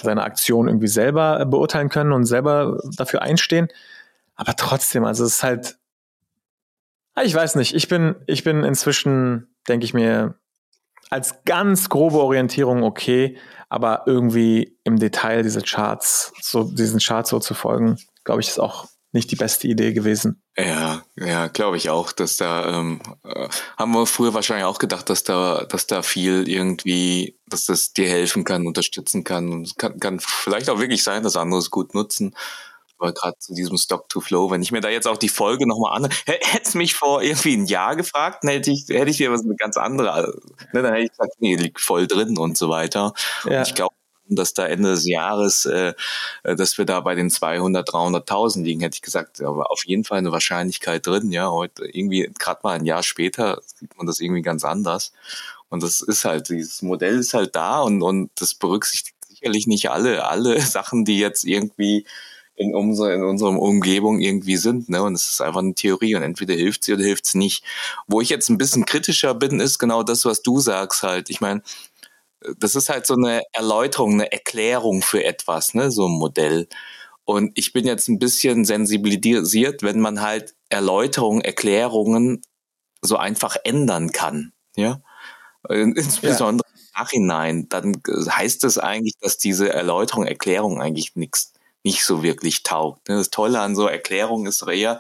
seine 0.02 0.24
Aktion 0.24 0.68
irgendwie 0.68 0.88
selber 0.88 1.46
beurteilen 1.46 1.90
können 1.90 2.12
und 2.12 2.26
selber 2.26 2.80
dafür 2.98 3.22
einstehen. 3.22 3.70
Aber 4.36 4.56
trotzdem, 4.56 5.06
also 5.06 5.24
es 5.24 5.36
ist 5.36 5.44
halt, 5.44 5.78
ah, 7.16 7.24
ich 7.24 7.34
weiß 7.34 7.56
nicht, 7.56 7.74
ich 7.74 7.88
bin, 7.88 8.16
ich 8.28 8.44
bin 8.44 8.64
inzwischen, 8.64 9.48
denke 9.68 9.86
ich 9.86 9.94
mir, 9.94 10.36
als 11.10 11.44
ganz 11.44 11.90
grobe 11.90 12.20
Orientierung 12.20 12.84
okay, 12.84 13.38
aber 13.70 14.04
irgendwie 14.06 14.78
im 14.84 14.98
Detail 14.98 15.44
diese 15.44 15.62
Charts, 15.62 16.34
so 16.42 16.64
diesen 16.64 17.00
Charts 17.00 17.30
so 17.30 17.40
zu 17.40 17.54
folgen, 17.54 17.98
glaube 18.24 18.42
ich, 18.42 18.48
ist 18.48 18.60
auch 18.60 18.88
nicht 19.12 19.32
die 19.32 19.36
beste 19.36 19.68
Idee 19.68 19.94
gewesen. 19.94 20.42
Ja, 20.58 21.04
ja, 21.16 21.48
glaube 21.48 21.78
ich 21.78 21.90
auch, 21.90 22.12
dass 22.12 22.38
da 22.38 22.80
ähm, 22.80 23.02
äh, 23.24 23.48
haben 23.78 23.92
wir 23.94 24.06
früher 24.06 24.34
wahrscheinlich 24.34 24.66
auch 24.66 24.78
gedacht, 24.78 25.10
dass 25.10 25.24
da, 25.24 25.66
dass 25.66 25.88
da 25.88 26.04
viel 26.04 26.48
irgendwie, 26.48 27.40
dass 27.48 27.66
das 27.66 27.94
dir 27.94 28.08
helfen 28.08 28.44
kann, 28.44 28.68
unterstützen 28.68 29.24
kann 29.24 29.52
und 29.52 29.68
es 29.68 29.76
kann, 29.76 30.00
kann 30.00 30.20
vielleicht 30.20 30.70
auch 30.70 30.80
wirklich 30.80 31.04
sein, 31.04 31.24
dass 31.24 31.38
andere 31.38 31.60
es 31.60 31.72
gut 31.72 31.96
nutzen. 31.96 32.36
Aber 33.00 33.14
gerade 33.14 33.38
zu 33.40 33.54
diesem 33.54 33.78
Stock 33.78 34.10
to 34.10 34.20
Flow, 34.20 34.52
wenn 34.52 34.62
ich 34.62 34.74
mir 34.74 34.82
da 34.82 34.90
jetzt 34.90 35.08
auch 35.08 35.18
die 35.18 35.30
Folge 35.30 35.66
nochmal 35.66 35.96
an, 35.96 36.10
hätte 36.26 36.78
mich 36.78 36.96
vor 36.96 37.22
irgendwie 37.22 37.56
ein 37.56 37.66
Jahr 37.66 37.96
gefragt, 37.96 38.44
dann 38.44 38.52
hätte 38.52 38.72
ich, 38.72 38.86
hätte 38.90 39.10
ich 39.10 39.18
dir 39.18 39.32
was 39.32 39.44
eine 39.44 39.56
ganz 39.56 39.78
andere, 39.78 40.38
ne, 40.74 40.82
dann 40.82 40.94
hätte 40.94 41.06
ich 41.06 41.12
gesagt, 41.12 41.36
nee, 41.40 41.56
liegt 41.56 41.80
voll 41.80 42.08
drin 42.08 42.38
und 42.38 42.58
so 42.58 42.70
weiter. 42.70 43.14
Ja. 43.46 43.60
Und 43.60 43.68
ich 43.68 43.74
glaube, 43.74 43.96
dass 44.36 44.54
da 44.54 44.66
Ende 44.66 44.92
des 44.92 45.08
Jahres, 45.08 45.66
äh, 45.66 45.94
dass 46.44 46.78
wir 46.78 46.86
da 46.86 47.00
bei 47.02 47.16
den 47.16 47.30
200, 47.30 47.88
300.000 47.90 48.64
liegen, 48.64 48.82
hätte 48.82 48.96
ich 48.96 49.02
gesagt, 49.02 49.42
aber 49.42 49.72
auf 49.72 49.86
jeden 49.86 50.04
Fall 50.04 50.20
eine 50.20 50.32
Wahrscheinlichkeit 50.32 51.06
drin. 51.06 51.32
Ja, 51.32 51.50
heute 51.50 51.86
irgendwie 51.86 52.32
gerade 52.38 52.62
mal 52.64 52.74
ein 52.74 52.86
Jahr 52.86 53.04
später 53.04 53.62
sieht 53.66 53.98
man 53.98 54.08
das 54.08 54.20
irgendwie 54.20 54.42
ganz 54.42 54.64
anders. 54.64 55.14
Und 55.70 55.84
das 55.84 56.02
ist 56.02 56.26
halt, 56.26 56.50
dieses 56.50 56.82
Modell 56.82 57.20
ist 57.20 57.34
halt 57.34 57.56
da 57.56 57.82
und, 57.82 58.02
und 58.02 58.32
das 58.36 58.56
berücksichtigt 58.56 59.16
sicherlich 59.28 59.68
nicht 59.68 59.90
alle, 59.90 60.28
alle 60.28 60.60
Sachen, 60.62 61.06
die 61.06 61.20
jetzt 61.20 61.46
irgendwie 61.46 62.06
in 62.56 62.76
unserer, 62.76 63.14
in 63.14 63.24
unserer 63.24 63.58
Umgebung 63.58 64.20
irgendwie 64.20 64.58
sind. 64.58 64.90
Ne? 64.90 65.02
Und 65.02 65.14
es 65.14 65.30
ist 65.30 65.42
einfach 65.42 65.62
eine 65.62 65.76
Theorie 65.76 66.16
und 66.16 66.24
entweder 66.24 66.56
hilft 66.56 66.84
sie 66.84 66.94
oder 66.94 67.04
hilft 67.04 67.26
es 67.26 67.34
nicht. 67.34 67.64
Wo 68.06 68.20
ich 68.20 68.28
jetzt 68.30 68.50
ein 68.50 68.58
bisschen 68.58 68.86
kritischer 68.86 69.34
bin, 69.34 69.62
ist 69.62 69.80
genau 69.80 70.04
das, 70.04 70.26
was 70.26 70.42
du 70.42 70.60
sagst 70.60 71.04
halt. 71.04 71.30
Ich 71.30 71.40
meine, 71.40 71.62
das 72.58 72.76
ist 72.76 72.90
halt 72.90 73.06
so 73.06 73.16
eine 73.16 73.44
Erläuterung, 73.52 74.14
eine 74.14 74.32
Erklärung 74.32 75.02
für 75.02 75.24
etwas, 75.24 75.74
ne, 75.74 75.92
so 75.92 76.08
ein 76.08 76.18
Modell. 76.18 76.68
Und 77.26 77.52
ich 77.56 77.74
bin 77.74 77.86
jetzt 77.86 78.08
ein 78.08 78.20
bisschen 78.20 78.66
sensibilisiert, 78.66 79.84
wenn 79.84 80.00
man 80.00 80.22
halt 80.22 80.56
Erläuterungen, 80.70 81.42
Erklärungen 81.42 82.42
so 83.02 83.18
einfach 83.18 83.56
ändern 83.64 84.12
kann, 84.12 84.54
ja. 84.76 85.02
Insbesondere 85.68 86.68
ja. 86.70 86.80
im 86.80 86.88
Nachhinein, 86.96 87.70
dann 87.70 88.02
heißt 88.08 88.64
es 88.64 88.78
eigentlich, 88.78 89.16
dass 89.20 89.38
diese 89.38 89.72
Erläuterung, 89.72 90.26
Erklärung 90.26 90.82
eigentlich 90.82 91.16
nichts 91.16 91.54
nicht 91.84 92.04
so 92.04 92.24
wirklich 92.24 92.64
taugt. 92.64 93.08
Ne. 93.08 93.16
Das 93.16 93.30
Tolle 93.30 93.60
an 93.62 93.76
so 93.76 93.88
Erklärungen 93.88 94.48
ist 94.48 94.62
eher, 94.64 95.00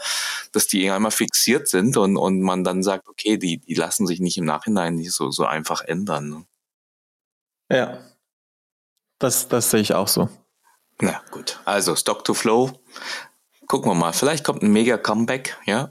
dass 0.51 0.67
die 0.67 0.89
einmal 0.89 1.11
fixiert 1.11 1.67
sind 1.67 1.97
und, 1.97 2.17
und 2.17 2.41
man 2.41 2.63
dann 2.63 2.83
sagt, 2.83 3.07
okay, 3.07 3.37
die, 3.37 3.57
die 3.57 3.73
lassen 3.73 4.07
sich 4.07 4.19
nicht 4.19 4.37
im 4.37 4.45
Nachhinein 4.45 4.95
nicht 4.95 5.11
so, 5.11 5.29
so 5.31 5.45
einfach 5.45 5.81
ändern. 5.81 6.45
Ja. 7.71 7.99
Das, 9.19 9.47
das 9.47 9.69
sehe 9.69 9.81
ich 9.81 9.93
auch 9.93 10.07
so. 10.07 10.29
Na 11.01 11.21
gut, 11.31 11.59
also 11.65 11.95
Stock 11.95 12.23
to 12.25 12.33
Flow. 12.33 12.71
Gucken 13.67 13.91
wir 13.91 13.95
mal, 13.95 14.13
vielleicht 14.13 14.43
kommt 14.43 14.63
ein 14.63 14.71
mega 14.71 14.97
Comeback, 14.97 15.55
ja. 15.65 15.87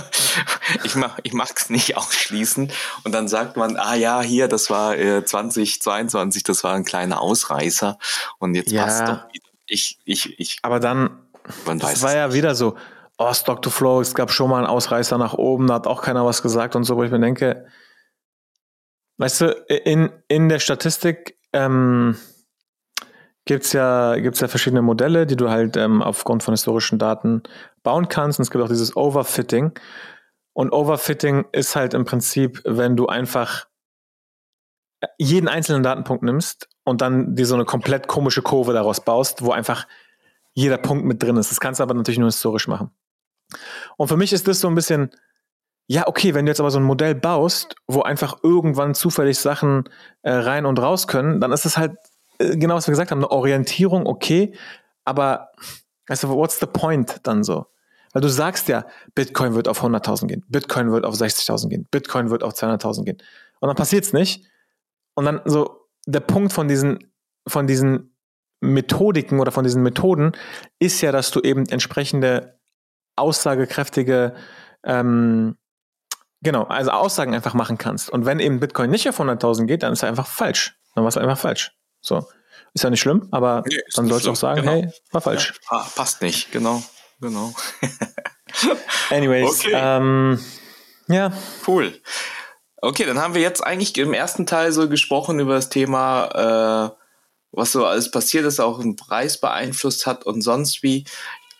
ich 0.84 0.94
mach, 0.94 1.18
ich 1.22 1.32
mag's 1.32 1.70
nicht 1.70 1.96
ausschließen. 1.96 2.70
Und 3.04 3.12
dann 3.12 3.28
sagt 3.28 3.56
man, 3.56 3.76
ah 3.76 3.94
ja, 3.94 4.20
hier, 4.20 4.46
das 4.46 4.68
war 4.68 4.96
äh, 4.96 5.24
2022, 5.24 6.42
das 6.42 6.64
war 6.64 6.74
ein 6.74 6.84
kleiner 6.84 7.22
Ausreißer. 7.22 7.98
Und 8.38 8.54
jetzt 8.54 8.70
ja. 8.70 8.84
passt 8.84 9.08
doch 9.08 9.32
wieder. 9.32 9.48
Ich, 9.66 9.98
ich, 10.04 10.38
ich. 10.38 10.58
Aber 10.62 10.80
dann, 10.80 11.18
das 11.64 12.02
war 12.02 12.14
ja 12.14 12.34
wieder 12.34 12.54
so, 12.54 12.76
oh, 13.16 13.32
Stock 13.32 13.62
to 13.62 13.70
Flow, 13.70 14.00
es 14.00 14.14
gab 14.14 14.30
schon 14.30 14.50
mal 14.50 14.58
einen 14.58 14.66
Ausreißer 14.66 15.16
nach 15.16 15.34
oben, 15.34 15.66
da 15.66 15.74
hat 15.74 15.86
auch 15.86 16.02
keiner 16.02 16.26
was 16.26 16.42
gesagt 16.42 16.76
und 16.76 16.84
so, 16.84 16.96
wo 16.96 17.04
ich 17.04 17.10
mir 17.10 17.20
denke, 17.20 17.66
Weißt 19.18 19.40
du, 19.40 19.46
in, 19.84 20.10
in 20.28 20.48
der 20.48 20.60
Statistik 20.60 21.38
ähm, 21.52 22.16
gibt 23.44 23.72
ja, 23.72 24.16
gibt's 24.16 24.40
ja 24.40 24.48
verschiedene 24.48 24.82
Modelle, 24.82 25.26
die 25.26 25.36
du 25.36 25.50
halt 25.50 25.76
ähm, 25.76 26.02
aufgrund 26.02 26.42
von 26.42 26.54
historischen 26.54 26.98
Daten 26.98 27.42
bauen 27.82 28.08
kannst. 28.08 28.38
Und 28.38 28.44
es 28.44 28.50
gibt 28.50 28.62
auch 28.62 28.68
dieses 28.68 28.96
Overfitting. 28.96 29.72
Und 30.52 30.72
Overfitting 30.72 31.46
ist 31.52 31.74
halt 31.76 31.94
im 31.94 32.04
Prinzip, 32.04 32.62
wenn 32.64 32.96
du 32.96 33.06
einfach 33.06 33.66
jeden 35.18 35.48
einzelnen 35.48 35.82
Datenpunkt 35.82 36.22
nimmst 36.22 36.68
und 36.84 37.00
dann 37.00 37.34
dir 37.34 37.46
so 37.46 37.54
eine 37.54 37.64
komplett 37.64 38.08
komische 38.08 38.42
Kurve 38.42 38.72
daraus 38.72 39.00
baust, 39.00 39.42
wo 39.42 39.52
einfach 39.52 39.86
jeder 40.54 40.78
Punkt 40.78 41.04
mit 41.04 41.22
drin 41.22 41.36
ist. 41.36 41.50
Das 41.50 41.60
kannst 41.60 41.80
du 41.80 41.84
aber 41.84 41.94
natürlich 41.94 42.18
nur 42.18 42.28
historisch 42.28 42.66
machen. 42.66 42.90
Und 43.96 44.08
für 44.08 44.16
mich 44.16 44.32
ist 44.32 44.48
das 44.48 44.60
so 44.60 44.68
ein 44.68 44.74
bisschen 44.74 45.10
ja, 45.90 46.06
okay, 46.06 46.34
wenn 46.34 46.44
du 46.44 46.50
jetzt 46.50 46.60
aber 46.60 46.70
so 46.70 46.78
ein 46.78 46.84
Modell 46.84 47.14
baust, 47.14 47.74
wo 47.86 48.02
einfach 48.02 48.38
irgendwann 48.42 48.94
zufällig 48.94 49.38
Sachen 49.38 49.88
äh, 50.22 50.30
rein 50.30 50.66
und 50.66 50.78
raus 50.78 51.08
können, 51.08 51.40
dann 51.40 51.50
ist 51.50 51.64
es 51.64 51.78
halt, 51.78 51.96
äh, 52.38 52.56
genau 52.58 52.74
was 52.74 52.86
wir 52.86 52.92
gesagt 52.92 53.10
haben, 53.10 53.20
eine 53.20 53.30
Orientierung, 53.30 54.06
okay, 54.06 54.54
aber 55.06 55.48
du, 56.06 56.28
what's 56.28 56.60
the 56.60 56.66
point 56.66 57.20
dann 57.22 57.42
so? 57.42 57.66
Weil 58.12 58.20
du 58.20 58.28
sagst 58.28 58.68
ja, 58.68 58.84
Bitcoin 59.14 59.54
wird 59.54 59.66
auf 59.66 59.82
100.000 59.82 60.26
gehen, 60.26 60.44
Bitcoin 60.48 60.92
wird 60.92 61.06
auf 61.06 61.14
60.000 61.14 61.68
gehen, 61.70 61.88
Bitcoin 61.90 62.28
wird 62.28 62.42
auf 62.42 62.52
200.000 62.52 63.04
gehen. 63.04 63.18
Und 63.60 63.68
dann 63.68 63.76
passiert's 63.76 64.12
nicht. 64.12 64.46
Und 65.14 65.24
dann 65.24 65.40
so, 65.46 65.88
der 66.06 66.20
Punkt 66.20 66.52
von 66.52 66.68
diesen, 66.68 67.12
von 67.46 67.66
diesen 67.66 68.14
Methodiken 68.60 69.40
oder 69.40 69.52
von 69.52 69.64
diesen 69.64 69.82
Methoden 69.82 70.32
ist 70.78 71.00
ja, 71.00 71.12
dass 71.12 71.30
du 71.30 71.40
eben 71.40 71.66
entsprechende 71.66 72.58
aussagekräftige 73.16 74.34
ähm, 74.84 75.56
Genau, 76.40 76.64
also 76.64 76.90
Aussagen 76.90 77.34
einfach 77.34 77.54
machen 77.54 77.78
kannst. 77.78 78.10
Und 78.10 78.24
wenn 78.24 78.38
eben 78.38 78.60
Bitcoin 78.60 78.90
nicht 78.90 79.08
auf 79.08 79.20
100.000 79.20 79.66
geht, 79.66 79.82
dann 79.82 79.92
ist 79.92 80.02
er 80.02 80.08
einfach 80.08 80.26
falsch. 80.26 80.76
Dann 80.94 81.04
war 81.04 81.08
es 81.08 81.16
einfach 81.16 81.38
falsch. 81.38 81.72
So. 82.00 82.26
Ist 82.74 82.84
ja 82.84 82.90
nicht 82.90 83.00
schlimm, 83.00 83.28
aber 83.30 83.64
nee, 83.66 83.76
dann 83.94 84.08
sollst 84.08 84.26
du 84.26 84.32
auch 84.32 84.36
sagen, 84.36 84.60
genau. 84.60 84.72
hey, 84.72 84.92
war 85.10 85.20
falsch. 85.20 85.54
Ja, 85.70 85.86
passt 85.96 86.22
nicht, 86.22 86.52
genau, 86.52 86.82
genau. 87.20 87.52
Anyways, 89.10 89.60
okay. 89.60 89.72
ähm, 89.74 90.38
ja. 91.08 91.32
Cool. 91.66 91.98
Okay, 92.80 93.04
dann 93.04 93.18
haben 93.18 93.34
wir 93.34 93.40
jetzt 93.40 93.64
eigentlich 93.64 93.96
im 93.98 94.12
ersten 94.12 94.46
Teil 94.46 94.70
so 94.72 94.88
gesprochen 94.88 95.40
über 95.40 95.54
das 95.54 95.70
Thema, 95.70 96.92
äh, 96.92 96.96
was 97.50 97.72
so 97.72 97.84
alles 97.84 98.10
passiert 98.10 98.44
ist, 98.44 98.60
auch 98.60 98.78
einen 98.78 98.96
Preis 98.96 99.40
beeinflusst 99.40 100.06
hat 100.06 100.24
und 100.24 100.42
sonst 100.42 100.82
wie. 100.82 101.04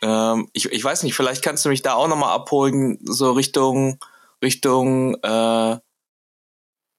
Ähm, 0.00 0.48
ich, 0.52 0.66
ich 0.66 0.84
weiß 0.84 1.02
nicht, 1.02 1.14
vielleicht 1.14 1.42
kannst 1.42 1.64
du 1.64 1.70
mich 1.70 1.82
da 1.82 1.94
auch 1.94 2.06
nochmal 2.06 2.34
abholen, 2.34 2.98
so 3.02 3.32
Richtung 3.32 3.98
Richtung, 4.42 5.14
äh, 5.22 5.78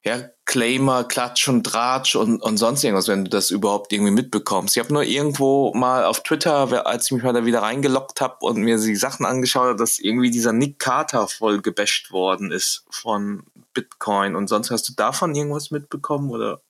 ja, 0.06 0.18
Claimer, 0.46 1.04
Klatsch 1.04 1.48
und 1.50 1.64
Dratsch 1.64 2.16
und, 2.16 2.42
und 2.42 2.58
sonst 2.58 2.84
irgendwas, 2.84 3.08
wenn 3.08 3.26
du 3.26 3.30
das 3.30 3.52
überhaupt 3.52 3.92
irgendwie 3.92 4.12
mitbekommst. 4.12 4.76
Ich 4.76 4.84
habe 4.84 4.94
nur 4.94 5.04
irgendwo 5.04 5.74
mal 5.74 6.06
auf 6.06 6.24
Twitter, 6.24 6.88
als 6.88 7.06
ich 7.06 7.12
mich 7.12 7.24
mal 7.24 7.34
da 7.34 7.46
wieder 7.46 7.62
reingeloggt 7.62 8.22
habe 8.22 8.38
und 8.40 8.58
mir 8.58 8.78
die 8.78 8.96
Sachen 8.96 9.26
angeschaut 9.26 9.68
habe, 9.68 9.76
dass 9.76 10.00
irgendwie 10.00 10.32
dieser 10.32 10.54
Nick 10.54 10.80
Carter 10.80 11.28
voll 11.28 11.62
gebasht 11.62 12.12
worden 12.12 12.52
ist 12.52 12.86
von 12.90 13.44
Bitcoin 13.74 14.36
und 14.36 14.48
sonst 14.48 14.72
hast 14.72 14.88
du 14.90 14.94
davon 14.94 15.36
irgendwas 15.36 15.70
mitbekommen 15.70 16.32
oder 16.32 16.62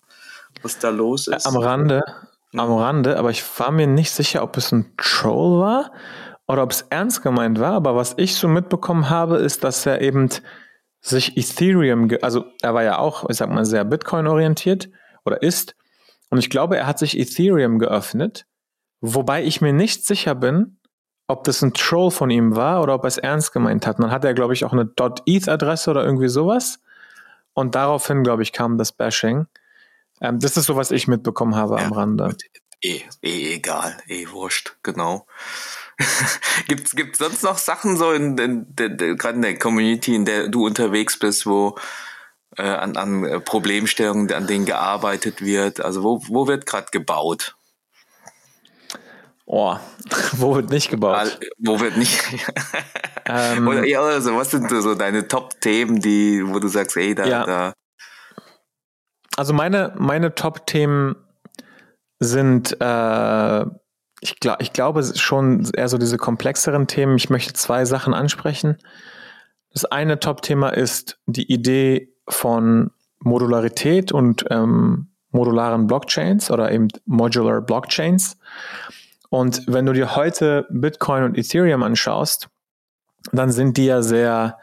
was 0.63 0.79
da 0.79 0.89
los 0.89 1.27
ist? 1.27 1.45
Am 1.45 1.55
Rande, 1.55 2.03
am 2.53 2.73
Rande, 2.73 3.17
aber 3.17 3.29
ich 3.29 3.43
war 3.59 3.71
mir 3.71 3.87
nicht 3.87 4.11
sicher, 4.11 4.43
ob 4.43 4.57
es 4.57 4.71
ein 4.71 4.91
Troll 4.97 5.59
war 5.61 5.91
oder 6.49 6.63
ob 6.63 6.71
es 6.71 6.81
ernst 6.89 7.21
gemeint 7.21 7.59
war, 7.59 7.73
aber 7.73 7.95
was 7.95 8.15
ich 8.17 8.35
so 8.35 8.47
mitbekommen 8.47 9.11
habe, 9.11 9.37
ist, 9.37 9.63
dass 9.63 9.85
er 9.85 10.01
eben 10.01 10.29
sich 10.99 11.37
Ethereum, 11.37 12.09
also 12.23 12.43
er 12.63 12.73
war 12.73 12.81
ja 12.81 12.97
auch, 12.97 13.29
ich 13.29 13.37
sag 13.37 13.51
mal, 13.51 13.65
sehr 13.65 13.85
Bitcoin-orientiert 13.85 14.89
oder 15.25 15.43
ist. 15.43 15.75
Und 16.31 16.39
ich 16.39 16.49
glaube, 16.49 16.75
er 16.75 16.87
hat 16.87 16.97
sich 16.97 17.19
Ethereum 17.19 17.77
geöffnet, 17.77 18.47
wobei 18.99 19.43
ich 19.43 19.61
mir 19.61 19.73
nicht 19.73 20.07
sicher 20.07 20.33
bin, 20.33 20.79
ob 21.27 21.43
das 21.43 21.61
ein 21.61 21.75
Troll 21.75 22.09
von 22.09 22.31
ihm 22.31 22.55
war 22.55 22.81
oder 22.81 22.95
ob 22.95 23.03
er 23.03 23.09
es 23.09 23.19
ernst 23.19 23.53
gemeint 23.53 23.85
hat. 23.85 23.99
Und 23.99 24.05
dann 24.05 24.11
hat 24.11 24.25
er, 24.25 24.33
glaube 24.33 24.55
ich, 24.55 24.65
auch 24.65 24.73
eine 24.73 24.89
.eth-Adresse 25.27 25.91
oder 25.91 26.03
irgendwie 26.03 26.29
sowas. 26.29 26.79
Und 27.53 27.75
daraufhin, 27.75 28.23
glaube 28.23 28.41
ich, 28.41 28.53
kam 28.53 28.79
das 28.79 28.91
Bashing. 28.91 29.45
Ähm, 30.19 30.39
das 30.39 30.57
ist 30.57 30.65
so, 30.65 30.75
was 30.75 30.89
ich 30.89 31.07
mitbekommen 31.07 31.55
habe 31.55 31.75
ja, 31.75 31.85
am 31.85 31.93
Rande. 31.93 32.35
Eh, 32.81 33.01
eh 33.21 33.53
egal, 33.53 33.95
eh 34.07 34.27
wurscht, 34.29 34.77
genau. 34.81 35.27
gibt's 36.67 36.95
gibt's 36.95 37.19
sonst 37.19 37.43
noch 37.43 37.57
Sachen 37.57 37.97
so 37.97 38.11
in, 38.11 38.37
in, 38.37 38.73
in, 38.79 38.97
gerade 39.17 39.35
in 39.35 39.41
der 39.41 39.59
Community, 39.59 40.15
in 40.15 40.25
der 40.25 40.47
du 40.47 40.65
unterwegs 40.65 41.19
bist, 41.19 41.45
wo 41.45 41.75
äh, 42.57 42.63
an, 42.63 42.95
an 42.97 43.23
äh, 43.25 43.39
Problemstellungen, 43.39 44.31
an 44.31 44.47
denen 44.47 44.65
gearbeitet 44.65 45.41
wird? 45.41 45.81
Also 45.81 46.03
wo, 46.03 46.21
wo 46.27 46.47
wird 46.47 46.65
gerade 46.65 46.87
gebaut? 46.91 47.55
Oh, 49.45 49.77
wo 50.33 50.55
wird 50.55 50.69
nicht 50.69 50.89
gebaut? 50.89 51.39
Wo 51.57 51.79
wird 51.79 51.97
nicht? 51.97 52.23
ähm, 53.25 53.67
oder, 53.67 53.85
ja, 53.85 54.01
also, 54.01 54.35
was 54.35 54.51
sind 54.51 54.69
so 54.69 54.93
deine 54.93 55.27
Top-Themen, 55.27 55.99
die, 55.99 56.43
wo 56.45 56.59
du 56.59 56.67
sagst, 56.67 56.95
ey, 56.97 57.15
da, 57.15 57.25
ja. 57.25 57.45
da. 57.45 57.73
Also 59.35 59.53
meine, 59.53 59.95
meine 59.97 60.35
Top-Themen 60.35 61.15
sind 62.19 62.73
äh, 62.79 63.65
ich, 64.21 64.39
glaub, 64.39 64.61
ich 64.61 64.73
glaube 64.73 65.03
schon 65.15 65.69
eher 65.73 65.87
so 65.87 65.97
diese 65.97 66.17
komplexeren 66.17 66.87
Themen. 66.87 67.15
Ich 67.17 67.29
möchte 67.29 67.53
zwei 67.53 67.85
Sachen 67.85 68.13
ansprechen. 68.13 68.77
Das 69.73 69.85
eine 69.85 70.19
Top-Thema 70.19 70.69
ist 70.69 71.19
die 71.25 71.51
Idee 71.51 72.13
von 72.27 72.91
Modularität 73.19 74.11
und 74.11 74.45
ähm, 74.49 75.07
modularen 75.31 75.87
Blockchains 75.87 76.49
oder 76.51 76.71
eben 76.71 76.87
Modular 77.05 77.61
Blockchains. 77.61 78.37
Und 79.29 79.63
wenn 79.67 79.85
du 79.85 79.93
dir 79.93 80.15
heute 80.15 80.65
Bitcoin 80.69 81.23
und 81.23 81.37
Ethereum 81.37 81.83
anschaust, 81.83 82.49
dann 83.31 83.51
sind 83.51 83.77
die 83.77 83.85
ja 83.85 84.01
sehr 84.01 84.57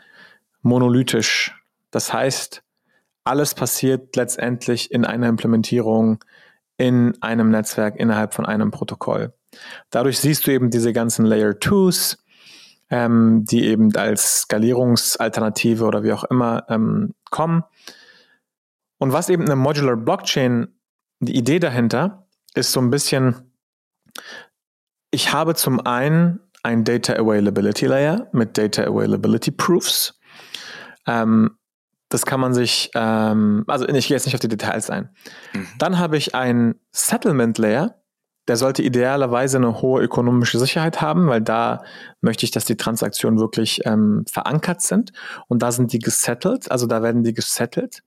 monolithisch. 0.62 1.54
Das 1.90 2.12
heißt, 2.12 2.62
alles 3.24 3.54
passiert 3.54 4.16
letztendlich 4.16 4.90
in 4.90 5.04
einer 5.04 5.28
Implementierung 5.28 6.24
in 6.78 7.20
einem 7.22 7.50
Netzwerk 7.50 7.96
innerhalb 7.96 8.34
von 8.34 8.44
einem 8.44 8.70
Protokoll. 8.70 9.32
Dadurch 9.90 10.18
siehst 10.18 10.46
du 10.46 10.52
eben 10.52 10.70
diese 10.70 10.92
ganzen 10.92 11.26
Layer 11.26 11.50
2s, 11.50 12.18
ähm, 12.90 13.44
die 13.44 13.66
eben 13.66 13.94
als 13.96 14.42
Skalierungsalternative 14.42 15.84
oder 15.84 16.02
wie 16.02 16.12
auch 16.12 16.24
immer 16.24 16.64
ähm, 16.68 17.14
kommen. 17.30 17.64
Und 18.98 19.12
was 19.12 19.28
eben 19.28 19.44
eine 19.44 19.56
Modular 19.56 19.96
Blockchain, 19.96 20.68
die 21.20 21.36
Idee 21.36 21.58
dahinter 21.58 22.26
ist 22.54 22.72
so 22.72 22.80
ein 22.80 22.90
bisschen, 22.90 23.52
ich 25.10 25.32
habe 25.32 25.54
zum 25.54 25.80
einen 25.84 26.40
ein 26.62 26.84
Data 26.84 27.14
Availability 27.14 27.86
Layer 27.86 28.28
mit 28.32 28.58
Data 28.58 28.84
Availability 28.84 29.50
Proofs. 29.50 30.18
Ähm, 31.06 31.56
das 32.08 32.24
kann 32.24 32.40
man 32.40 32.54
sich, 32.54 32.90
ähm, 32.94 33.64
also 33.66 33.86
ich 33.88 34.08
gehe 34.08 34.16
jetzt 34.16 34.26
nicht 34.26 34.34
auf 34.34 34.40
die 34.40 34.48
Details 34.48 34.90
ein. 34.90 35.10
Mhm. 35.52 35.68
Dann 35.78 35.98
habe 35.98 36.16
ich 36.16 36.34
ein 36.34 36.76
Settlement 36.92 37.58
Layer, 37.58 38.00
der 38.48 38.56
sollte 38.56 38.82
idealerweise 38.82 39.56
eine 39.56 39.80
hohe 39.82 40.02
ökonomische 40.02 40.58
Sicherheit 40.58 41.00
haben, 41.00 41.26
weil 41.26 41.40
da 41.40 41.82
möchte 42.20 42.44
ich, 42.44 42.50
dass 42.50 42.64
die 42.64 42.76
Transaktionen 42.76 43.38
wirklich 43.40 43.80
ähm, 43.84 44.24
verankert 44.30 44.82
sind. 44.82 45.12
Und 45.48 45.62
da 45.62 45.72
sind 45.72 45.92
die 45.92 45.98
gesettelt, 45.98 46.70
also 46.70 46.86
da 46.86 47.02
werden 47.02 47.24
die 47.24 47.34
gesettelt. 47.34 48.02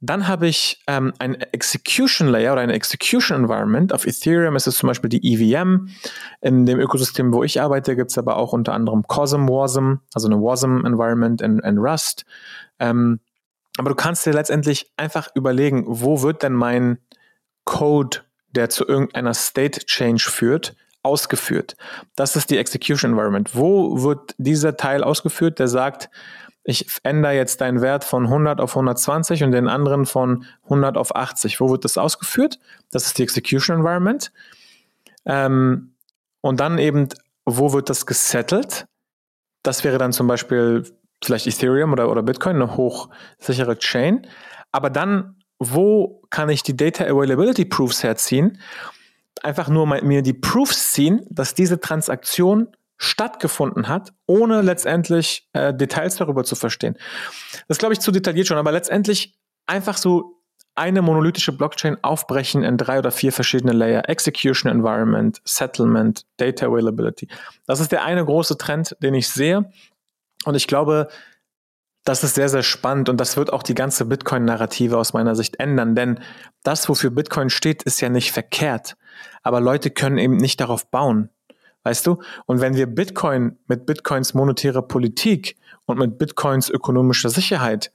Dann 0.00 0.28
habe 0.28 0.48
ich 0.48 0.82
ähm, 0.86 1.14
ein 1.18 1.34
Execution 1.34 2.28
Layer 2.28 2.52
oder 2.52 2.60
ein 2.60 2.68
Execution 2.68 3.38
Environment. 3.38 3.90
Auf 3.90 4.06
Ethereum 4.06 4.54
ist 4.54 4.66
es 4.66 4.76
zum 4.76 4.88
Beispiel 4.88 5.08
die 5.08 5.24
EVM. 5.24 5.88
In 6.42 6.66
dem 6.66 6.78
Ökosystem, 6.78 7.32
wo 7.32 7.42
ich 7.42 7.62
arbeite, 7.62 7.96
gibt 7.96 8.10
es 8.10 8.18
aber 8.18 8.36
auch 8.36 8.52
unter 8.52 8.74
anderem 8.74 9.04
COSM, 9.04 9.48
WASM, 9.48 9.94
also 10.12 10.28
eine 10.28 10.42
WASM 10.42 10.84
Environment 10.84 11.40
in, 11.40 11.58
in 11.60 11.78
Rust. 11.78 12.26
Ähm, 12.78 13.20
aber 13.78 13.88
du 13.88 13.96
kannst 13.96 14.26
dir 14.26 14.32
letztendlich 14.32 14.92
einfach 14.98 15.28
überlegen, 15.34 15.84
wo 15.86 16.20
wird 16.20 16.42
denn 16.42 16.52
mein 16.52 16.98
Code 17.64 18.18
der 18.54 18.70
zu 18.70 18.86
irgendeiner 18.86 19.34
State 19.34 19.86
Change 19.86 20.30
führt, 20.30 20.74
ausgeführt. 21.02 21.76
Das 22.16 22.36
ist 22.36 22.50
die 22.50 22.58
Execution 22.58 23.12
Environment. 23.12 23.54
Wo 23.54 24.02
wird 24.02 24.34
dieser 24.38 24.76
Teil 24.76 25.04
ausgeführt, 25.04 25.58
der 25.58 25.68
sagt, 25.68 26.08
ich 26.64 26.86
ändere 27.02 27.34
jetzt 27.34 27.60
deinen 27.60 27.82
Wert 27.82 28.04
von 28.04 28.24
100 28.24 28.60
auf 28.60 28.70
120 28.70 29.44
und 29.44 29.52
den 29.52 29.68
anderen 29.68 30.06
von 30.06 30.46
100 30.64 30.96
auf 30.96 31.14
80. 31.14 31.60
Wo 31.60 31.70
wird 31.70 31.84
das 31.84 31.98
ausgeführt? 31.98 32.58
Das 32.90 33.06
ist 33.06 33.18
die 33.18 33.22
Execution 33.22 33.78
Environment. 33.78 34.32
Ähm, 35.26 35.94
und 36.40 36.60
dann 36.60 36.78
eben, 36.78 37.08
wo 37.44 37.74
wird 37.74 37.90
das 37.90 38.06
gesettelt? 38.06 38.86
Das 39.62 39.84
wäre 39.84 39.98
dann 39.98 40.12
zum 40.12 40.26
Beispiel 40.26 40.84
vielleicht 41.22 41.46
Ethereum 41.46 41.92
oder, 41.92 42.10
oder 42.10 42.22
Bitcoin, 42.22 42.56
eine 42.56 42.76
hochsichere 42.76 43.78
Chain. 43.78 44.26
Aber 44.72 44.88
dann 44.88 45.36
wo 45.72 46.22
kann 46.30 46.48
ich 46.48 46.62
die 46.62 46.76
Data 46.76 47.04
Availability 47.04 47.64
Proofs 47.64 48.02
herziehen? 48.02 48.58
Einfach 49.42 49.68
nur 49.68 49.86
mal, 49.86 50.02
mir 50.02 50.22
die 50.22 50.32
Proofs 50.32 50.92
ziehen, 50.92 51.26
dass 51.30 51.54
diese 51.54 51.80
Transaktion 51.80 52.68
stattgefunden 52.96 53.88
hat, 53.88 54.12
ohne 54.26 54.62
letztendlich 54.62 55.48
äh, 55.52 55.74
Details 55.74 56.16
darüber 56.16 56.44
zu 56.44 56.54
verstehen. 56.54 56.96
Das 57.68 57.78
glaube 57.78 57.92
ich 57.92 58.00
zu 58.00 58.12
detailliert 58.12 58.46
schon, 58.46 58.56
aber 58.56 58.72
letztendlich 58.72 59.36
einfach 59.66 59.96
so 59.96 60.40
eine 60.76 61.02
monolithische 61.02 61.52
Blockchain 61.52 62.02
aufbrechen 62.02 62.64
in 62.64 62.76
drei 62.76 62.98
oder 62.98 63.10
vier 63.10 63.32
verschiedene 63.32 63.72
Layer. 63.72 64.08
Execution 64.08 64.70
Environment, 64.70 65.40
Settlement, 65.44 66.24
Data 66.36 66.66
Availability. 66.66 67.28
Das 67.66 67.80
ist 67.80 67.92
der 67.92 68.04
eine 68.04 68.24
große 68.24 68.58
Trend, 68.58 68.96
den 69.00 69.14
ich 69.14 69.28
sehe. 69.28 69.70
Und 70.44 70.56
ich 70.56 70.66
glaube, 70.66 71.08
das 72.04 72.22
ist 72.22 72.34
sehr, 72.34 72.50
sehr 72.50 72.62
spannend 72.62 73.08
und 73.08 73.18
das 73.18 73.36
wird 73.36 73.52
auch 73.52 73.62
die 73.62 73.74
ganze 73.74 74.04
Bitcoin-Narrative 74.04 74.96
aus 74.96 75.14
meiner 75.14 75.34
Sicht 75.34 75.58
ändern, 75.58 75.94
denn 75.94 76.20
das, 76.62 76.88
wofür 76.88 77.10
Bitcoin 77.10 77.48
steht, 77.50 77.82
ist 77.82 78.00
ja 78.00 78.10
nicht 78.10 78.32
verkehrt. 78.32 78.96
Aber 79.42 79.60
Leute 79.60 79.90
können 79.90 80.18
eben 80.18 80.36
nicht 80.36 80.60
darauf 80.60 80.90
bauen. 80.90 81.30
Weißt 81.82 82.06
du? 82.06 82.22
Und 82.46 82.60
wenn 82.60 82.76
wir 82.76 82.86
Bitcoin 82.86 83.58
mit 83.66 83.86
Bitcoins 83.86 84.34
monetäre 84.34 84.82
Politik 84.82 85.56
und 85.86 85.98
mit 85.98 86.18
Bitcoins 86.18 86.70
ökonomischer 86.70 87.30
Sicherheit, 87.30 87.92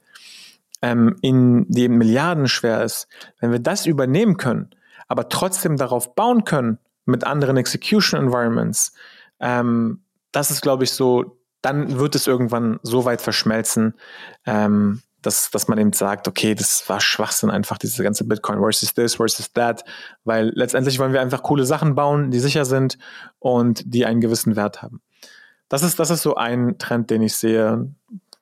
ähm, 0.82 1.16
in 1.22 1.66
dem 1.68 1.98
Milliarden 1.98 2.48
schwer 2.48 2.82
ist, 2.82 3.08
wenn 3.40 3.52
wir 3.52 3.58
das 3.58 3.86
übernehmen 3.86 4.36
können, 4.36 4.70
aber 5.08 5.28
trotzdem 5.28 5.76
darauf 5.76 6.14
bauen 6.14 6.44
können 6.44 6.78
mit 7.04 7.24
anderen 7.24 7.56
Execution 7.56 8.20
Environments, 8.20 8.92
ähm, 9.40 10.02
das 10.32 10.50
ist, 10.50 10.62
glaube 10.62 10.84
ich, 10.84 10.92
so 10.92 11.39
dann 11.62 11.98
wird 11.98 12.14
es 12.14 12.26
irgendwann 12.26 12.80
so 12.82 13.04
weit 13.04 13.20
verschmelzen, 13.20 13.94
ähm, 14.46 15.02
dass, 15.22 15.50
dass 15.50 15.68
man 15.68 15.78
eben 15.78 15.92
sagt, 15.92 16.28
okay, 16.28 16.54
das 16.54 16.88
war 16.88 17.00
Schwachsinn 17.00 17.50
einfach, 17.50 17.78
diese 17.78 18.02
ganze 18.02 18.24
Bitcoin 18.24 18.60
versus 18.60 18.94
this 18.94 19.16
versus 19.16 19.52
that, 19.52 19.84
weil 20.24 20.50
letztendlich 20.54 20.98
wollen 20.98 21.12
wir 21.12 21.20
einfach 21.20 21.42
coole 21.42 21.66
Sachen 21.66 21.94
bauen, 21.94 22.30
die 22.30 22.40
sicher 22.40 22.64
sind 22.64 22.98
und 23.38 23.82
die 23.84 24.06
einen 24.06 24.20
gewissen 24.20 24.56
Wert 24.56 24.82
haben. 24.82 25.02
Das 25.68 25.82
ist, 25.82 25.98
das 25.98 26.10
ist 26.10 26.22
so 26.22 26.34
ein 26.36 26.78
Trend, 26.78 27.10
den 27.10 27.22
ich 27.22 27.36
sehe, 27.36 27.94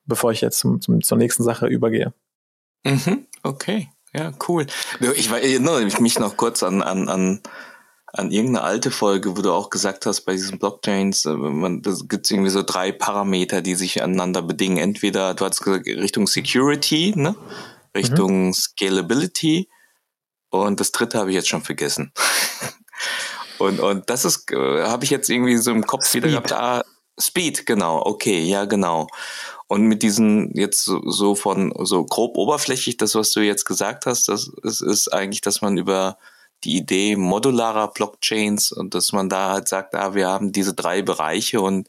bevor 0.07 0.33
ich 0.33 0.41
jetzt 0.41 0.61
zum, 0.61 0.81
zum, 0.81 1.03
zur 1.03 1.19
nächsten 1.19 1.43
Sache 1.43 1.67
übergehe. 1.67 2.15
Mhm, 2.85 3.27
okay, 3.43 3.91
ja, 4.15 4.33
cool. 4.49 4.67
Ich 5.17 5.31
erinnere 5.31 5.85
mich 6.01 6.19
noch 6.19 6.37
kurz 6.37 6.63
an, 6.63 6.83
an, 6.83 7.09
an 7.09 7.41
an 8.13 8.31
irgendeine 8.31 8.65
alte 8.65 8.91
Folge, 8.91 9.37
wo 9.37 9.43
du 9.43 9.53
auch 9.53 9.71
gesagt 9.71 10.07
hast, 10.07 10.23
bei 10.23 10.33
diesen 10.33 10.59
Blockchains, 10.59 11.25
äh, 11.27 11.35
man, 11.35 11.83
das 11.83 12.09
gibt 12.09 12.31
irgendwie 12.31 12.51
so 12.51 12.63
drei 12.63 12.93
Parameter, 12.93 13.61
die 13.61 13.75
sich 13.75 14.03
aneinander 14.03 14.43
bedingen. 14.43 14.79
Entweder, 14.79 15.35
du 15.35 15.45
hast 15.45 15.61
gesagt, 15.61 15.87
Richtung 15.87 16.27
Security, 16.27 17.13
ne? 17.17 17.37
Richtung 17.95 18.47
mhm. 18.47 18.53
Scalability 18.53 19.69
und 20.51 20.81
das 20.81 20.93
dritte 20.93 21.19
habe 21.19 21.31
ich 21.31 21.37
jetzt 21.37 21.49
schon 21.49 21.63
vergessen. 21.63 22.13
und, 23.59 23.81
und 23.81 24.09
das 24.09 24.25
ist, 24.25 24.51
äh, 24.51 24.85
habe 24.85 25.05
ich 25.05 25.11
jetzt 25.11 25.29
irgendwie 25.29 25.57
so 25.57 25.71
im 25.71 25.87
Kopf 25.87 26.07
Speed. 26.07 26.25
wieder 26.25 26.31
gehabt, 26.31 26.53
ah, 26.53 26.85
Speed, 27.21 27.67
genau, 27.67 28.03
okay, 28.05 28.41
ja, 28.45 28.65
genau. 28.65 29.09
Und 29.67 29.83
mit 29.83 30.03
diesen 30.03 30.57
jetzt 30.57 30.85
so, 30.85 31.03
so 31.11 31.35
von 31.35 31.75
so 31.85 32.05
grob 32.05 32.39
oberflächlich, 32.39 32.97
das, 32.97 33.15
was 33.15 33.33
du 33.33 33.41
jetzt 33.41 33.65
gesagt 33.65 34.07
hast, 34.07 34.29
das 34.29 34.51
ist, 34.63 34.81
ist 34.81 35.13
eigentlich, 35.13 35.43
dass 35.43 35.61
man 35.61 35.77
über 35.77 36.17
die 36.65 36.77
Idee 36.77 37.17
modularer 37.17 37.89
Blockchains 37.89 38.73
und 38.73 38.95
dass 38.95 39.13
man 39.13 39.29
da 39.29 39.53
halt 39.53 39.69
sagt, 39.69 39.95
ah, 39.95 40.15
wir 40.15 40.29
haben 40.29 40.53
diese 40.53 40.75
drei 40.75 41.03
Bereiche 41.03 41.61
und 41.61 41.89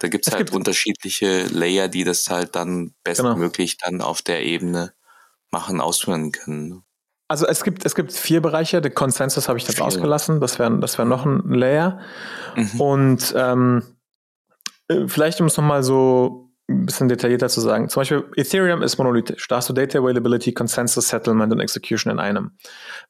da 0.00 0.08
gibt's 0.08 0.28
es 0.28 0.34
halt 0.34 0.46
gibt 0.46 0.56
unterschiedliche 0.56 1.44
Layer, 1.44 1.88
die 1.88 2.04
das 2.04 2.28
halt 2.28 2.56
dann 2.56 2.94
bestmöglich 3.04 3.78
genau. 3.78 3.98
dann 3.98 4.06
auf 4.06 4.22
der 4.22 4.44
Ebene 4.44 4.92
machen, 5.52 5.80
ausführen 5.80 6.32
können. 6.32 6.82
Also 7.28 7.46
es 7.46 7.62
gibt, 7.62 7.86
es 7.86 7.94
gibt 7.94 8.12
vier 8.12 8.42
Bereiche. 8.42 8.80
Der 8.80 8.90
Consensus 8.90 9.48
habe 9.48 9.58
ich 9.58 9.64
da 9.64 9.84
ausgelassen. 9.84 10.40
Das 10.40 10.58
wäre 10.58 10.76
das 10.80 10.98
wär 10.98 11.04
noch 11.04 11.24
ein 11.24 11.40
Layer. 11.48 12.00
Mhm. 12.56 12.80
Und 12.80 13.34
ähm, 13.36 13.96
äh, 14.88 15.06
vielleicht, 15.06 15.40
um 15.40 15.46
es 15.46 15.56
nochmal 15.56 15.82
so 15.82 16.41
ein 16.68 16.86
bisschen 16.86 17.08
detaillierter 17.08 17.48
zu 17.48 17.60
sagen. 17.60 17.88
Zum 17.88 18.00
Beispiel 18.00 18.24
Ethereum 18.36 18.82
ist 18.82 18.98
monolithisch. 18.98 19.46
Da 19.48 19.56
hast 19.56 19.68
du 19.68 19.72
Data 19.72 19.98
Availability, 19.98 20.52
Consensus, 20.52 21.08
Settlement 21.08 21.52
und 21.52 21.60
Execution 21.60 22.12
in 22.12 22.18
einem. 22.18 22.52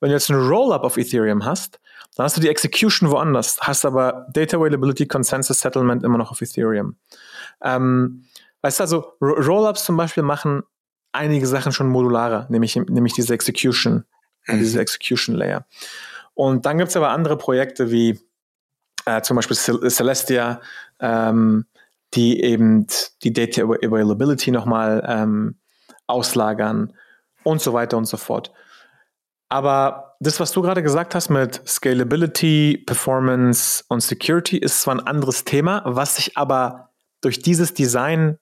Wenn 0.00 0.08
du 0.08 0.14
jetzt 0.14 0.30
ein 0.30 0.36
Rollup 0.36 0.82
auf 0.82 0.96
Ethereum 0.96 1.44
hast, 1.44 1.80
dann 2.16 2.24
hast 2.24 2.36
du 2.36 2.40
die 2.40 2.48
Execution 2.48 3.10
woanders, 3.10 3.58
hast 3.60 3.84
aber 3.84 4.26
Data 4.32 4.56
Availability, 4.56 5.06
Consensus, 5.06 5.60
Settlement 5.60 6.02
immer 6.02 6.18
noch 6.18 6.30
auf 6.30 6.42
Ethereum. 6.42 6.96
Ähm, 7.62 8.24
weißt 8.62 8.80
du, 8.80 8.82
also 8.82 9.12
Rollups 9.20 9.84
zum 9.84 9.96
Beispiel 9.96 10.22
machen 10.22 10.62
einige 11.12 11.46
Sachen 11.46 11.72
schon 11.72 11.88
modularer, 11.88 12.46
nämlich, 12.50 12.76
nämlich 12.76 13.12
diese 13.14 13.34
Execution, 13.34 14.04
mhm. 14.46 14.58
diese 14.58 14.80
Execution 14.80 15.36
Layer. 15.36 15.66
Und 16.34 16.66
dann 16.66 16.78
gibt 16.78 16.90
es 16.90 16.96
aber 16.96 17.10
andere 17.10 17.36
Projekte 17.36 17.90
wie 17.90 18.18
äh, 19.04 19.20
zum 19.22 19.36
Beispiel 19.36 19.56
Celestia, 19.56 20.60
ähm, 21.00 21.66
die 22.14 22.42
eben 22.42 22.86
die 23.22 23.32
Data 23.32 23.62
Availability 23.62 24.50
nochmal 24.50 25.04
ähm, 25.06 25.56
auslagern 26.06 26.92
und 27.42 27.60
so 27.60 27.72
weiter 27.72 27.96
und 27.96 28.06
so 28.06 28.16
fort. 28.16 28.52
Aber 29.48 30.16
das, 30.20 30.40
was 30.40 30.52
du 30.52 30.62
gerade 30.62 30.82
gesagt 30.82 31.14
hast 31.14 31.28
mit 31.28 31.60
Scalability, 31.66 32.82
Performance 32.86 33.84
und 33.88 34.00
Security, 34.00 34.56
ist 34.56 34.82
zwar 34.82 34.94
ein 34.94 35.06
anderes 35.06 35.44
Thema, 35.44 35.82
was 35.84 36.16
sich 36.16 36.36
aber 36.38 36.90
durch 37.20 37.40
dieses 37.40 37.74
Design 37.74 38.38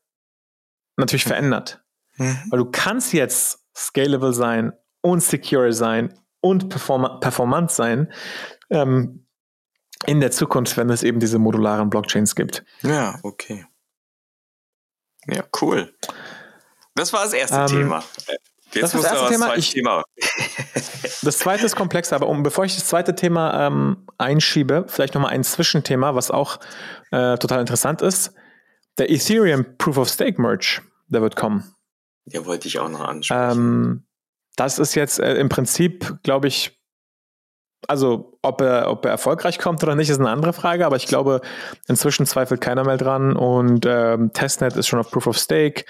natürlich 0.97 1.25
verändert. 1.25 1.83
Mhm. 2.17 2.39
Weil 2.51 2.59
du 2.59 2.67
kannst 2.67 3.13
jetzt 3.13 3.67
scalable 3.77 4.33
sein 4.33 4.73
und 5.01 5.23
secure 5.23 5.73
sein 5.73 6.15
und 6.41 6.69
perform 6.69 7.21
performant 7.21 7.71
sein. 7.71 8.13
Ähm, 8.71 9.20
in 10.07 10.21
der 10.21 10.31
Zukunft, 10.31 10.77
wenn 10.77 10.91
es 10.91 11.03
eben 11.03 11.21
diese 11.21 11.39
modularen 11.39 11.91
Blockchains 11.91 12.35
gibt. 12.35 12.65
Ja, 12.83 13.19
okay. 13.23 13.67
Ja, 15.27 15.45
cool. 15.61 15.95
Das 16.95 17.13
war 17.13 17.25
das 17.25 17.33
erste 17.33 17.57
ähm, 17.57 17.67
Thema. 17.67 18.05
Jetzt 18.73 18.83
das 18.83 18.95
ist 18.95 19.05
das 19.05 19.13
erste 19.13 19.33
Thema. 19.33 19.57
Ich, 19.57 19.71
Thema. 19.71 20.05
das 21.23 21.39
zweite 21.39 21.67
ist 21.67 21.77
komplexer, 21.77 22.17
aber 22.17 22.29
um, 22.29 22.43
bevor 22.43 22.65
ich 22.65 22.75
das 22.75 22.87
zweite 22.87 23.15
Thema 23.15 23.67
ähm, 23.67 24.07
einschiebe, 24.19 24.85
vielleicht 24.89 25.15
nochmal 25.15 25.33
ein 25.33 25.45
Zwischenthema, 25.45 26.15
was 26.15 26.31
auch 26.31 26.59
äh, 27.11 27.37
total 27.39 27.61
interessant 27.61 28.01
ist. 28.03 28.33
Der 28.99 29.11
Ethereum 29.11 29.77
Proof 29.79 29.99
of 29.99 30.09
Stake 30.09 30.41
Merge, 30.41 30.83
der 31.09 31.23
wird 31.23 31.37
kommen. 31.37 31.75
Ja, 32.27 32.45
wollte 32.47 32.69
ich 32.69 32.79
auch 32.79 32.89
noch 32.89 33.01
ansprechen. 33.01 33.59
Ähm, 33.59 34.07
das 34.57 34.79
ist 34.79 34.95
jetzt 34.95 35.19
äh, 35.19 35.35
im 35.35 35.49
Prinzip, 35.49 36.19
glaube 36.23 36.49
ich, 36.49 36.80
also 37.89 38.39
ob 38.43 38.61
er, 38.61 38.91
ob 38.91 39.05
er 39.05 39.11
erfolgreich 39.11 39.59
kommt 39.59 39.83
oder 39.83 39.95
nicht, 39.95 40.11
ist 40.11 40.21
eine 40.21 40.31
andere 40.31 40.53
Frage, 40.53 40.87
aber 40.87 40.97
ich 40.97 41.07
glaube, 41.07 41.41
inzwischen 41.89 42.27
zweifelt 42.27 42.61
keiner 42.61 42.85
mehr 42.85 42.97
dran 42.97 43.37
und 43.37 43.87
ähm, 43.87 44.33
Testnet 44.33 44.77
ist 44.77 44.89
schon 44.89 44.99
auf 44.99 45.11
Proof 45.11 45.27
of 45.27 45.39
Stake, 45.39 45.85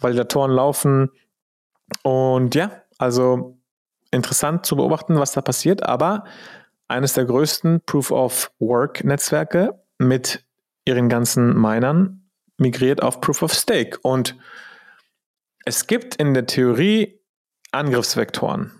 Validatoren 0.00 0.50
laufen 0.50 1.10
und 2.02 2.54
ja, 2.54 2.70
also 2.98 3.58
interessant 4.10 4.64
zu 4.64 4.76
beobachten, 4.76 5.18
was 5.18 5.32
da 5.32 5.42
passiert, 5.42 5.82
aber 5.82 6.24
eines 6.88 7.14
der 7.14 7.24
größten 7.24 7.82
Proof 7.84 8.10
of 8.10 8.50
Work 8.58 9.04
Netzwerke 9.04 9.80
mit 9.98 10.44
ihren 10.84 11.08
ganzen 11.08 11.58
Minern 11.60 12.28
migriert 12.56 13.02
auf 13.02 13.20
Proof 13.20 13.42
of 13.42 13.52
Stake 13.52 13.98
und 14.02 14.36
es 15.64 15.86
gibt 15.86 16.16
in 16.16 16.34
der 16.34 16.46
Theorie 16.46 17.20
Angriffsvektoren 17.72 18.72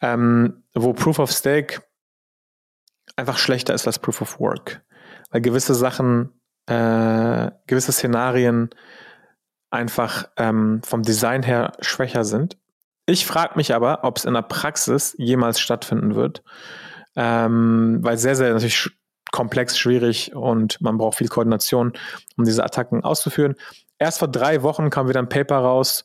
ähm, 0.00 0.64
wo 0.74 0.92
Proof 0.92 1.18
of 1.18 1.30
Stake 1.30 1.82
einfach 3.16 3.38
schlechter 3.38 3.74
ist 3.74 3.86
als 3.86 3.98
Proof 3.98 4.20
of 4.20 4.40
Work. 4.40 4.82
Weil 5.30 5.40
gewisse 5.40 5.74
Sachen, 5.74 6.40
äh, 6.66 7.50
gewisse 7.66 7.92
Szenarien 7.92 8.70
einfach 9.70 10.28
ähm, 10.36 10.80
vom 10.84 11.02
Design 11.02 11.42
her 11.42 11.72
schwächer 11.80 12.24
sind. 12.24 12.56
Ich 13.06 13.26
frage 13.26 13.56
mich 13.56 13.74
aber, 13.74 14.04
ob 14.04 14.16
es 14.16 14.24
in 14.24 14.34
der 14.34 14.42
Praxis 14.42 15.14
jemals 15.18 15.60
stattfinden 15.60 16.14
wird, 16.14 16.42
ähm, 17.16 17.98
weil 18.00 18.16
sehr, 18.16 18.36
sehr 18.36 18.52
natürlich 18.52 18.90
komplex, 19.30 19.76
schwierig 19.76 20.34
und 20.34 20.80
man 20.80 20.96
braucht 20.96 21.18
viel 21.18 21.28
Koordination, 21.28 21.92
um 22.36 22.44
diese 22.44 22.64
Attacken 22.64 23.02
auszuführen. 23.02 23.56
Erst 23.98 24.20
vor 24.20 24.28
drei 24.28 24.62
Wochen 24.62 24.90
kam 24.90 25.08
wieder 25.08 25.18
ein 25.18 25.28
Paper 25.28 25.58
raus, 25.58 26.04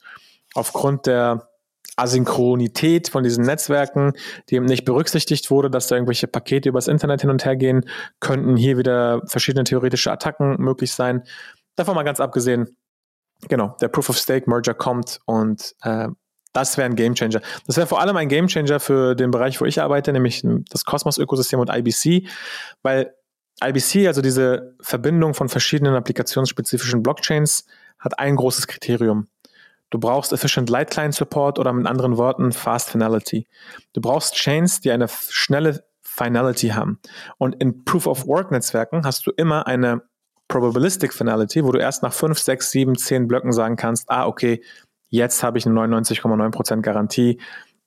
aufgrund 0.56 1.06
der 1.06 1.49
Asynchronität 1.96 3.10
von 3.10 3.24
diesen 3.24 3.46
Netzwerken, 3.46 4.14
die 4.50 4.56
eben 4.56 4.66
nicht 4.66 4.86
berücksichtigt 4.86 5.52
wurde, 5.52 5.70
dass 5.70 5.88
da 5.88 5.96
irgendwelche 5.96 6.28
Pakete 6.28 6.70
übers 6.70 6.88
Internet 6.88 7.22
hin 7.22 7.30
und 7.30 7.46
her 7.46 7.56
gehen, 7.56 7.86
könnten 8.20 8.56
hier 8.56 8.78
wieder 8.78 9.22
verschiedene 9.26 9.64
theoretische 9.64 10.12
Attacken 10.12 10.58
möglich 10.60 10.94
sein. 10.94 11.24
Davon 11.76 11.96
mal 11.96 12.04
ganz 12.04 12.20
abgesehen, 12.20 12.78
genau, 13.48 13.76
der 13.82 13.88
Proof 13.88 14.10
of 14.10 14.18
Stake 14.18 14.50
Merger 14.50 14.74
kommt 14.74 15.20
und 15.26 15.76
äh, 15.82 16.08
das 16.54 16.78
wäre 16.78 16.90
ein 16.90 16.96
Gamechanger. 16.96 17.42
Das 17.68 17.78
wäre 17.78 17.88
vor 17.88 18.02
allem 18.02 18.18
ein 18.18 18.28
Gamechanger 18.28 18.80
für 18.80 19.16
den 19.16 19.32
Bereich, 19.32 19.62
wo 19.62 19.66
ich 19.66 19.82
arbeite, 19.82 20.12
nämlich 20.12 20.44
das 20.70 20.84
Cosmos-Ökosystem 20.84 21.60
und 21.60 21.70
IBC, 21.70 22.28
weil 22.82 23.14
IBC, 23.64 24.08
also 24.08 24.22
diese 24.22 24.76
Verbindung 24.82 25.34
von 25.34 25.50
verschiedenen 25.50 25.96
applikationsspezifischen 25.96 27.04
Blockchains, 27.04 27.66
hat 28.00 28.18
ein 28.18 28.36
großes 28.36 28.68
Kriterium. 28.68 29.28
Du 29.90 30.00
brauchst 30.00 30.34
Efficient 30.34 30.70
Light 30.70 30.92
Client 30.92 31.16
Support 31.16 31.60
oder 31.60 31.74
mit 31.74 31.88
anderen 31.88 32.18
Worten 32.18 32.52
Fast 32.52 32.90
Finality. 32.90 33.48
Du 33.94 34.02
brauchst 34.02 34.36
Chains, 34.36 34.82
die 34.82 34.92
eine 34.92 35.08
schnelle 35.08 35.84
Finality 36.02 36.70
haben. 36.70 37.00
Und 37.38 37.56
in 37.56 37.86
Proof 37.86 38.08
of 38.08 38.28
Work 38.28 38.52
Netzwerken 38.52 39.06
hast 39.06 39.26
du 39.26 39.32
immer 39.32 39.68
eine 39.68 40.02
Probabilistic 40.48 41.14
Finality, 41.14 41.64
wo 41.64 41.72
du 41.72 41.80
erst 41.80 42.04
nach 42.04 42.14
5, 42.14 42.38
6, 42.38 42.72
7, 42.72 42.98
10 42.98 43.28
Blöcken 43.28 43.52
sagen 43.52 43.76
kannst, 43.76 44.10
ah, 44.10 44.26
okay, 44.26 44.64
jetzt 45.10 45.44
habe 45.44 45.58
ich 45.58 45.66
eine 45.66 45.80
99,9% 45.80 46.82
Garantie, 46.82 47.40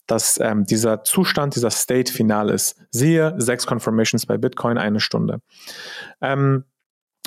dass 0.07 0.39
ähm, 0.41 0.65
dieser 0.65 1.05
Zustand, 1.05 1.55
dieser 1.57 1.71
State 1.71 2.13
final 2.13 2.51
ist. 2.51 2.77
Siehe 2.91 3.35
sechs 3.39 3.67
Confirmations 3.67 4.27
bei 4.27 4.37
Bitcoin, 4.37 4.79
eine 4.79 5.01
Stunde. 5.01 5.41
Ähm, 6.21 6.65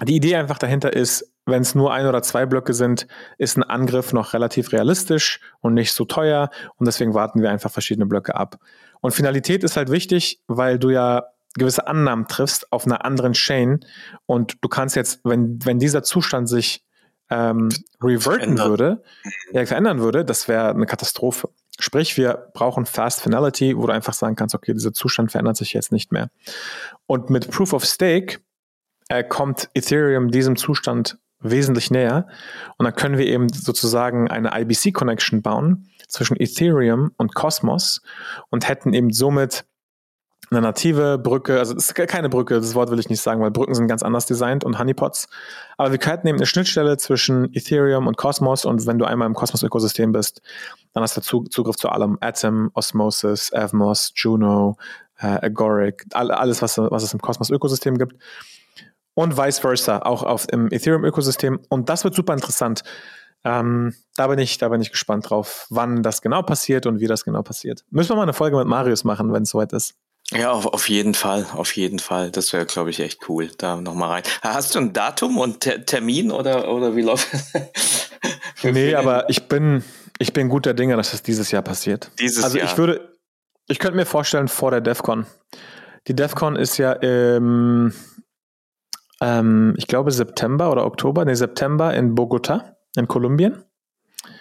die 0.04 0.16
Idee 0.16 0.36
einfach 0.36 0.58
dahinter 0.58 0.94
ist, 0.94 1.35
wenn 1.46 1.62
es 1.62 1.76
nur 1.76 1.94
ein 1.94 2.08
oder 2.08 2.22
zwei 2.22 2.46
Blöcke 2.46 2.74
sind, 2.74 3.08
ist 3.38 3.58
ein 3.58 3.64
Angriff 3.64 4.14
noch 4.14 4.34
relativ 4.34 4.72
realistisch 4.72 5.40
und 5.62 5.74
nicht 5.74 5.94
so 5.94 6.06
teuer 6.06 6.50
und 6.78 6.88
deswegen 6.88 7.14
warten 7.14 7.42
wir 7.42 7.52
einfach 7.52 7.72
verschiedene 7.72 8.06
Blöcke 8.06 8.36
ab. 8.36 8.58
Und 9.02 9.12
Finalität 9.12 9.64
ist 9.64 9.78
halt 9.78 9.92
wichtig, 9.92 10.42
weil 10.48 10.80
du 10.80 10.90
ja 10.90 11.26
gewisse 11.54 11.88
Annahmen 11.88 12.28
triffst 12.28 12.72
auf 12.72 12.86
einer 12.86 13.06
anderen 13.06 13.34
Chain 13.34 13.80
und 14.26 14.58
du 14.62 14.70
kannst 14.70 14.96
jetzt, 14.96 15.22
wenn, 15.24 15.60
wenn 15.64 15.80
dieser 15.80 16.04
Zustand 16.04 16.50
sich 16.50 16.84
ähm, 17.30 17.70
reverten 18.02 18.58
verändern. 18.58 18.70
würde, 18.70 19.04
ja, 19.52 19.66
verändern 19.66 20.00
würde, 20.00 20.26
das 20.26 20.48
wäre 20.48 20.70
eine 20.70 20.86
Katastrophe. 20.86 21.50
Sprich, 21.80 22.18
wir 22.18 22.50
brauchen 22.54 22.86
Fast 22.86 23.22
Finality, 23.22 23.78
wo 23.78 23.88
du 23.88 23.94
einfach 23.94 24.14
sagen 24.14 24.36
kannst, 24.36 24.56
okay, 24.56 24.74
dieser 24.74 24.94
Zustand 24.94 25.32
verändert 25.32 25.58
sich 25.58 25.74
jetzt 25.74 25.92
nicht 25.92 26.12
mehr. 26.12 26.30
Und 27.06 27.30
mit 27.30 27.52
Proof 27.52 27.74
of 27.74 27.84
Stake 27.84 28.40
äh, 29.10 29.24
kommt 29.24 29.70
Ethereum 29.74 30.32
diesem 30.32 30.56
Zustand 30.56 31.18
wesentlich 31.52 31.92
näher. 31.92 32.28
Und 32.78 32.86
dann 32.86 32.96
können 32.96 33.18
wir 33.18 33.26
eben 33.26 33.50
sozusagen 33.50 34.30
eine 34.30 34.52
IBC-Connection 34.60 35.42
bauen 35.42 35.90
zwischen 36.08 36.40
Ethereum 36.40 37.12
und 37.18 37.36
Cosmos 37.36 38.02
und 38.50 38.68
hätten 38.68 38.94
eben 38.94 39.12
somit 39.12 39.66
eine 40.52 40.62
native 40.62 41.18
Brücke, 41.18 41.58
also 41.58 41.76
es 41.76 41.90
ist 41.90 41.96
keine 42.08 42.30
Brücke, 42.30 42.56
das 42.56 42.76
Wort 42.76 42.92
will 42.92 43.00
ich 43.00 43.10
nicht 43.10 43.22
sagen, 43.22 43.42
weil 43.42 43.50
Brücken 43.50 43.74
sind 43.74 43.88
ganz 43.88 44.04
anders 44.04 44.28
designt 44.28 44.64
und 44.64 44.78
Honeypots. 44.78 45.28
Aber 45.78 45.92
wir 45.92 45.98
könnten 45.98 46.28
eben 46.28 46.38
eine 46.38 46.46
Schnittstelle 46.46 46.98
zwischen 46.98 47.52
Ethereum 47.54 48.06
und 48.06 48.18
Cosmos 48.18 48.64
und 48.66 48.86
wenn 48.86 49.00
du 49.00 49.06
einmal 49.06 49.28
im 49.28 49.34
Cosmos-Ökosystem 49.34 50.12
bist, 50.12 50.42
dann 50.94 51.02
hast 51.02 51.18
du 51.18 51.42
Zugriff 51.46 51.78
zu 51.78 51.90
allem. 51.90 52.18
Atom, 52.22 52.70
Osmosis, 52.74 53.52
Avmos, 53.54 54.12
Juno, 54.16 54.78
äh, 55.18 55.26
Agoric, 55.26 56.06
alles, 56.14 56.62
was, 56.62 56.78
was 56.78 57.04
es 57.04 57.14
im 57.14 57.22
Cosmos-Ökosystem 57.22 57.98
gibt 57.98 58.16
und 59.16 59.38
vice 59.38 59.60
versa, 59.60 60.00
auch 60.00 60.24
auf, 60.24 60.46
im 60.52 60.72
Ethereum-Ökosystem. 60.72 61.60
Und 61.70 61.90
das 61.90 62.04
wird 62.04 62.14
super 62.14 62.34
interessant. 62.34 62.84
Ähm, 63.44 63.96
da 64.16 64.28
bin 64.28 64.40
ich, 64.40 64.58
da 64.58 64.70
bin 64.70 64.82
ich 64.82 64.92
gespannt 64.92 65.30
drauf, 65.30 65.68
wann 65.70 66.04
das 66.04 66.22
genau 66.22 66.42
passiert 66.42 66.86
und 66.86 67.00
wie 67.00 67.08
das 67.08 67.24
genau 67.24 67.42
passiert. 67.42 67.84
Müssen 67.90 68.10
wir 68.10 68.16
mal 68.18 68.24
eine 68.24 68.34
Folge 68.34 68.58
mit 68.58 68.68
Marius 68.68 69.04
machen, 69.04 69.34
wenn 69.34 69.44
es 69.44 69.50
soweit 69.50 69.74
ist. 69.74 69.96
Ja, 70.32 70.52
auf, 70.52 70.66
auf 70.66 70.90
jeden 70.90 71.14
Fall, 71.14 71.46
auf 71.54 71.76
jeden 71.76 72.00
Fall. 72.00 72.32
Das 72.32 72.52
wäre, 72.52 72.66
glaube 72.66 72.90
ich, 72.90 73.00
echt 73.00 73.30
cool. 73.30 73.52
Da 73.60 73.76
nochmal 73.76 74.10
rein. 74.10 74.24
Hast 74.42 74.74
du 74.74 74.80
ein 74.80 74.92
Datum 74.92 75.38
und 75.38 75.60
Ter 75.60 75.86
Termin 75.86 76.32
oder, 76.32 76.72
oder 76.74 76.96
wie 76.96 77.04
läuft 77.04 77.32
das? 77.32 78.10
nee, 78.64 78.96
aber 78.96 79.30
ich 79.30 79.48
bin, 79.48 79.84
ich 80.18 80.34
bin 80.34 80.50
guter 80.50 80.74
Dinge, 80.74 80.98
dass 80.98 81.12
das 81.12 81.22
dieses 81.22 81.52
Jahr 81.52 81.62
passiert. 81.62 82.10
Dieses 82.20 82.44
also 82.44 82.58
Jahr. 82.58 82.66
ich 82.66 82.78
würde, 82.78 83.16
ich 83.68 83.78
könnte 83.78 83.98
mir 83.98 84.08
vorstellen, 84.08 84.48
vor 84.48 84.72
der 84.72 84.82
DEFCON. 84.82 85.28
Die 86.08 86.16
DEFCON 86.16 86.56
ist 86.56 86.78
ja 86.78 86.94
im, 86.94 87.94
ähm, 89.22 89.74
ich 89.78 89.88
glaube, 89.88 90.12
September 90.12 90.72
oder 90.72 90.86
Oktober, 90.86 91.26
nee, 91.26 91.34
September 91.34 91.94
in 91.94 92.16
Bogota, 92.16 92.76
in 92.96 93.08
Kolumbien. 93.08 93.64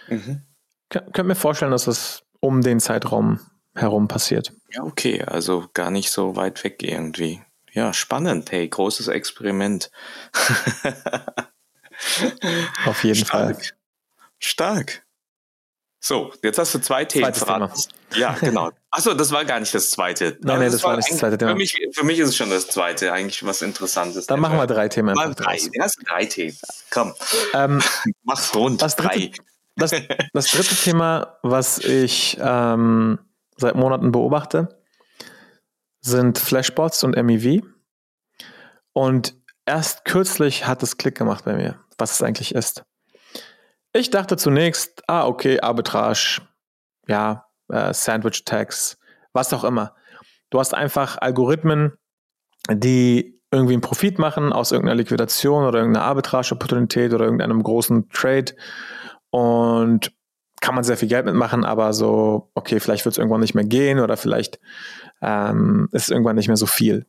Mhm. 0.08 0.42
Könnt 0.88 1.28
mir 1.28 1.34
vorstellen, 1.34 1.72
dass 1.72 1.86
das 1.86 2.22
um 2.40 2.60
den 2.60 2.80
Zeitraum 2.80 3.40
herum 3.74 4.08
passiert. 4.08 4.52
Ja, 4.70 4.82
okay, 4.82 5.22
also 5.22 5.68
gar 5.74 5.90
nicht 5.90 6.10
so 6.10 6.36
weit 6.36 6.62
weg 6.64 6.82
irgendwie. 6.82 7.42
Ja, 7.72 7.92
spannend, 7.92 8.52
hey, 8.52 8.68
großes 8.68 9.08
Experiment. 9.08 9.90
Auf 12.86 13.02
jeden 13.02 13.24
Stark. 13.24 13.56
Fall. 13.56 13.74
Stark. 14.38 15.03
So, 16.07 16.30
jetzt 16.42 16.59
hast 16.59 16.74
du 16.74 16.80
zwei 16.80 17.07
Themen 17.07 17.32
verraten. 17.32 17.72
Ja, 18.14 18.36
genau. 18.38 18.70
Achso, 18.90 19.14
das 19.14 19.32
war 19.32 19.46
gar 19.46 19.59
nicht 19.59 19.74
das 19.74 19.90
zweite. 19.90 20.36
Nein, 20.42 20.59
nein, 20.59 20.61
das, 20.64 20.72
das 20.72 20.82
war 20.84 20.96
nicht 20.96 21.11
das 21.11 21.16
zweite 21.16 21.38
Thema. 21.38 21.52
Für 21.52 21.57
mich, 21.57 21.88
für 21.92 22.05
mich 22.05 22.18
ist 22.18 22.28
es 22.28 22.36
schon 22.36 22.50
das 22.50 22.66
zweite, 22.66 23.11
eigentlich 23.11 23.42
was 23.46 23.62
Interessantes. 23.62 24.26
Dann 24.26 24.38
machen 24.38 24.59
wir 24.59 24.66
drei 24.66 24.90
Themen. 24.90 25.14
Mal 25.14 25.34
drei. 25.34 25.57
Du 25.57 25.80
hast 25.80 25.98
drei 26.07 26.26
Themen. 26.26 26.59
Komm. 26.90 27.14
Ähm, 27.55 27.80
Mach's 28.22 28.55
rund. 28.55 28.82
Das 28.82 28.96
dritte, 28.96 29.30
das, 29.76 29.92
das 30.34 30.48
dritte 30.48 30.74
Thema, 30.74 31.38
was 31.40 31.78
ich 31.78 32.36
ähm, 32.38 33.18
seit 33.57 33.74
Monaten 33.74 34.12
beobachte, 34.12 34.78
sind 36.02 36.38
Flashbots 36.38 37.02
und 37.02 37.16
MEV. 37.16 37.62
Und 38.92 39.34
erst 39.64 40.05
kürzlich 40.05 40.66
hat 40.66 40.82
es 40.82 40.98
Klick 40.98 41.16
gemacht 41.16 41.46
bei 41.46 41.55
mir, 41.55 41.80
was 41.96 42.12
es 42.12 42.20
eigentlich 42.20 42.55
ist. 42.55 42.84
Ich 43.97 44.11
dachte 44.11 44.36
zunächst, 44.36 45.03
ah, 45.07 45.24
okay, 45.24 45.61
Arbitrage, 45.61 46.42
ja, 47.07 47.47
äh, 47.68 47.95
Sandwich 47.95 48.45
Tags, 48.45 48.99
was 49.32 49.53
auch 49.53 49.62
immer. 49.62 49.95
Du 50.51 50.59
hast 50.59 50.74
einfach 50.74 51.18
Algorithmen, 51.20 51.92
die 52.68 53.40
irgendwie 53.53 53.74
einen 53.74 53.82
Profit 53.82 54.18
machen 54.18 54.53
aus 54.53 54.72
irgendeiner 54.72 54.97
Liquidation 54.97 55.64
oder 55.64 55.78
irgendeiner 55.78 56.07
Arbitrage-Opportunität 56.07 57.14
oder 57.14 57.24
irgendeinem 57.24 57.62
großen 57.62 58.09
Trade 58.09 58.57
und 59.30 60.12
kann 60.61 60.74
man 60.74 60.82
sehr 60.82 60.97
viel 60.97 61.09
Geld 61.09 61.26
mitmachen, 61.26 61.64
aber 61.64 61.92
so, 61.92 62.51
okay, 62.55 62.80
vielleicht 62.80 63.05
wird 63.05 63.12
es 63.12 63.18
irgendwann 63.18 63.42
nicht 63.42 63.55
mehr 63.55 63.64
gehen 63.64 64.01
oder 64.01 64.16
vielleicht 64.16 64.59
ähm, 65.22 65.88
ist 65.92 66.05
es 66.05 66.11
irgendwann 66.11 66.34
nicht 66.34 66.49
mehr 66.49 66.57
so 66.57 66.66
viel. 66.66 67.07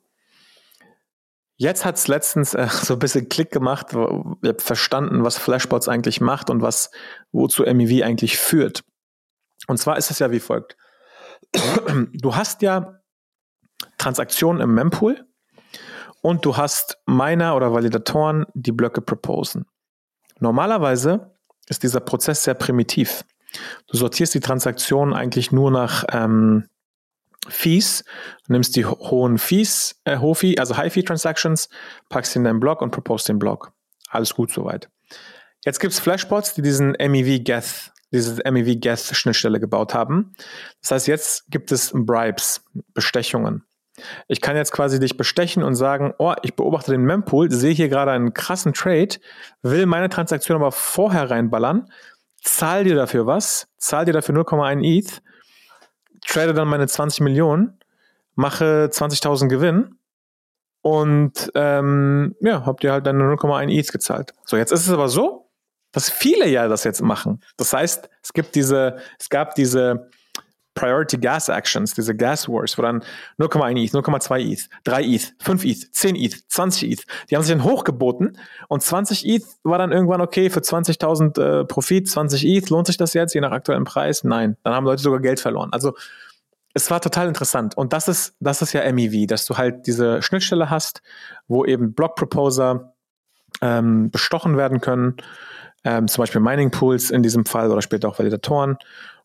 Jetzt 1.58 1.86
hat 1.86 1.96
es 1.96 2.08
letztens 2.08 2.54
äh, 2.54 2.68
so 2.72 2.94
ein 2.94 3.00
bisschen 3.00 3.30
Klick 3.30 3.52
gemacht, 3.52 3.88
ich 3.92 3.98
habe 3.98 4.56
verstanden, 4.60 5.24
was 5.24 5.38
Flashbots 5.38 5.88
eigentlich 5.88 6.22
macht 6.22 6.50
und 6.50 6.62
was 6.62 6.92
wozu 7.32 7.64
MEV 7.64 8.04
eigentlich 8.04 8.38
führt. 8.38 8.84
Und 9.68 9.78
zwar 9.78 9.98
ist 9.98 10.12
es 10.12 10.20
ja 10.20 10.32
wie 10.32 10.40
folgt. 10.40 10.78
Du 12.14 12.36
hast 12.36 12.62
ja 12.62 13.00
Transaktionen 13.98 14.62
im 14.62 14.74
Mempool 14.74 15.26
und 16.22 16.44
du 16.46 16.58
hast 16.58 16.98
Miner 17.06 17.56
oder 17.56 17.72
Validatoren, 17.72 18.46
die 18.54 18.72
Blöcke 18.72 19.02
proposen. 19.02 19.66
Normalerweise 20.40 21.38
ist 21.68 21.84
dieser 21.84 22.00
Prozess 22.00 22.44
sehr 22.44 22.56
primitiv. 22.56 23.24
Du 23.88 23.98
sortierst 23.98 24.34
die 24.34 24.40
Transaktionen 24.40 25.14
eigentlich 25.14 25.52
nur 25.52 25.72
nach 25.72 26.04
ähm, 26.12 26.68
Fees, 27.48 28.04
nimmst 28.48 28.76
die 28.76 28.86
hohen 28.86 29.38
Fees, 29.38 30.02
äh, 30.06 30.18
hohe 30.18 30.36
Fee, 30.36 30.58
also 30.58 30.78
High 30.78 30.92
Fee 30.92 31.04
Transactions, 31.04 31.70
packst 32.10 32.34
sie 32.34 32.40
in 32.40 32.46
deinen 32.46 32.60
Block 32.60 32.82
und 32.82 32.92
proposed 32.92 33.28
den 33.30 33.40
Block. 33.40 33.72
Alles 34.10 34.34
gut 34.34 34.52
soweit. 34.52 34.90
Jetzt 35.64 35.80
gibt 35.80 35.94
es 35.94 36.00
Flashbots, 36.00 36.54
die 36.54 36.62
diesen 36.62 36.92
MEV 36.92 37.44
Geth, 37.44 37.92
diese 38.12 38.42
MEV 38.50 38.80
Geth 38.80 39.16
Schnittstelle 39.16 39.60
gebaut 39.60 39.94
haben. 39.94 40.34
Das 40.82 40.92
heißt, 40.92 41.08
jetzt 41.08 41.50
gibt 41.50 41.72
es 41.72 41.92
Bribes, 41.94 42.64
Bestechungen. 42.94 43.64
Ich 44.28 44.42
kann 44.42 44.58
jetzt 44.58 44.72
quasi 44.72 45.00
dich 45.00 45.18
bestechen 45.18 45.64
und 45.64 45.76
sagen, 45.76 46.14
oh, 46.18 46.34
ich 46.44 46.56
beobachte 46.56 46.92
den 46.92 47.04
Mempool, 47.04 47.50
sehe 47.52 47.74
hier 47.74 47.90
gerade 47.90 48.12
einen 48.12 48.34
krassen 48.34 48.74
Trade, 48.74 49.16
will 49.62 49.86
meine 49.86 50.10
Transaktion 50.10 50.58
aber 50.58 50.72
vorher 50.72 51.32
reinballern, 51.32 51.90
zahl 52.42 52.84
dir 52.84 52.96
dafür 52.96 53.26
was, 53.26 53.68
zahl 53.78 54.06
dir 54.06 54.14
dafür 54.14 54.36
0,1 54.36 54.84
ETH 54.84 55.22
trade 56.26 56.54
dann 56.54 56.68
meine 56.68 56.88
20 56.88 57.22
Millionen, 57.22 57.80
mache 58.36 58.90
20.000 58.92 59.48
Gewinn 59.48 59.98
und 60.82 61.52
ähm, 61.56 62.36
ja, 62.42 62.66
habt 62.66 62.84
ihr 62.84 62.92
halt 62.92 63.08
dann 63.08 63.18
0,1 63.22 63.70
ETH 63.70 63.92
gezahlt. 63.92 64.34
So, 64.46 64.58
jetzt 64.58 64.72
ist 64.72 64.86
es 64.88 64.94
aber 64.94 65.10
so, 65.10 65.50
dass 65.92 66.10
viele 66.10 66.48
ja 66.48 66.68
das 66.68 66.84
jetzt 66.84 67.02
machen. 67.02 67.42
Das 67.58 67.74
heißt, 67.74 68.10
es 68.22 68.34
gibt 68.34 68.54
diese, 68.56 68.98
es 69.18 69.30
gab 69.30 69.56
diese 69.56 70.10
Priority 70.76 71.18
Gas 71.18 71.50
Actions, 71.50 71.94
diese 71.94 72.16
Gas 72.16 72.48
Wars, 72.48 72.78
wo 72.78 72.82
dann 72.82 73.02
0,1 73.40 73.84
ETH, 73.84 73.94
0,2 73.94 74.52
ETH, 74.52 74.70
3 74.84 75.04
ETH, 75.04 75.34
5 75.40 75.66
ETH, 75.66 75.96
10 75.96 76.16
ETH, 76.16 76.36
20 76.50 76.92
ETH, 76.92 77.06
die 77.30 77.36
haben 77.36 77.44
sich 77.44 77.56
dann 77.56 77.64
hochgeboten 77.64 78.38
und 78.68 78.84
20 78.84 79.26
ETH 79.26 79.46
war 79.64 79.78
dann 79.78 79.92
irgendwann 79.92 80.22
okay 80.22 80.50
für 80.50 80.60
20.000 80.60 81.42
äh, 81.62 81.66
Profit, 81.66 82.10
20 82.10 82.46
ETH, 82.46 82.70
lohnt 82.70 82.88
sich 82.88 82.98
das 82.98 83.14
jetzt 83.14 83.34
je 83.34 83.42
nach 83.42 83.52
aktuellem 83.52 83.86
Preis? 83.86 84.24
Nein, 84.24 84.58
dann 84.64 84.74
haben 84.74 84.86
Leute 84.86 85.02
sogar 85.02 85.22
Geld 85.22 85.40
verloren. 85.40 85.70
Also 85.72 85.94
es 86.74 86.92
war 86.92 87.00
total 87.00 87.30
interessant 87.30 87.78
und 87.78 87.94
das 87.94 88.10
ist, 88.10 88.36
das 88.42 88.62
ist 88.62 88.74
ja 88.74 88.92
MEV, 88.92 89.28
dass 89.28 89.46
du 89.46 89.58
halt 89.58 89.88
diese 89.88 90.22
Schnittstelle 90.22 90.70
hast, 90.70 91.02
wo 91.48 91.64
eben 91.64 91.94
Block 91.94 92.16
Proposer 92.16 92.94
ähm, 93.62 94.12
bestochen 94.12 94.58
werden 94.58 94.82
können, 94.82 95.16
ähm, 95.86 96.10
zum 96.10 96.22
Beispiel 96.22 96.42
Mining 96.42 96.72
Pools 96.72 97.12
in 97.12 97.24
diesem 97.24 97.46
Fall 97.46 97.72
oder 97.72 97.82
später 97.82 98.10
auch 98.10 98.20
Validatoren 98.20 98.78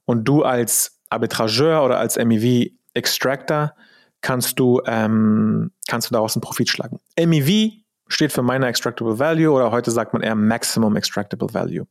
und 0.05 0.25
du 0.25 0.45
als 0.45 1.00
Arbitrageur 1.11 1.85
oder 1.85 1.99
als 1.99 2.17
MEV 2.17 2.71
Extractor 2.95 3.75
kannst 4.21 4.59
du, 4.59 4.81
ähm, 4.87 5.73
kannst 5.89 6.11
du 6.11 6.15
daraus 6.15 6.37
einen 6.37 6.43
Profit 6.43 6.69
schlagen. 6.69 7.01
MEV 7.19 7.73
steht 8.09 8.33
für 8.33 8.43
Miner 8.43 8.67
Extractable 8.69 9.19
Value 9.19 9.51
oder 9.51 9.71
heute 9.71 9.91
sagt 9.91 10.13
man 10.13 10.23
eher 10.23 10.35
Maximum 10.35 10.97
Extractable 10.97 11.53
Value. 11.53 11.87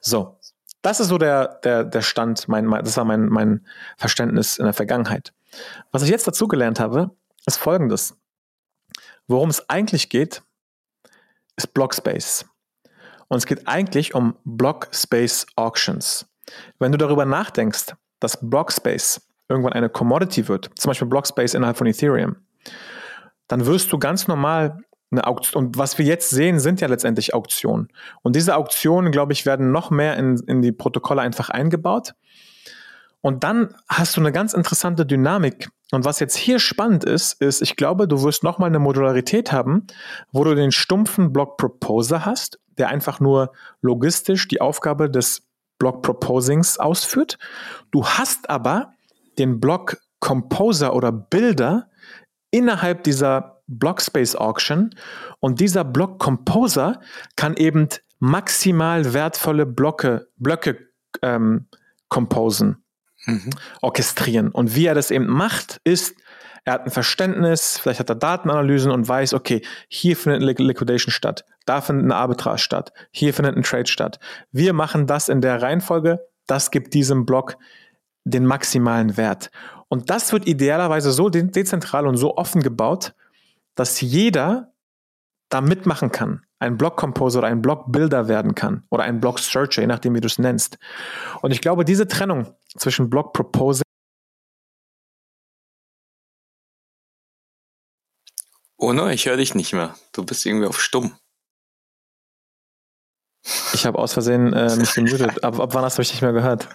So, 0.00 0.38
das 0.82 0.98
ist 1.00 1.08
so 1.08 1.18
der, 1.18 1.60
der, 1.62 1.84
der 1.84 2.02
Stand, 2.02 2.48
mein, 2.48 2.68
das 2.70 2.96
war 2.96 3.04
mein, 3.04 3.26
mein 3.26 3.66
Verständnis 3.96 4.58
in 4.58 4.64
der 4.64 4.74
Vergangenheit. 4.74 5.32
Was 5.92 6.02
ich 6.02 6.10
jetzt 6.10 6.26
dazugelernt 6.26 6.80
habe, 6.80 7.10
ist 7.46 7.58
folgendes. 7.58 8.16
Worum 9.28 9.50
es 9.50 9.68
eigentlich 9.68 10.08
geht, 10.08 10.42
ist 11.56 11.72
Blockspace. 11.74 12.46
Und 13.28 13.38
es 13.38 13.46
geht 13.46 13.68
eigentlich 13.68 14.14
um 14.14 14.36
Blockspace 14.44 15.46
Auctions. 15.56 16.26
Wenn 16.78 16.92
du 16.92 16.98
darüber 16.98 17.24
nachdenkst, 17.24 17.94
dass 18.22 18.38
Blockspace 18.40 19.20
irgendwann 19.48 19.72
eine 19.72 19.88
Commodity 19.88 20.48
wird, 20.48 20.70
zum 20.76 20.90
Beispiel 20.90 21.08
Blockspace 21.08 21.54
innerhalb 21.54 21.76
von 21.76 21.86
Ethereum, 21.86 22.36
dann 23.48 23.66
wirst 23.66 23.92
du 23.92 23.98
ganz 23.98 24.28
normal 24.28 24.78
eine 25.10 25.26
Auktion. 25.26 25.66
Und 25.66 25.78
was 25.78 25.98
wir 25.98 26.06
jetzt 26.06 26.30
sehen, 26.30 26.58
sind 26.58 26.80
ja 26.80 26.88
letztendlich 26.88 27.34
Auktionen. 27.34 27.88
Und 28.22 28.34
diese 28.34 28.56
Auktionen, 28.56 29.12
glaube 29.12 29.32
ich, 29.32 29.44
werden 29.44 29.70
noch 29.70 29.90
mehr 29.90 30.16
in, 30.16 30.38
in 30.46 30.62
die 30.62 30.72
Protokolle 30.72 31.20
einfach 31.20 31.50
eingebaut. 31.50 32.14
Und 33.20 33.44
dann 33.44 33.74
hast 33.88 34.16
du 34.16 34.20
eine 34.20 34.32
ganz 34.32 34.52
interessante 34.52 35.06
Dynamik. 35.06 35.68
Und 35.92 36.04
was 36.04 36.18
jetzt 36.18 36.36
hier 36.36 36.58
spannend 36.58 37.04
ist, 37.04 37.40
ist, 37.40 37.60
ich 37.62 37.76
glaube, 37.76 38.08
du 38.08 38.22
wirst 38.22 38.42
nochmal 38.42 38.68
eine 38.68 38.78
Modularität 38.78 39.52
haben, 39.52 39.86
wo 40.32 40.42
du 40.44 40.54
den 40.54 40.72
stumpfen 40.72 41.32
Block 41.32 41.56
Proposer 41.56 42.24
hast, 42.24 42.58
der 42.78 42.88
einfach 42.88 43.20
nur 43.20 43.52
logistisch 43.82 44.48
die 44.48 44.60
Aufgabe 44.60 45.10
des 45.10 45.42
Block 45.82 46.02
Proposings 46.02 46.78
ausführt. 46.78 47.38
Du 47.90 48.06
hast 48.06 48.48
aber 48.48 48.92
den 49.36 49.58
Block 49.58 49.96
Composer 50.20 50.94
oder 50.94 51.10
Builder 51.10 51.90
innerhalb 52.52 53.02
dieser 53.02 53.62
Blockspace 53.66 54.36
Auction 54.36 54.94
und 55.40 55.58
dieser 55.58 55.82
Block 55.82 56.20
Composer 56.20 57.00
kann 57.34 57.56
eben 57.56 57.88
maximal 58.20 59.12
wertvolle 59.12 59.66
Blöcke, 59.66 60.28
Blöcke 60.36 60.86
ähm, 61.20 61.66
composen, 62.08 62.84
mhm. 63.26 63.50
orchestrieren. 63.80 64.50
Und 64.50 64.76
wie 64.76 64.86
er 64.86 64.94
das 64.94 65.10
eben 65.10 65.26
macht, 65.26 65.80
ist, 65.82 66.14
er 66.64 66.74
hat 66.74 66.84
ein 66.84 66.92
Verständnis, 66.92 67.76
vielleicht 67.76 67.98
hat 67.98 68.08
er 68.08 68.14
Datenanalysen 68.14 68.92
und 68.92 69.08
weiß, 69.08 69.34
okay, 69.34 69.62
hier 69.88 70.16
findet 70.16 70.60
Liquidation 70.60 71.10
statt, 71.10 71.44
da 71.66 71.80
findet 71.80 72.04
eine 72.04 72.16
Arbitrage 72.16 72.58
statt, 72.58 72.92
hier 73.10 73.34
findet 73.34 73.56
ein 73.56 73.62
Trade 73.62 73.86
statt. 73.86 74.18
Wir 74.50 74.72
machen 74.72 75.06
das 75.06 75.28
in 75.28 75.40
der 75.40 75.62
Reihenfolge, 75.62 76.20
das 76.46 76.70
gibt 76.70 76.94
diesem 76.94 77.26
Block 77.26 77.56
den 78.24 78.46
maximalen 78.46 79.16
Wert. 79.16 79.50
Und 79.88 80.10
das 80.10 80.32
wird 80.32 80.46
idealerweise 80.46 81.12
so 81.12 81.28
dezentral 81.28 82.06
und 82.06 82.16
so 82.16 82.36
offen 82.36 82.62
gebaut, 82.62 83.14
dass 83.74 84.00
jeder 84.00 84.72
da 85.48 85.60
mitmachen 85.60 86.10
kann. 86.10 86.44
Ein 86.58 86.78
Block-Composer 86.78 87.40
oder 87.40 87.48
ein 87.48 87.60
Block-Builder 87.60 88.28
werden 88.28 88.54
kann 88.54 88.84
oder 88.90 89.02
ein 89.02 89.20
Block-Searcher, 89.20 89.82
je 89.82 89.86
nachdem, 89.86 90.14
wie 90.14 90.20
du 90.20 90.26
es 90.26 90.38
nennst. 90.38 90.78
Und 91.42 91.50
ich 91.50 91.60
glaube, 91.60 91.84
diese 91.84 92.06
Trennung 92.06 92.54
zwischen 92.78 93.10
Block-Proposing 93.10 93.82
Oh 98.84 98.92
no, 98.92 99.08
ich 99.08 99.26
höre 99.26 99.36
dich 99.36 99.54
nicht 99.54 99.72
mehr. 99.74 99.94
Du 100.12 100.24
bist 100.24 100.44
irgendwie 100.44 100.66
auf 100.66 100.80
stumm. 100.80 101.16
Ich 103.82 103.86
habe 103.86 103.98
aus 103.98 104.12
Versehen 104.12 104.52
äh, 104.52 104.76
mich 104.76 104.94
gemutet. 104.94 105.42
Ab, 105.42 105.58
ab 105.58 105.74
wann 105.74 105.82
hast 105.82 105.98
du 105.98 106.02
mich 106.02 106.12
nicht 106.12 106.22
mehr 106.22 106.32
gehört? 106.32 106.68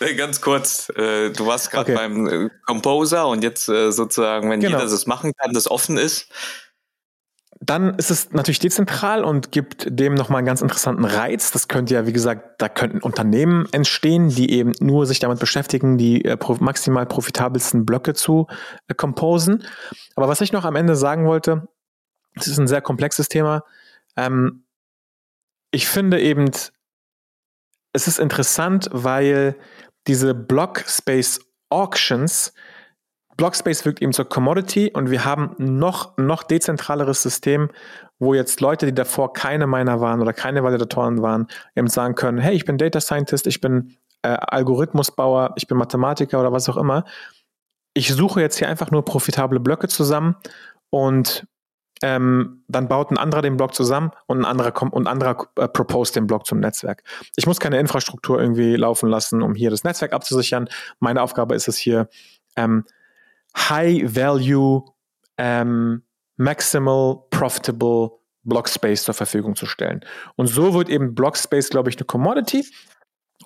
Hey, 0.00 0.14
ganz 0.16 0.40
kurz, 0.40 0.88
äh, 0.96 1.30
du 1.30 1.46
warst 1.46 1.70
gerade 1.70 1.92
okay. 1.92 1.94
beim 1.94 2.26
äh, 2.26 2.50
Composer 2.66 3.28
und 3.28 3.44
jetzt 3.44 3.68
äh, 3.68 3.92
sozusagen, 3.92 4.50
wenn 4.50 4.58
genau. 4.58 4.78
jeder 4.78 4.90
das 4.90 5.06
machen 5.06 5.34
kann, 5.36 5.52
das 5.52 5.70
offen 5.70 5.98
ist. 5.98 6.26
Dann 7.60 7.94
ist 7.94 8.10
es 8.10 8.32
natürlich 8.32 8.58
dezentral 8.58 9.22
und 9.22 9.52
gibt 9.52 9.86
dem 9.88 10.14
nochmal 10.14 10.38
einen 10.38 10.48
ganz 10.48 10.60
interessanten 10.60 11.04
Reiz. 11.04 11.52
Das 11.52 11.68
könnte 11.68 11.94
ja, 11.94 12.08
wie 12.08 12.12
gesagt, 12.12 12.60
da 12.60 12.68
könnten 12.68 13.02
Unternehmen 13.02 13.68
entstehen, 13.70 14.28
die 14.28 14.50
eben 14.50 14.72
nur 14.80 15.06
sich 15.06 15.20
damit 15.20 15.38
beschäftigen, 15.38 15.96
die 15.96 16.24
äh, 16.24 16.36
maximal 16.58 17.06
profitabelsten 17.06 17.86
Blöcke 17.86 18.14
zu 18.14 18.48
äh, 18.88 18.94
composen. 18.94 19.62
Aber 20.16 20.26
was 20.26 20.40
ich 20.40 20.50
noch 20.50 20.64
am 20.64 20.74
Ende 20.74 20.96
sagen 20.96 21.24
wollte, 21.24 21.68
das 22.34 22.48
ist 22.48 22.58
ein 22.58 22.66
sehr 22.66 22.82
komplexes 22.82 23.28
Thema. 23.28 23.62
Ähm, 24.16 24.64
ich 25.70 25.88
finde 25.88 26.20
eben, 26.20 26.50
es 27.92 28.08
ist 28.08 28.18
interessant, 28.18 28.88
weil 28.92 29.56
diese 30.06 30.34
Block 30.34 30.84
Space 30.86 31.40
Auctions, 31.70 32.52
Blockspace 33.36 33.84
wirkt 33.84 34.02
eben 34.02 34.12
zur 34.12 34.28
Commodity 34.28 34.90
und 34.92 35.10
wir 35.10 35.24
haben 35.24 35.54
noch, 35.58 36.16
noch 36.16 36.42
dezentraleres 36.42 37.22
System, 37.22 37.70
wo 38.18 38.34
jetzt 38.34 38.60
Leute, 38.60 38.86
die 38.86 38.94
davor 38.94 39.32
keine 39.32 39.66
Miner 39.66 40.00
waren 40.00 40.20
oder 40.20 40.32
keine 40.32 40.64
Validatoren 40.64 41.22
waren, 41.22 41.46
eben 41.76 41.86
sagen 41.86 42.16
können, 42.16 42.38
hey, 42.38 42.54
ich 42.54 42.64
bin 42.64 42.78
Data 42.78 43.00
Scientist, 43.00 43.46
ich 43.46 43.60
bin 43.60 43.96
äh, 44.22 44.28
Algorithmusbauer, 44.28 45.54
ich 45.56 45.68
bin 45.68 45.78
Mathematiker 45.78 46.40
oder 46.40 46.52
was 46.52 46.68
auch 46.68 46.76
immer. 46.76 47.04
Ich 47.94 48.12
suche 48.12 48.40
jetzt 48.40 48.58
hier 48.58 48.68
einfach 48.68 48.90
nur 48.90 49.04
profitable 49.04 49.60
Blöcke 49.60 49.86
zusammen 49.86 50.34
und 50.90 51.46
ähm, 52.02 52.64
dann 52.68 52.88
baut 52.88 53.10
ein 53.10 53.18
anderer 53.18 53.42
den 53.42 53.56
Block 53.56 53.74
zusammen 53.74 54.12
und 54.26 54.40
ein 54.40 54.44
anderer 54.44 54.72
kommt 54.72 54.92
und 54.92 55.06
ein 55.06 55.12
anderer 55.12 55.48
äh, 55.56 55.68
proposed 55.68 56.16
den 56.16 56.26
Block 56.26 56.46
zum 56.46 56.60
Netzwerk. 56.60 57.02
Ich 57.36 57.46
muss 57.46 57.60
keine 57.60 57.78
Infrastruktur 57.78 58.40
irgendwie 58.40 58.76
laufen 58.76 59.08
lassen, 59.08 59.42
um 59.42 59.54
hier 59.54 59.70
das 59.70 59.84
Netzwerk 59.84 60.12
abzusichern. 60.12 60.68
Meine 61.00 61.22
Aufgabe 61.22 61.54
ist 61.54 61.68
es 61.68 61.76
hier, 61.76 62.08
ähm, 62.56 62.84
High 63.56 64.14
Value, 64.14 64.84
ähm, 65.36 66.02
Maximal 66.36 67.18
Profitable 67.30 68.12
Block 68.44 68.68
Space 68.68 69.04
zur 69.04 69.14
Verfügung 69.14 69.56
zu 69.56 69.66
stellen. 69.66 70.04
Und 70.36 70.46
so 70.46 70.74
wird 70.74 70.88
eben 70.88 71.14
Block 71.14 71.36
Space, 71.36 71.68
glaube 71.68 71.90
ich, 71.90 71.96
eine 71.96 72.06
Commodity. 72.06 72.64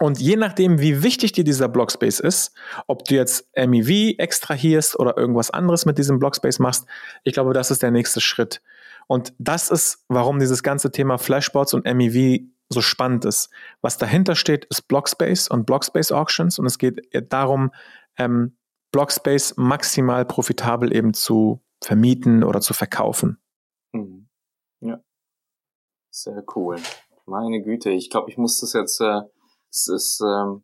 Und 0.02 0.20
je 0.20 0.34
nachdem, 0.34 0.80
wie 0.80 1.04
wichtig 1.04 1.30
dir 1.30 1.44
dieser 1.44 1.68
Blockspace 1.68 2.18
ist, 2.18 2.56
ob 2.88 3.04
du 3.04 3.14
jetzt 3.14 3.48
MEV 3.56 4.18
extrahierst 4.18 4.98
oder 4.98 5.16
irgendwas 5.16 5.52
anderes 5.52 5.86
mit 5.86 5.96
diesem 5.96 6.18
Blockspace 6.18 6.58
machst, 6.58 6.86
ich 7.22 7.34
glaube, 7.34 7.52
das 7.52 7.70
ist 7.70 7.84
der 7.84 7.92
nächste 7.92 8.20
Schritt. 8.20 8.62
Und 9.06 9.32
das 9.38 9.70
ist, 9.70 10.04
warum 10.08 10.40
dieses 10.40 10.64
ganze 10.64 10.90
Thema 10.90 11.18
Flashbots 11.18 11.72
und 11.72 11.84
MEV 11.84 12.40
so 12.68 12.80
spannend 12.80 13.24
ist. 13.24 13.50
Was 13.80 13.96
dahinter 13.96 14.34
steht, 14.34 14.64
ist 14.64 14.88
Blockspace 14.88 15.46
und 15.46 15.66
Blockspace 15.66 16.10
Auctions 16.10 16.58
und 16.58 16.66
es 16.66 16.78
geht 16.78 17.08
darum, 17.32 17.70
ähm, 18.16 18.56
Blockspace 18.90 19.56
maximal 19.56 20.24
profitabel 20.24 20.92
eben 20.92 21.14
zu 21.14 21.62
vermieten 21.80 22.42
oder 22.42 22.60
zu 22.60 22.74
verkaufen. 22.74 23.38
Mhm. 23.92 24.26
Ja. 24.80 25.00
Sehr 26.10 26.42
cool. 26.56 26.78
Meine 27.24 27.62
Güte, 27.62 27.90
ich 27.90 28.10
glaube, 28.10 28.30
ich 28.32 28.36
muss 28.36 28.58
das 28.58 28.72
jetzt 28.72 29.00
äh, 29.00 29.20
es 29.72 29.88
ist 29.88 30.20
ähm, 30.20 30.62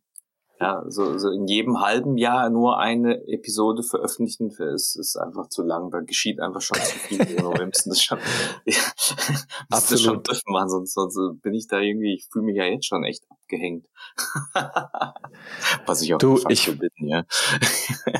ja 0.60 0.82
so, 0.88 1.18
so 1.18 1.30
in 1.30 1.46
jedem 1.46 1.80
halben 1.80 2.18
Jahr 2.18 2.50
nur 2.50 2.78
eine 2.78 3.26
Episode 3.28 3.82
veröffentlichen 3.82 4.50
ist, 4.50 4.96
ist 4.96 5.16
einfach 5.16 5.48
zu 5.48 5.62
lang. 5.62 5.90
Da 5.90 6.00
geschieht 6.00 6.40
einfach 6.40 6.60
schon 6.60 6.78
zu 6.78 6.98
viel. 6.98 7.18
wir 7.26 7.66
müssen 7.66 7.88
das 7.88 8.02
schon, 8.02 8.18
ja, 8.66 8.74
Absolut. 9.70 9.90
das 9.90 10.00
schon 10.00 10.22
dürfen 10.22 10.52
machen, 10.52 10.68
sonst, 10.68 10.94
sonst 10.94 11.42
bin 11.42 11.54
ich 11.54 11.68
da 11.68 11.78
irgendwie, 11.78 12.14
ich 12.14 12.28
fühle 12.30 12.44
mich 12.44 12.56
ja 12.56 12.64
jetzt 12.64 12.86
schon 12.86 13.04
echt 13.04 13.24
abgehängt. 13.30 13.86
Was 15.86 16.02
ich 16.02 16.14
auch 16.14 16.18
du, 16.18 16.38
ich, 16.48 16.66
bin, 16.66 16.90
ja. 16.98 17.24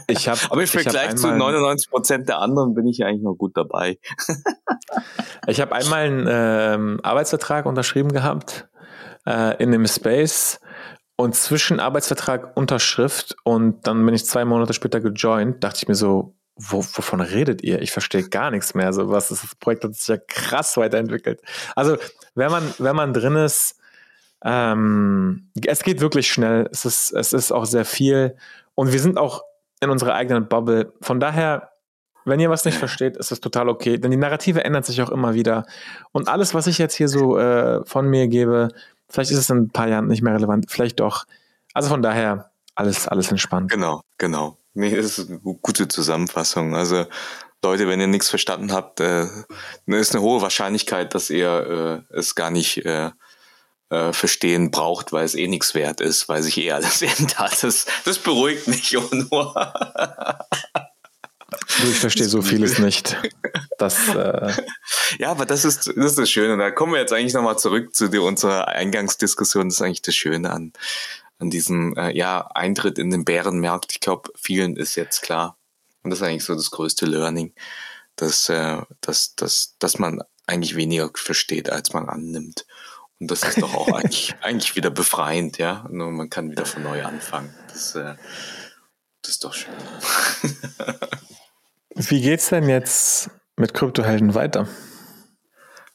ich 0.06 0.28
hab, 0.28 0.50
Aber 0.50 0.62
im 0.62 0.68
Vergleich 0.68 1.16
zu 1.16 1.30
99 1.30 1.90
Prozent 1.90 2.28
der 2.28 2.38
anderen 2.38 2.74
bin 2.74 2.86
ich 2.86 2.98
ja 2.98 3.06
eigentlich 3.06 3.22
noch 3.22 3.34
gut 3.34 3.56
dabei. 3.56 3.98
ich 5.46 5.60
habe 5.60 5.74
einmal 5.74 6.06
einen 6.06 6.26
ähm, 6.30 7.00
Arbeitsvertrag 7.02 7.66
unterschrieben 7.66 8.12
gehabt 8.12 8.68
äh, 9.26 9.62
in 9.62 9.72
dem 9.72 9.86
Space 9.86 10.60
und 11.20 11.34
zwischen 11.34 11.80
Arbeitsvertrag, 11.80 12.56
Unterschrift 12.56 13.36
und 13.42 13.88
dann 13.88 14.06
bin 14.06 14.14
ich 14.14 14.24
zwei 14.24 14.44
Monate 14.44 14.72
später 14.72 15.00
gejoint, 15.00 15.64
dachte 15.64 15.78
ich 15.82 15.88
mir 15.88 15.96
so, 15.96 16.36
wo, 16.54 16.78
wovon 16.78 17.20
redet 17.20 17.64
ihr? 17.64 17.82
Ich 17.82 17.90
verstehe 17.90 18.28
gar 18.28 18.52
nichts 18.52 18.74
mehr. 18.74 18.92
So 18.92 19.10
was 19.10 19.28
das 19.28 19.56
Projekt 19.56 19.82
hat 19.82 19.96
sich 19.96 20.06
ja 20.06 20.16
krass 20.16 20.76
weiterentwickelt. 20.76 21.42
Also 21.74 21.96
wenn 22.36 22.52
man 22.52 22.72
wenn 22.78 22.94
man 22.94 23.12
drin 23.12 23.34
ist, 23.34 23.80
ähm, 24.44 25.50
es 25.66 25.82
geht 25.82 26.00
wirklich 26.00 26.30
schnell. 26.30 26.68
Es 26.70 26.84
ist 26.84 27.10
es 27.10 27.32
ist 27.32 27.50
auch 27.50 27.66
sehr 27.66 27.84
viel 27.84 28.36
und 28.76 28.92
wir 28.92 29.00
sind 29.00 29.18
auch 29.18 29.42
in 29.80 29.90
unserer 29.90 30.14
eigenen 30.14 30.46
Bubble. 30.46 30.92
Von 31.00 31.18
daher, 31.18 31.72
wenn 32.26 32.38
ihr 32.38 32.50
was 32.50 32.64
nicht 32.64 32.78
versteht, 32.78 33.16
ist 33.16 33.32
es 33.32 33.40
total 33.40 33.68
okay. 33.68 33.98
Denn 33.98 34.12
die 34.12 34.16
Narrative 34.16 34.62
ändert 34.62 34.86
sich 34.86 35.02
auch 35.02 35.10
immer 35.10 35.34
wieder 35.34 35.66
und 36.12 36.28
alles, 36.28 36.54
was 36.54 36.68
ich 36.68 36.78
jetzt 36.78 36.94
hier 36.94 37.08
so 37.08 37.38
äh, 37.38 37.84
von 37.86 38.08
mir 38.08 38.28
gebe, 38.28 38.68
Vielleicht 39.08 39.30
ist 39.30 39.38
es 39.38 39.50
in 39.50 39.58
ein 39.58 39.70
paar 39.70 39.88
Jahren 39.88 40.08
nicht 40.08 40.22
mehr 40.22 40.34
relevant, 40.34 40.70
vielleicht 40.70 41.00
doch. 41.00 41.24
Also 41.74 41.88
von 41.88 42.02
daher 42.02 42.50
alles, 42.74 43.08
alles 43.08 43.30
entspannt. 43.30 43.70
Genau, 43.70 44.02
genau. 44.18 44.58
Nee, 44.74 44.94
das 44.94 45.18
ist 45.18 45.30
eine 45.30 45.38
gute 45.38 45.88
Zusammenfassung. 45.88 46.76
Also 46.76 47.06
Leute, 47.64 47.88
wenn 47.88 48.00
ihr 48.00 48.06
nichts 48.06 48.28
verstanden 48.28 48.72
habt, 48.72 49.00
äh, 49.00 49.26
ist 49.86 50.14
eine 50.14 50.22
hohe 50.22 50.42
Wahrscheinlichkeit, 50.42 51.14
dass 51.14 51.30
ihr 51.30 52.04
äh, 52.10 52.14
es 52.14 52.34
gar 52.36 52.50
nicht 52.50 52.84
äh, 52.86 53.10
äh, 53.90 54.12
verstehen 54.12 54.70
braucht, 54.70 55.12
weil 55.12 55.24
es 55.24 55.34
eh 55.34 55.48
nichts 55.48 55.74
wert 55.74 56.00
ist, 56.00 56.28
weil 56.28 56.42
sich 56.42 56.58
eh 56.58 56.72
alles 56.72 57.02
ändert. 57.18 57.62
Das, 57.62 57.86
das 58.04 58.18
beruhigt 58.18 58.68
mich 58.68 58.96
auch 58.96 59.10
nur. 59.10 59.54
Du, 61.80 61.88
ich 61.88 61.98
verstehe 61.98 62.28
so 62.28 62.42
vieles 62.42 62.78
nicht. 62.78 63.16
Das, 63.78 64.08
äh 64.08 64.52
ja, 65.18 65.30
aber 65.30 65.46
das 65.46 65.64
ist, 65.64 65.86
das 65.86 65.96
ist 65.96 66.18
das 66.18 66.30
Schöne. 66.30 66.56
Da 66.56 66.70
kommen 66.70 66.92
wir 66.92 67.00
jetzt 67.00 67.12
eigentlich 67.12 67.34
nochmal 67.34 67.58
zurück 67.58 67.94
zu 67.94 68.08
die, 68.08 68.18
unserer 68.18 68.68
Eingangsdiskussion. 68.68 69.68
Das 69.68 69.76
ist 69.76 69.82
eigentlich 69.82 70.02
das 70.02 70.16
Schöne 70.16 70.50
an, 70.50 70.72
an 71.38 71.50
diesem 71.50 71.96
äh, 71.96 72.16
ja, 72.16 72.48
Eintritt 72.54 72.98
in 72.98 73.10
den 73.10 73.24
Bärenmarkt. 73.24 73.92
Ich 73.92 74.00
glaube, 74.00 74.30
vielen 74.34 74.76
ist 74.76 74.96
jetzt 74.96 75.22
klar. 75.22 75.56
Und 76.02 76.10
das 76.10 76.20
ist 76.20 76.26
eigentlich 76.26 76.44
so 76.44 76.54
das 76.54 76.70
größte 76.70 77.06
Learning, 77.06 77.54
dass, 78.16 78.48
äh, 78.48 78.82
dass, 79.00 79.36
dass, 79.36 79.76
dass 79.78 79.98
man 79.98 80.22
eigentlich 80.46 80.74
weniger 80.74 81.10
versteht, 81.14 81.70
als 81.70 81.92
man 81.92 82.08
annimmt. 82.08 82.66
Und 83.20 83.30
das 83.30 83.42
ist 83.44 83.62
doch 83.62 83.74
auch 83.74 83.88
eigentlich, 83.92 84.34
eigentlich 84.40 84.74
wieder 84.74 84.90
befreiend, 84.90 85.58
ja. 85.58 85.86
Nur 85.90 86.10
man 86.10 86.30
kann 86.30 86.50
wieder 86.50 86.66
von 86.66 86.82
neu 86.82 87.04
anfangen. 87.04 87.54
Das, 87.68 87.94
äh, 87.94 88.16
das 89.22 89.32
ist 89.32 89.44
doch 89.44 89.54
schön. 89.54 89.74
Wie 91.98 92.20
geht's 92.20 92.50
denn 92.50 92.68
jetzt 92.68 93.28
mit 93.56 93.74
Kryptohelden 93.74 94.34
weiter? 94.34 94.68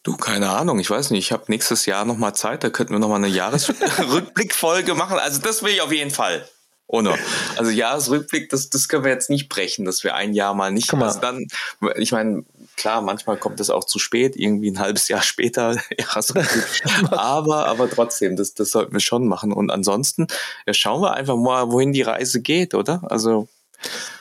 Du, 0.04 0.18
keine 0.18 0.50
Ahnung, 0.50 0.80
ich 0.80 0.90
weiß 0.90 1.12
nicht. 1.12 1.28
Ich 1.28 1.32
habe 1.32 1.46
nächstes 1.48 1.86
Jahr 1.86 2.04
nochmal 2.04 2.36
Zeit, 2.36 2.62
da 2.66 2.70
könnten 2.70 2.92
wir 2.92 3.00
nochmal 3.00 3.24
eine 3.24 3.30
Jahresrückblickfolge 3.30 4.94
machen. 4.96 5.18
Also 5.18 5.40
das 5.40 5.64
will 5.64 5.72
ich 5.72 5.82
auf 5.82 5.94
jeden 5.94 6.12
Fall. 6.12 6.46
Ohne. 6.88 7.18
Also 7.56 7.72
Jahresrückblick, 7.72 8.50
das, 8.50 8.70
das 8.70 8.90
können 8.90 9.06
wir 9.06 9.12
jetzt 9.12 9.30
nicht 9.30 9.48
brechen, 9.48 9.86
dass 9.86 10.04
wir 10.04 10.14
ein 10.14 10.34
Jahr 10.34 10.54
mal 10.54 10.74
nicht. 10.74 10.92
Mal. 10.92 11.06
Also 11.06 11.22
dann, 11.22 11.48
ich 11.96 12.12
meine, 12.12 12.44
klar, 12.76 13.02
manchmal 13.02 13.38
kommt 13.38 13.62
das 13.62 13.70
auch 13.70 13.86
zu 13.86 13.98
spät, 13.98 14.36
irgendwie 14.36 14.72
ein 14.72 14.80
halbes 14.80 15.08
Jahr 15.08 15.22
später. 15.24 15.78
aber, 17.12 17.68
aber 17.68 17.90
trotzdem, 17.90 18.36
das, 18.36 18.54
das 18.56 18.72
sollten 18.72 18.92
wir 18.92 19.00
schon 19.00 19.26
machen. 19.26 19.54
Und 19.54 19.72
ansonsten, 19.72 20.28
ja, 20.68 20.74
schauen 20.74 21.02
wir 21.02 21.14
einfach 21.14 21.38
mal, 21.38 21.72
wohin 21.72 21.94
die 21.94 22.02
Reise 22.02 22.42
geht, 22.42 22.74
oder? 22.74 23.02
Also 23.10 23.48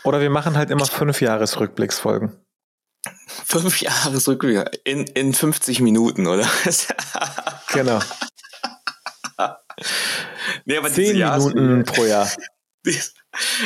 oder 0.05 0.21
wir 0.21 0.31
machen 0.31 0.57
halt 0.57 0.71
immer 0.71 0.87
fünf 0.87 1.21
Jahresrückblicksfolgen. 1.21 2.33
Fünf 3.27 3.81
Jahresrückblick 3.81 4.81
in, 4.85 5.07
in 5.07 5.35
50 5.35 5.81
Minuten, 5.81 6.27
oder? 6.27 6.49
genau. 7.73 8.01
nee, 10.65 10.77
aber 10.77 10.91
Zehn 10.91 11.19
Minuten 11.19 11.85
pro 11.85 12.05
Jahr. 12.05 12.29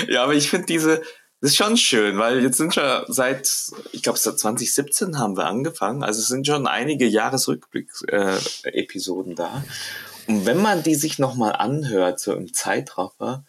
ja, 0.08 0.22
aber 0.22 0.34
ich 0.34 0.50
finde 0.50 0.66
diese, 0.66 1.02
das 1.40 1.50
ist 1.50 1.56
schon 1.56 1.76
schön, 1.76 2.16
weil 2.18 2.42
jetzt 2.42 2.56
sind 2.56 2.72
schon 2.74 3.04
seit, 3.08 3.52
ich 3.92 4.02
glaube, 4.02 4.18
seit 4.18 4.38
2017 4.38 5.18
haben 5.18 5.36
wir 5.36 5.44
angefangen. 5.46 6.02
Also 6.02 6.20
es 6.20 6.28
sind 6.28 6.46
schon 6.46 6.66
einige 6.66 7.06
Jahresrückblick-Episoden 7.06 9.32
äh, 9.32 9.36
da. 9.36 9.62
Und 10.26 10.46
wenn 10.46 10.62
man 10.62 10.82
die 10.82 10.94
sich 10.94 11.18
nochmal 11.18 11.52
anhört, 11.52 12.20
so 12.20 12.32
im 12.32 12.54
Zeitraffer, 12.54 13.44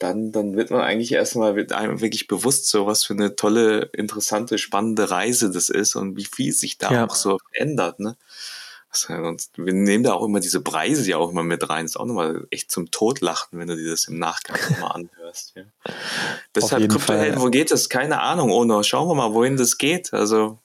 dann, 0.00 0.32
dann 0.32 0.56
wird 0.56 0.70
man 0.70 0.80
eigentlich 0.80 1.12
erstmal 1.12 1.54
wird 1.56 1.72
einem 1.72 2.00
wirklich 2.00 2.26
bewusst, 2.26 2.68
so 2.68 2.86
was 2.86 3.04
für 3.04 3.12
eine 3.12 3.36
tolle, 3.36 3.90
interessante, 3.92 4.58
spannende 4.58 5.10
Reise 5.10 5.50
das 5.50 5.68
ist 5.68 5.94
und 5.94 6.16
wie 6.16 6.24
viel 6.24 6.52
sich 6.52 6.78
da 6.78 6.90
ja. 6.90 7.06
auch 7.06 7.14
so 7.14 7.38
ändert, 7.52 8.00
ne? 8.00 8.16
Und 9.08 9.50
wir 9.56 9.72
nehmen 9.72 10.02
da 10.02 10.14
auch 10.14 10.24
immer 10.24 10.40
diese 10.40 10.62
Preise 10.62 11.08
ja 11.08 11.16
auch 11.16 11.30
immer 11.30 11.44
mit 11.44 11.68
rein. 11.68 11.84
Das 11.84 11.92
ist 11.92 11.96
auch 11.96 12.06
nochmal 12.06 12.48
echt 12.50 12.72
zum 12.72 12.90
Totlachen, 12.90 13.56
wenn 13.56 13.68
du 13.68 13.76
dir 13.76 13.88
das 13.88 14.08
im 14.08 14.18
Nachgang 14.18 14.58
nochmal 14.68 14.92
anhörst. 14.92 15.52
Ja. 15.54 15.62
Deshalb 16.56 16.90
Kryptohelden, 16.90 17.40
wo 17.40 17.50
geht 17.50 17.70
das? 17.70 17.88
Keine 17.88 18.20
Ahnung, 18.20 18.50
Ono. 18.50 18.82
Schauen 18.82 19.06
wir 19.06 19.14
mal, 19.14 19.32
wohin 19.32 19.56
das 19.56 19.78
geht. 19.78 20.12
Also 20.12 20.58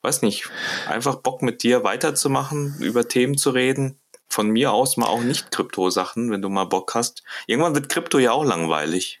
weiß 0.00 0.22
nicht, 0.22 0.48
einfach 0.88 1.16
Bock 1.16 1.42
mit 1.42 1.62
dir 1.62 1.84
weiterzumachen, 1.84 2.76
über 2.80 3.06
Themen 3.06 3.36
zu 3.36 3.50
reden. 3.50 3.98
Von 4.28 4.50
mir 4.50 4.72
aus 4.72 4.96
mal 4.96 5.06
auch 5.06 5.22
nicht 5.22 5.50
Krypto-Sachen, 5.50 6.30
wenn 6.30 6.42
du 6.42 6.48
mal 6.48 6.64
Bock 6.64 6.94
hast. 6.94 7.22
Irgendwann 7.46 7.74
wird 7.74 7.88
Krypto 7.88 8.18
ja 8.18 8.32
auch 8.32 8.44
langweilig. 8.44 9.18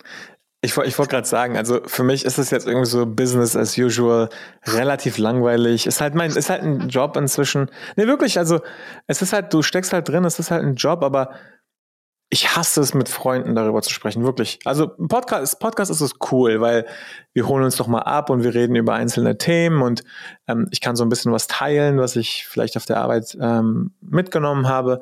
Ich, 0.60 0.76
ich 0.76 0.98
wollte 0.98 1.10
gerade 1.10 1.26
sagen, 1.26 1.56
also 1.56 1.80
für 1.86 2.02
mich 2.02 2.24
ist 2.24 2.36
es 2.36 2.50
jetzt 2.50 2.66
irgendwie 2.66 2.90
so 2.90 3.06
Business 3.06 3.54
as 3.54 3.78
usual, 3.78 4.28
relativ 4.66 5.16
langweilig. 5.16 5.86
Ist 5.86 6.00
halt 6.00 6.16
mein, 6.16 6.32
ist 6.32 6.50
halt 6.50 6.62
ein 6.62 6.88
Job 6.88 7.16
inzwischen. 7.16 7.70
Nee, 7.96 8.08
wirklich, 8.08 8.38
also 8.38 8.60
es 9.06 9.22
ist 9.22 9.32
halt, 9.32 9.54
du 9.54 9.62
steckst 9.62 9.92
halt 9.92 10.08
drin, 10.08 10.24
es 10.24 10.40
ist 10.40 10.50
halt 10.50 10.64
ein 10.64 10.74
Job, 10.74 11.04
aber 11.04 11.30
ich 12.30 12.54
hasse 12.56 12.80
es, 12.82 12.92
mit 12.92 13.08
Freunden 13.08 13.54
darüber 13.54 13.80
zu 13.80 13.90
sprechen, 13.90 14.22
wirklich. 14.22 14.58
Also 14.64 14.88
Podcast, 14.88 15.58
Podcast 15.60 15.90
ist 15.90 16.02
es 16.02 16.14
cool, 16.30 16.60
weil 16.60 16.86
wir 17.32 17.48
holen 17.48 17.64
uns 17.64 17.76
doch 17.76 17.86
mal 17.86 18.02
ab 18.02 18.28
und 18.28 18.42
wir 18.42 18.54
reden 18.54 18.76
über 18.76 18.94
einzelne 18.94 19.38
Themen 19.38 19.80
und 19.80 20.04
ähm, 20.46 20.68
ich 20.70 20.80
kann 20.80 20.94
so 20.94 21.04
ein 21.04 21.08
bisschen 21.08 21.32
was 21.32 21.46
teilen, 21.46 21.98
was 21.98 22.16
ich 22.16 22.46
vielleicht 22.46 22.76
auf 22.76 22.84
der 22.84 22.98
Arbeit 22.98 23.36
ähm, 23.40 23.92
mitgenommen 24.00 24.68
habe. 24.68 25.00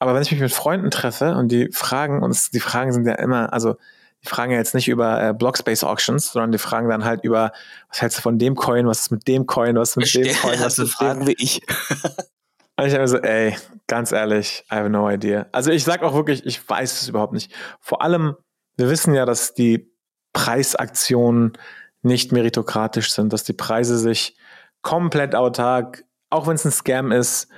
Aber 0.00 0.14
wenn 0.14 0.22
ich 0.22 0.30
mich 0.32 0.40
mit 0.40 0.52
Freunden 0.52 0.90
treffe 0.90 1.34
und 1.34 1.50
die 1.50 1.70
Fragen, 1.72 2.22
und 2.22 2.30
es, 2.30 2.50
die 2.50 2.60
Fragen 2.60 2.92
sind 2.92 3.06
ja 3.06 3.14
immer, 3.14 3.52
also 3.52 3.76
die 4.22 4.28
fragen 4.28 4.52
ja 4.52 4.58
jetzt 4.58 4.74
nicht 4.74 4.88
über 4.88 5.22
äh, 5.22 5.32
Blockspace 5.32 5.84
Auctions, 5.84 6.32
sondern 6.32 6.52
die 6.52 6.58
fragen 6.58 6.90
dann 6.90 7.06
halt 7.06 7.24
über, 7.24 7.52
was 7.88 8.02
hältst 8.02 8.18
du 8.18 8.22
von 8.22 8.38
dem 8.38 8.54
Coin, 8.54 8.86
was 8.86 9.00
ist 9.00 9.10
mit 9.10 9.26
dem 9.26 9.46
Coin, 9.46 9.76
was 9.76 9.90
ist 9.90 9.96
mit 9.96 10.14
dem 10.14 10.36
Coin, 10.36 10.60
was 10.60 10.74
ist 10.74 10.78
mit 10.78 10.88
fragen 10.90 11.26
wie 11.26 11.36
ich. 11.38 11.62
Und 12.80 12.86
ich 12.86 12.94
habe 12.94 13.06
so, 13.08 13.18
ey, 13.18 13.54
ganz 13.88 14.10
ehrlich, 14.10 14.64
I 14.72 14.76
have 14.76 14.88
no 14.88 15.10
idea. 15.10 15.46
Also 15.52 15.70
ich 15.70 15.84
sag 15.84 16.02
auch 16.02 16.14
wirklich, 16.14 16.46
ich 16.46 16.66
weiß 16.66 17.02
es 17.02 17.08
überhaupt 17.08 17.34
nicht. 17.34 17.52
Vor 17.78 18.00
allem, 18.00 18.36
wir 18.78 18.88
wissen 18.88 19.12
ja, 19.12 19.26
dass 19.26 19.52
die 19.52 19.92
Preisaktionen 20.32 21.52
nicht 22.00 22.32
meritokratisch 22.32 23.12
sind, 23.12 23.34
dass 23.34 23.44
die 23.44 23.52
Preise 23.52 23.98
sich 23.98 24.34
komplett 24.80 25.34
autark, 25.34 26.04
auch 26.30 26.46
wenn 26.46 26.54
es 26.54 26.64
ein 26.64 26.72
Scam 26.72 27.12
ist, 27.12 27.48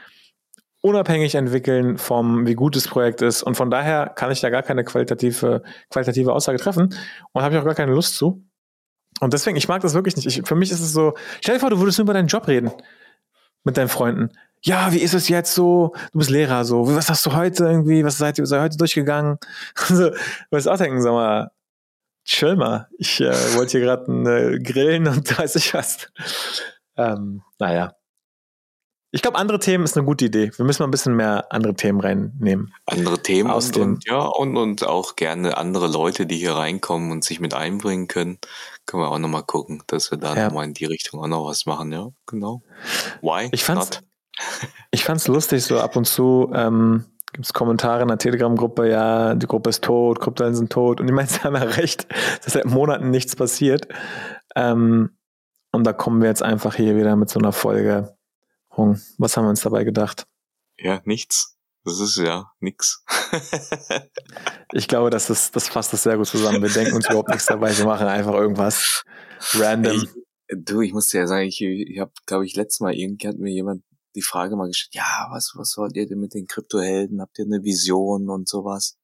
unabhängig 0.80 1.36
entwickeln 1.36 1.98
vom, 1.98 2.44
wie 2.44 2.54
gut 2.54 2.74
das 2.74 2.88
Projekt 2.88 3.22
ist. 3.22 3.44
Und 3.44 3.54
von 3.54 3.70
daher 3.70 4.08
kann 4.08 4.32
ich 4.32 4.40
da 4.40 4.50
gar 4.50 4.64
keine 4.64 4.82
qualitative, 4.82 5.62
qualitative 5.90 6.32
Aussage 6.32 6.58
treffen 6.58 6.96
und 7.30 7.42
habe 7.42 7.54
ich 7.54 7.60
auch 7.60 7.64
gar 7.64 7.76
keine 7.76 7.92
Lust 7.92 8.16
zu. 8.16 8.44
Und 9.20 9.34
deswegen, 9.34 9.56
ich 9.56 9.68
mag 9.68 9.82
das 9.82 9.94
wirklich 9.94 10.16
nicht. 10.16 10.26
Ich, 10.26 10.42
für 10.44 10.56
mich 10.56 10.72
ist 10.72 10.80
es 10.80 10.92
so, 10.92 11.14
stell 11.40 11.54
dir 11.54 11.60
vor, 11.60 11.70
du 11.70 11.78
würdest 11.78 11.98
nur 11.98 12.06
über 12.06 12.14
deinen 12.14 12.26
Job 12.26 12.48
reden 12.48 12.72
mit 13.62 13.76
deinen 13.76 13.88
Freunden 13.88 14.30
ja, 14.64 14.92
wie 14.92 14.98
ist 14.98 15.14
es 15.14 15.28
jetzt 15.28 15.54
so? 15.54 15.92
Du 16.12 16.18
bist 16.18 16.30
Lehrer, 16.30 16.64
so, 16.64 16.86
was 16.94 17.10
hast 17.10 17.26
du 17.26 17.32
heute 17.32 17.64
irgendwie, 17.64 18.04
was 18.04 18.18
seid 18.18 18.38
ihr 18.38 18.46
seid 18.46 18.62
heute 18.62 18.76
durchgegangen? 18.76 19.38
Also, 19.88 20.10
du 20.10 20.16
wirst 20.50 20.68
auch 20.68 20.78
denken, 20.78 21.02
sag 21.02 21.12
mal, 21.12 21.50
chill 22.24 22.56
mal, 22.56 22.88
ich 22.98 23.20
äh, 23.20 23.32
wollte 23.56 23.78
hier 23.78 23.80
gerade 23.80 24.54
äh, 24.54 24.58
grillen 24.60 25.08
und 25.08 25.38
weiß 25.38 25.56
ich 25.56 25.74
was. 25.74 26.08
Ähm, 26.96 27.42
naja. 27.58 27.94
Ich 29.14 29.20
glaube, 29.20 29.36
andere 29.36 29.58
Themen 29.58 29.84
ist 29.84 29.94
eine 29.94 30.06
gute 30.06 30.24
Idee. 30.24 30.50
Wir 30.56 30.64
müssen 30.64 30.82
mal 30.82 30.86
ein 30.86 30.90
bisschen 30.90 31.14
mehr 31.14 31.46
andere 31.50 31.74
Themen 31.74 32.00
reinnehmen. 32.00 32.72
Andere 32.86 33.18
Themen 33.18 33.50
aus 33.50 33.66
und, 33.72 33.82
und 33.82 34.04
ja, 34.06 34.20
und, 34.20 34.56
und 34.56 34.86
auch 34.86 35.16
gerne 35.16 35.58
andere 35.58 35.86
Leute, 35.86 36.24
die 36.24 36.38
hier 36.38 36.54
reinkommen 36.54 37.10
und 37.10 37.22
sich 37.22 37.38
mit 37.38 37.52
einbringen 37.52 38.08
können. 38.08 38.38
Können 38.86 39.02
wir 39.02 39.10
auch 39.10 39.18
nochmal 39.18 39.42
gucken, 39.42 39.82
dass 39.86 40.10
wir 40.10 40.16
da 40.16 40.34
ja. 40.34 40.46
nochmal 40.46 40.64
in 40.64 40.72
die 40.72 40.86
Richtung 40.86 41.20
auch 41.20 41.26
noch 41.26 41.44
was 41.44 41.66
machen, 41.66 41.92
ja, 41.92 42.08
genau. 42.24 42.62
Why? 43.20 43.50
Ich 43.52 43.64
fand's, 43.64 43.90
not? 43.90 44.02
Ich 44.90 45.04
fand's 45.04 45.28
lustig, 45.28 45.64
so 45.64 45.80
ab 45.80 45.96
und 45.96 46.06
zu 46.06 46.50
ähm, 46.54 47.04
gibt 47.32 47.46
es 47.46 47.52
Kommentare 47.52 48.02
in 48.02 48.08
der 48.08 48.18
Telegram-Gruppe, 48.18 48.90
ja, 48.90 49.34
die 49.34 49.46
Gruppe 49.46 49.70
ist 49.70 49.82
tot, 49.82 50.20
Kryptowährungen 50.20 50.56
sind 50.56 50.72
tot. 50.72 51.00
Und 51.00 51.06
die 51.06 51.12
meisten 51.12 51.42
haben 51.44 51.54
ja 51.54 51.62
recht, 51.62 52.06
dass 52.44 52.52
seit 52.52 52.66
Monaten 52.66 53.10
nichts 53.10 53.36
passiert. 53.36 53.88
Ähm, 54.54 55.16
und 55.72 55.84
da 55.84 55.92
kommen 55.92 56.20
wir 56.20 56.28
jetzt 56.28 56.42
einfach 56.42 56.74
hier 56.74 56.96
wieder 56.96 57.16
mit 57.16 57.30
so 57.30 57.38
einer 57.38 57.52
Folge. 57.52 58.16
Was 59.18 59.36
haben 59.36 59.44
wir 59.44 59.50
uns 59.50 59.62
dabei 59.62 59.84
gedacht? 59.84 60.26
Ja, 60.78 61.00
nichts. 61.04 61.56
Das 61.84 61.98
ist 61.98 62.16
ja 62.16 62.52
nix. 62.60 63.04
ich 64.72 64.86
glaube, 64.86 65.10
das, 65.10 65.30
ist, 65.30 65.56
das 65.56 65.68
fasst 65.68 65.92
das 65.92 66.04
sehr 66.04 66.16
gut 66.16 66.28
zusammen. 66.28 66.62
Wir 66.62 66.70
denken 66.70 66.94
uns 66.94 67.06
überhaupt 67.06 67.30
nichts 67.30 67.46
dabei. 67.46 67.76
Wir 67.76 67.86
machen 67.86 68.06
einfach 68.06 68.34
irgendwas 68.34 69.04
random. 69.54 69.96
Ich, 69.96 70.08
du, 70.64 70.80
ich 70.80 70.92
muss 70.92 71.08
dir 71.08 71.22
ja 71.22 71.26
sagen, 71.26 71.46
ich, 71.46 71.60
ich 71.60 71.98
habe, 71.98 72.12
glaube 72.26 72.46
ich, 72.46 72.54
letztes 72.54 72.80
Mal 72.80 72.94
irgendwie 72.94 73.26
hat 73.26 73.38
mir 73.38 73.50
jemand 73.50 73.82
die 74.14 74.22
Frage 74.22 74.56
mal 74.56 74.68
gestellt, 74.68 74.94
ja, 74.94 75.28
was, 75.30 75.52
was 75.56 75.76
wollt 75.76 75.96
ihr 75.96 76.06
denn 76.06 76.20
mit 76.20 76.34
den 76.34 76.46
Kryptohelden? 76.46 77.20
Habt 77.20 77.38
ihr 77.38 77.44
eine 77.44 77.62
Vision 77.62 78.28
und 78.28 78.48
sowas? 78.48 78.98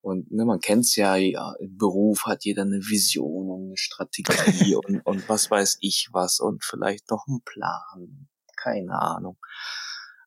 Und 0.00 0.30
ne, 0.30 0.44
man 0.44 0.60
kennt's 0.60 0.96
ja, 0.96 1.16
ja, 1.16 1.54
im 1.58 1.76
Beruf 1.76 2.24
hat 2.24 2.44
jeder 2.44 2.62
eine 2.62 2.78
Vision 2.78 3.50
und 3.50 3.66
eine 3.66 3.76
Strategie 3.76 4.74
und, 4.86 5.00
und 5.00 5.28
was 5.28 5.50
weiß 5.50 5.78
ich 5.80 6.08
was 6.12 6.40
und 6.40 6.64
vielleicht 6.64 7.10
noch 7.10 7.26
einen 7.26 7.42
Plan. 7.44 8.28
Keine 8.56 9.00
Ahnung. 9.00 9.38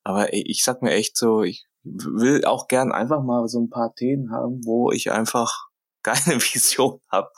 Aber 0.04 0.34
ich 0.34 0.64
sag 0.64 0.82
mir 0.82 0.92
echt 0.92 1.18
so, 1.18 1.44
ich 1.44 1.66
will 1.84 2.46
auch 2.46 2.68
gern 2.68 2.92
einfach 2.92 3.24
mal 3.24 3.48
so 3.48 3.60
ein 3.60 3.70
paar 3.70 3.94
Themen 3.96 4.32
haben, 4.32 4.62
wo 4.66 4.92
ich 4.92 5.12
einfach 5.12 5.52
keine 6.04 6.42
Vision 6.42 7.00
habe, 7.10 7.30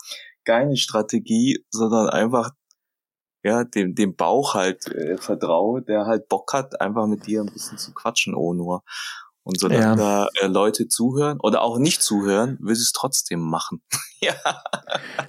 keine 0.45 0.78
Strategie, 0.78 1.66
sondern 1.70 2.10
einfach 2.10 2.51
ja, 3.44 3.64
dem, 3.66 3.94
dem 3.94 4.16
Bauch 4.16 4.54
halt 4.54 4.88
äh, 4.88 5.18
vertraue, 5.18 5.82
der 5.82 6.06
halt 6.06 6.30
Bock 6.30 6.54
hat, 6.54 6.80
einfach 6.80 7.08
mit 7.08 7.28
dir 7.28 7.41
ein 7.41 7.52
bisschen 7.52 7.78
zu 7.78 7.94
quatschen, 7.94 8.34
oh 8.34 8.54
nur. 8.54 8.84
Und 9.44 9.60
solange 9.60 9.82
ja. 9.82 9.96
da 9.96 10.28
äh, 10.41 10.48
Leute 10.48 10.88
zuhören 10.88 11.39
oder 11.41 11.62
auch 11.62 11.78
nicht 11.78 12.02
zuhören, 12.02 12.58
will 12.62 12.76
sie 12.76 12.84
es 12.84 12.94
trotzdem 12.94 13.41
machen. 13.41 13.82
ja. 14.22 14.34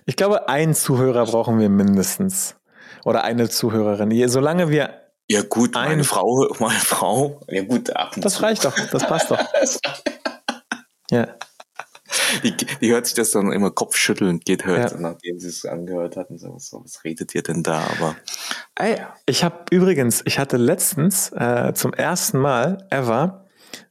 Ich 0.07 0.15
glaube, 0.15 0.49
einen 0.49 0.75
Zuhörer 0.75 1.27
brauchen 1.27 1.59
wir 1.59 1.69
mindestens. 1.69 2.57
Oder 3.05 3.25
eine 3.25 3.49
Zuhörerin. 3.49 4.29
Solange 4.29 4.71
wir. 4.71 5.01
Ja, 5.29 5.43
gut, 5.43 5.75
meine 5.75 6.05
Frau, 6.05 6.49
meine 6.61 6.79
Frau. 6.79 7.41
Ja, 7.49 7.65
gut, 7.65 7.95
ab 7.97 8.13
Das 8.17 8.43
reicht 8.43 8.65
doch, 8.65 8.75
das 8.91 9.07
passt 9.07 9.31
doch. 9.31 9.41
ja. 11.11 11.29
Die, 12.43 12.57
die 12.57 12.93
hört 12.93 13.07
sich 13.07 13.15
das 13.15 13.31
dann 13.31 13.53
immer 13.53 13.71
kopfschüttelnd 13.71 14.45
geht, 14.45 14.65
hört, 14.65 14.93
ja. 14.93 14.99
nachdem 14.99 15.39
sie 15.39 15.49
es 15.49 15.65
angehört 15.65 16.17
hat 16.17 16.31
und 16.31 16.39
so, 16.39 16.83
was, 16.83 17.05
redet 17.05 17.35
ihr 17.35 17.43
denn 17.43 17.63
da? 17.63 17.87
Aber 17.99 18.17
Ey, 18.77 18.97
ich 19.27 19.45
habe 19.45 19.65
übrigens, 19.71 20.23
ich 20.25 20.39
hatte 20.39 20.57
letztens 20.57 21.31
äh, 21.33 21.73
zum 21.75 21.93
ersten 21.93 22.39
Mal 22.39 22.87
ever 22.91 23.47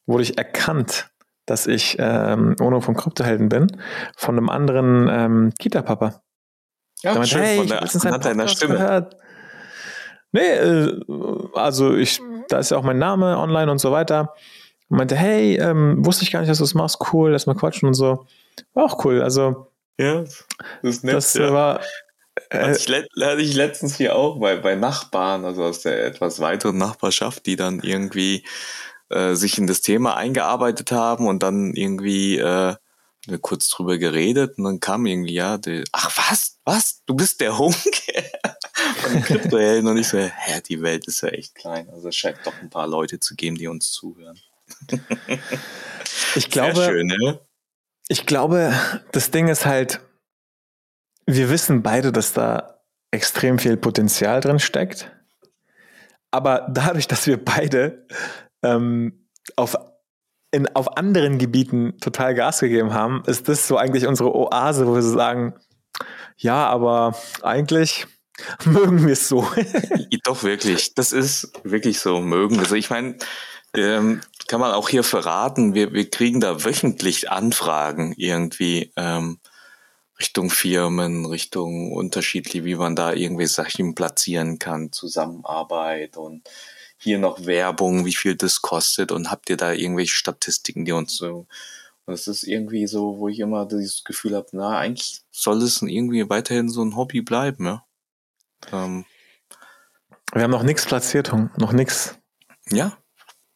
wurde 0.05 0.23
ich 0.23 0.37
erkannt, 0.37 1.09
dass 1.45 1.67
ich 1.67 1.97
ähm, 1.99 2.55
ohne 2.59 2.81
vom 2.81 2.95
Kryptohelden 2.95 3.49
bin, 3.49 3.67
von 4.15 4.37
einem 4.37 4.49
anderen 4.49 5.07
ähm, 5.09 5.53
Kita-Papa. 5.59 6.21
Ja, 7.01 7.13
meinte, 7.13 7.29
schön, 7.29 7.41
hey, 7.41 7.57
von 7.57 7.67
der, 7.67 8.11
hat 8.11 8.25
deiner 8.25 8.47
Stimme. 8.47 8.75
Gehört. 8.75 9.17
Nee, 10.31 10.41
äh, 10.41 11.01
also 11.53 11.95
ich, 11.95 12.21
da 12.49 12.59
ist 12.59 12.71
ja 12.71 12.77
auch 12.77 12.83
mein 12.83 12.97
Name 12.97 13.37
online 13.37 13.71
und 13.71 13.79
so 13.79 13.91
weiter 13.91 14.33
und 14.89 14.97
meinte, 14.97 15.15
hey, 15.15 15.57
ähm, 15.57 16.05
wusste 16.05 16.23
ich 16.23 16.31
gar 16.31 16.39
nicht, 16.39 16.49
dass 16.49 16.57
du 16.57 16.63
das 16.63 16.73
machst, 16.73 16.97
cool, 17.13 17.31
lass 17.31 17.45
mal 17.45 17.55
quatschen 17.55 17.87
und 17.87 17.93
so. 17.93 18.25
War 18.73 18.85
auch 18.85 19.03
cool. 19.05 19.21
Also, 19.21 19.67
ja, 19.97 20.21
das 20.21 20.45
ist 20.81 21.03
nett. 21.03 21.15
Das 21.15 21.33
ja. 21.33 21.53
war. 21.53 21.81
Äh, 22.49 22.63
hatte, 22.63 22.77
ich 22.77 23.23
hatte 23.23 23.41
ich 23.41 23.53
letztens 23.53 23.97
hier 23.97 24.15
auch 24.15 24.39
bei, 24.39 24.55
bei 24.57 24.75
Nachbarn, 24.75 25.45
also 25.45 25.63
aus 25.63 25.81
der 25.81 26.05
etwas 26.05 26.39
weiteren 26.39 26.77
Nachbarschaft, 26.77 27.45
die 27.45 27.55
dann 27.55 27.79
irgendwie 27.81 28.43
äh, 29.09 29.35
sich 29.35 29.57
in 29.57 29.67
das 29.67 29.81
Thema 29.81 30.15
eingearbeitet 30.15 30.91
haben 30.91 31.27
und 31.27 31.43
dann 31.43 31.73
irgendwie 31.75 32.39
äh, 32.39 32.75
kurz 33.41 33.69
drüber 33.69 33.97
geredet 33.97 34.57
und 34.57 34.63
dann 34.63 34.79
kam 34.79 35.05
irgendwie, 35.05 35.33
ja, 35.33 35.57
die, 35.57 35.83
ach 35.91 36.11
was, 36.17 36.59
was, 36.65 37.03
du 37.05 37.13
bist 37.13 37.39
der 37.39 37.57
Hunk 37.57 37.75
von 38.97 39.13
den 39.13 39.23
Kryptohelden 39.23 39.87
und 39.87 39.97
ich 39.97 40.07
so, 40.07 40.17
hä, 40.17 40.61
die 40.67 40.81
Welt 40.81 41.07
ist 41.07 41.21
ja 41.21 41.29
echt 41.29 41.55
klein, 41.55 41.89
also 41.89 42.09
es 42.09 42.15
scheint 42.15 42.39
doch 42.43 42.53
ein 42.61 42.69
paar 42.69 42.87
Leute 42.87 43.19
zu 43.19 43.35
geben, 43.35 43.57
die 43.57 43.67
uns 43.67 43.91
zuhören. 43.91 44.39
Ich 46.35 46.49
glaube, 46.49 46.83
schön, 46.83 47.07
ne? 47.07 47.39
ich 48.07 48.25
glaube, 48.25 48.73
das 49.11 49.31
Ding 49.31 49.47
ist 49.47 49.65
halt, 49.65 50.01
wir 51.25 51.49
wissen 51.49 51.83
beide, 51.83 52.11
dass 52.11 52.33
da 52.33 52.81
extrem 53.11 53.59
viel 53.59 53.77
Potenzial 53.77 54.41
drin 54.41 54.59
steckt. 54.59 55.11
Aber 56.31 56.67
dadurch, 56.69 57.07
dass 57.07 57.27
wir 57.27 57.43
beide 57.43 58.07
ähm, 58.63 59.27
auf, 59.55 59.77
in, 60.51 60.67
auf 60.75 60.97
anderen 60.97 61.37
Gebieten 61.37 61.99
total 61.99 62.33
Gas 62.33 62.59
gegeben 62.59 62.93
haben, 62.93 63.23
ist 63.27 63.47
das 63.47 63.67
so 63.67 63.77
eigentlich 63.77 64.07
unsere 64.07 64.33
Oase, 64.33 64.87
wo 64.87 64.95
wir 64.95 65.03
so 65.03 65.13
sagen, 65.13 65.53
ja, 66.37 66.65
aber 66.67 67.15
eigentlich 67.43 68.07
mögen 68.65 69.05
wir 69.05 69.13
es 69.13 69.27
so. 69.27 69.47
Doch, 70.23 70.43
wirklich. 70.43 70.95
Das 70.95 71.11
ist 71.11 71.51
wirklich 71.63 71.99
so, 71.99 72.19
mögen. 72.19 72.59
Also 72.59 72.75
ich 72.75 72.89
meine, 72.89 73.17
ähm, 73.75 74.21
kann 74.47 74.59
man 74.59 74.71
auch 74.71 74.89
hier 74.89 75.03
verraten, 75.03 75.73
wir, 75.73 75.93
wir 75.93 76.09
kriegen 76.09 76.39
da 76.39 76.63
wöchentlich 76.63 77.31
Anfragen 77.31 78.13
irgendwie 78.17 78.91
ähm, 78.95 79.39
Richtung 80.19 80.49
Firmen, 80.49 81.25
Richtung 81.25 81.91
unterschiedlich, 81.91 82.63
wie 82.63 82.75
man 82.75 82.95
da 82.95 83.13
irgendwie 83.13 83.47
Sachen 83.47 83.95
platzieren 83.95 84.59
kann, 84.59 84.91
Zusammenarbeit 84.91 86.17
und 86.17 86.49
hier 86.97 87.19
noch 87.19 87.45
Werbung, 87.45 88.05
wie 88.05 88.15
viel 88.15 88.35
das 88.35 88.61
kostet 88.61 89.11
und 89.11 89.31
habt 89.31 89.49
ihr 89.49 89.57
da 89.57 89.73
irgendwelche 89.73 90.15
Statistiken, 90.15 90.85
die 90.85 90.93
uns 90.93 91.17
so 91.17 91.47
und 92.05 92.13
es 92.13 92.27
ist 92.27 92.43
irgendwie 92.43 92.85
so, 92.87 93.17
wo 93.17 93.29
ich 93.29 93.39
immer 93.39 93.65
dieses 93.65 94.03
Gefühl 94.03 94.35
habe, 94.35 94.47
na, 94.51 94.77
eigentlich 94.77 95.21
soll 95.31 95.61
es 95.61 95.81
irgendwie 95.81 96.29
weiterhin 96.29 96.69
so 96.69 96.83
ein 96.83 96.95
Hobby 96.95 97.21
bleiben, 97.21 97.65
ja. 97.65 97.85
Ähm, 98.71 99.05
Wir 100.33 100.43
haben 100.43 100.51
noch 100.51 100.63
nichts 100.63 100.85
platziert. 100.85 101.31
Noch 101.57 101.71
nichts. 101.71 102.17
Ja. 102.69 102.97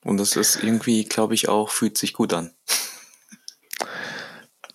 Und 0.03 0.17
das 0.17 0.35
ist 0.35 0.63
irgendwie, 0.63 1.03
glaube 1.03 1.33
ich, 1.33 1.49
auch, 1.49 1.69
fühlt 1.69 1.97
sich 1.97 2.13
gut 2.13 2.33
an. 2.33 2.51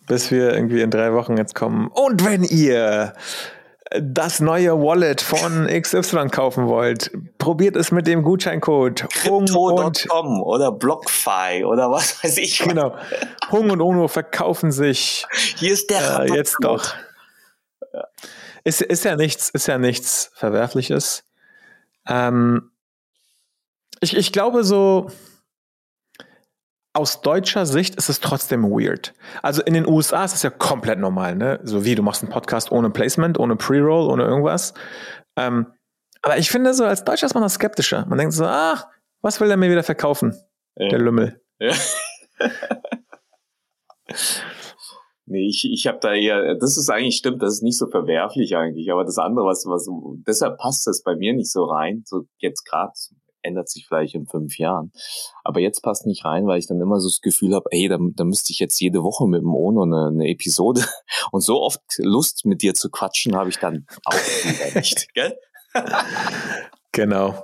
Bis 0.06 0.30
wir 0.30 0.52
irgendwie 0.52 0.82
in 0.82 0.90
drei 0.90 1.12
Wochen 1.12 1.36
jetzt 1.36 1.54
kommen. 1.54 1.88
Und 1.88 2.24
wenn 2.24 2.42
ihr 2.42 3.14
das 4.00 4.40
neue 4.40 4.80
Wallet 4.80 5.20
von 5.20 5.66
XY 5.66 6.28
kaufen 6.28 6.66
wollt, 6.66 7.10
probiert 7.38 7.76
es 7.76 7.92
mit 7.92 8.06
dem 8.06 8.22
Gutscheincode 8.22 9.06
Crypto.com 9.10 10.42
oder 10.42 10.72
BlockFi 10.72 11.64
oder 11.64 11.90
was 11.90 12.22
weiß 12.22 12.38
ich. 12.38 12.60
Genau. 12.60 12.96
Hung 13.50 13.70
und 13.70 13.80
Ono 13.80 14.08
verkaufen 14.08 14.72
sich. 14.72 15.26
Hier 15.56 15.72
ist 15.72 15.90
der 15.90 16.20
äh, 16.20 16.34
jetzt 16.34 16.56
doch. 16.60 16.94
Ist, 18.64 18.80
ist 18.80 19.04
ja 19.04 19.16
nichts, 19.16 19.50
ist 19.50 19.66
ja 19.66 19.78
nichts 19.78 20.30
Verwerfliches. 20.34 21.24
Ähm, 22.08 22.71
ich, 24.02 24.16
ich 24.16 24.32
glaube 24.32 24.64
so, 24.64 25.08
aus 26.94 27.22
deutscher 27.22 27.64
Sicht 27.64 27.94
ist 27.94 28.08
es 28.10 28.20
trotzdem 28.20 28.64
weird. 28.64 29.14
Also 29.42 29.62
in 29.62 29.74
den 29.74 29.88
USA 29.88 30.24
ist 30.24 30.34
es 30.34 30.42
ja 30.42 30.50
komplett 30.50 30.98
normal, 30.98 31.36
ne? 31.36 31.60
So 31.62 31.84
wie 31.84 31.94
du 31.94 32.02
machst 32.02 32.22
einen 32.22 32.32
Podcast 32.32 32.70
ohne 32.70 32.90
Placement, 32.90 33.38
ohne 33.38 33.56
Pre-Roll, 33.56 34.10
ohne 34.10 34.24
irgendwas. 34.24 34.74
Ähm, 35.36 35.72
aber 36.20 36.36
ich 36.38 36.50
finde 36.50 36.74
so, 36.74 36.84
als 36.84 37.04
Deutscher 37.04 37.26
ist 37.26 37.34
man 37.34 37.42
da 37.42 37.48
skeptischer. 37.48 38.04
Man 38.06 38.18
denkt 38.18 38.34
so, 38.34 38.44
ach, 38.44 38.86
was 39.22 39.40
will 39.40 39.48
der 39.48 39.56
mir 39.56 39.70
wieder 39.70 39.82
verkaufen? 39.82 40.36
Ja. 40.76 40.88
Der 40.88 40.98
Lümmel. 40.98 41.40
Ja. 41.58 41.74
nee, 45.26 45.48
ich, 45.48 45.68
ich 45.72 45.86
habe 45.86 45.98
da 46.00 46.12
eher, 46.12 46.56
das 46.56 46.76
ist 46.76 46.90
eigentlich 46.90 47.16
stimmt, 47.16 47.42
das 47.42 47.54
ist 47.54 47.62
nicht 47.62 47.78
so 47.78 47.88
verwerflich 47.88 48.56
eigentlich, 48.56 48.92
aber 48.92 49.04
das 49.04 49.18
andere, 49.18 49.46
was, 49.46 49.64
was, 49.66 49.88
deshalb 50.26 50.58
passt 50.58 50.86
das 50.86 51.02
bei 51.02 51.14
mir 51.16 51.32
nicht 51.32 51.50
so 51.50 51.64
rein, 51.64 52.02
so 52.04 52.26
jetzt 52.38 52.64
gerade 52.64 52.92
ändert 53.42 53.68
sich 53.68 53.86
vielleicht 53.86 54.14
in 54.14 54.26
fünf 54.26 54.58
Jahren. 54.58 54.92
Aber 55.44 55.60
jetzt 55.60 55.82
passt 55.82 56.06
nicht 56.06 56.24
rein, 56.24 56.46
weil 56.46 56.58
ich 56.58 56.66
dann 56.66 56.80
immer 56.80 57.00
so 57.00 57.08
das 57.08 57.20
Gefühl 57.20 57.54
habe, 57.54 57.68
hey, 57.70 57.88
da, 57.88 57.98
da 58.00 58.24
müsste 58.24 58.52
ich 58.52 58.58
jetzt 58.58 58.80
jede 58.80 59.02
Woche 59.02 59.26
mit 59.26 59.42
dem 59.42 59.54
Ono 59.54 59.82
eine, 59.82 60.08
eine 60.08 60.28
Episode 60.28 60.84
und 61.32 61.42
so 61.42 61.60
oft 61.60 61.80
Lust 61.98 62.44
mit 62.44 62.62
dir 62.62 62.74
zu 62.74 62.90
quatschen 62.90 63.36
habe 63.36 63.50
ich 63.50 63.58
dann 63.58 63.86
auch 64.04 64.14
wieder 64.14 64.78
nicht, 64.78 65.08
gell? 65.14 65.36
genau. 66.92 67.42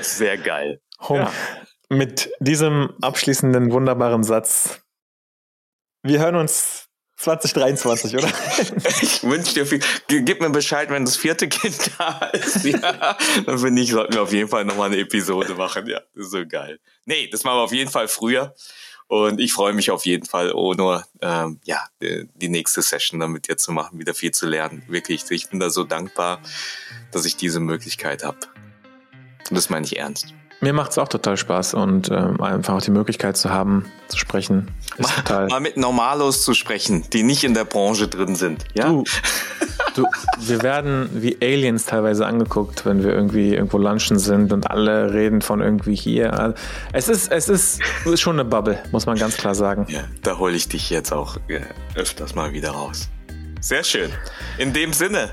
Sehr 0.00 0.38
geil. 0.38 0.80
Ja. 1.08 1.32
Mit 1.88 2.30
diesem 2.40 2.90
abschließenden 3.00 3.72
wunderbaren 3.72 4.22
Satz. 4.22 4.82
Wir 6.02 6.20
hören 6.20 6.36
uns 6.36 6.87
2023, 7.18 8.16
oder? 8.16 8.28
ich 9.02 9.22
wünsche 9.24 9.54
dir 9.54 9.66
viel. 9.66 9.80
Gib 10.06 10.40
mir 10.40 10.50
Bescheid, 10.50 10.88
wenn 10.90 11.04
das 11.04 11.16
vierte 11.16 11.48
Kind 11.48 11.90
da 11.98 12.30
ist. 12.32 12.64
Ja, 12.64 13.16
dann 13.44 13.58
finde 13.58 13.82
ich, 13.82 13.90
sollten 13.90 14.14
wir 14.14 14.22
auf 14.22 14.32
jeden 14.32 14.48
Fall 14.48 14.64
nochmal 14.64 14.86
eine 14.86 14.98
Episode 14.98 15.54
machen. 15.54 15.86
Ja, 15.88 16.00
das 16.14 16.26
ist 16.26 16.30
so 16.30 16.46
geil. 16.46 16.78
Nee, 17.06 17.28
das 17.28 17.42
machen 17.44 17.58
wir 17.58 17.62
auf 17.62 17.72
jeden 17.72 17.90
Fall 17.90 18.08
früher. 18.08 18.54
Und 19.08 19.40
ich 19.40 19.54
freue 19.54 19.72
mich 19.72 19.90
auf 19.90 20.04
jeden 20.04 20.26
Fall, 20.26 20.52
oh 20.52 20.74
nur, 20.74 21.04
ähm, 21.22 21.60
ja, 21.64 21.82
die, 22.00 22.28
die 22.34 22.50
nächste 22.50 22.82
Session 22.82 23.18
dann 23.18 23.32
mit 23.32 23.48
dir 23.48 23.56
zu 23.56 23.72
machen, 23.72 23.98
wieder 23.98 24.12
viel 24.14 24.32
zu 24.32 24.46
lernen. 24.46 24.82
Wirklich, 24.86 25.24
ich 25.30 25.48
bin 25.48 25.60
da 25.60 25.70
so 25.70 25.82
dankbar, 25.82 26.40
dass 27.10 27.24
ich 27.24 27.36
diese 27.36 27.58
Möglichkeit 27.58 28.22
habe. 28.22 28.38
Und 29.48 29.56
das 29.56 29.70
meine 29.70 29.86
ich 29.86 29.98
ernst. 29.98 30.34
Mir 30.60 30.72
macht 30.72 30.90
es 30.90 30.98
auch 30.98 31.06
total 31.06 31.36
Spaß 31.36 31.74
und 31.74 32.10
ähm, 32.10 32.40
einfach 32.40 32.74
auch 32.74 32.82
die 32.82 32.90
Möglichkeit 32.90 33.36
zu 33.36 33.50
haben, 33.50 33.84
zu 34.08 34.18
sprechen. 34.18 34.68
Ist 34.96 35.08
mal, 35.08 35.22
total 35.22 35.46
mal 35.46 35.60
mit 35.60 35.76
Normalos 35.76 36.42
zu 36.42 36.52
sprechen, 36.52 37.04
die 37.12 37.22
nicht 37.22 37.44
in 37.44 37.54
der 37.54 37.64
Branche 37.64 38.08
drin 38.08 38.34
sind. 38.34 38.64
Ja? 38.74 38.88
Du, 38.88 39.04
du, 39.94 40.04
wir 40.40 40.62
werden 40.62 41.10
wie 41.14 41.38
Aliens 41.40 41.84
teilweise 41.84 42.26
angeguckt, 42.26 42.84
wenn 42.86 43.04
wir 43.04 43.12
irgendwie 43.12 43.54
irgendwo 43.54 43.78
lunchen 43.78 44.18
sind 44.18 44.52
und 44.52 44.68
alle 44.68 45.14
reden 45.14 45.42
von 45.42 45.60
irgendwie 45.60 45.94
hier. 45.94 46.54
Es 46.92 47.08
ist, 47.08 47.30
es 47.30 47.48
ist, 47.48 47.80
schon 48.16 48.34
eine 48.40 48.44
Bubble, 48.44 48.82
muss 48.90 49.06
man 49.06 49.16
ganz 49.16 49.36
klar 49.36 49.54
sagen. 49.54 49.86
Ja, 49.88 50.00
da 50.22 50.38
hole 50.38 50.56
ich 50.56 50.68
dich 50.68 50.90
jetzt 50.90 51.12
auch 51.12 51.36
äh, 51.46 51.60
öfters 51.94 52.34
mal 52.34 52.52
wieder 52.52 52.70
raus. 52.70 53.08
Sehr 53.60 53.82
schön. 53.82 54.12
In 54.56 54.72
dem 54.72 54.92
Sinne. 54.92 55.30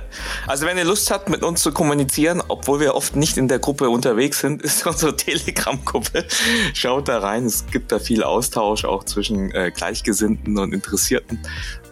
Also 0.48 0.66
wenn 0.66 0.78
ihr 0.78 0.84
Lust 0.84 1.12
habt, 1.12 1.30
mit 1.30 1.44
uns 1.44 1.62
zu 1.62 1.72
kommunizieren, 1.72 2.42
obwohl 2.48 2.80
wir 2.80 2.96
oft 2.96 3.16
nicht 3.16 3.38
in 3.38 3.48
der 3.48 3.60
Gruppe 3.60 3.90
unterwegs 3.90 4.40
sind, 4.40 4.62
ist 4.64 4.86
unsere 4.86 5.16
Telegram-Gruppe. 5.16 6.26
Schaut 6.74 7.08
da 7.08 7.20
rein. 7.20 7.46
Es 7.46 7.66
gibt 7.68 7.92
da 7.92 8.00
viel 8.00 8.24
Austausch 8.24 8.86
auch 8.86 9.04
zwischen 9.04 9.52
äh, 9.52 9.72
Gleichgesinnten 9.72 10.58
und 10.58 10.74
Interessierten. 10.74 11.40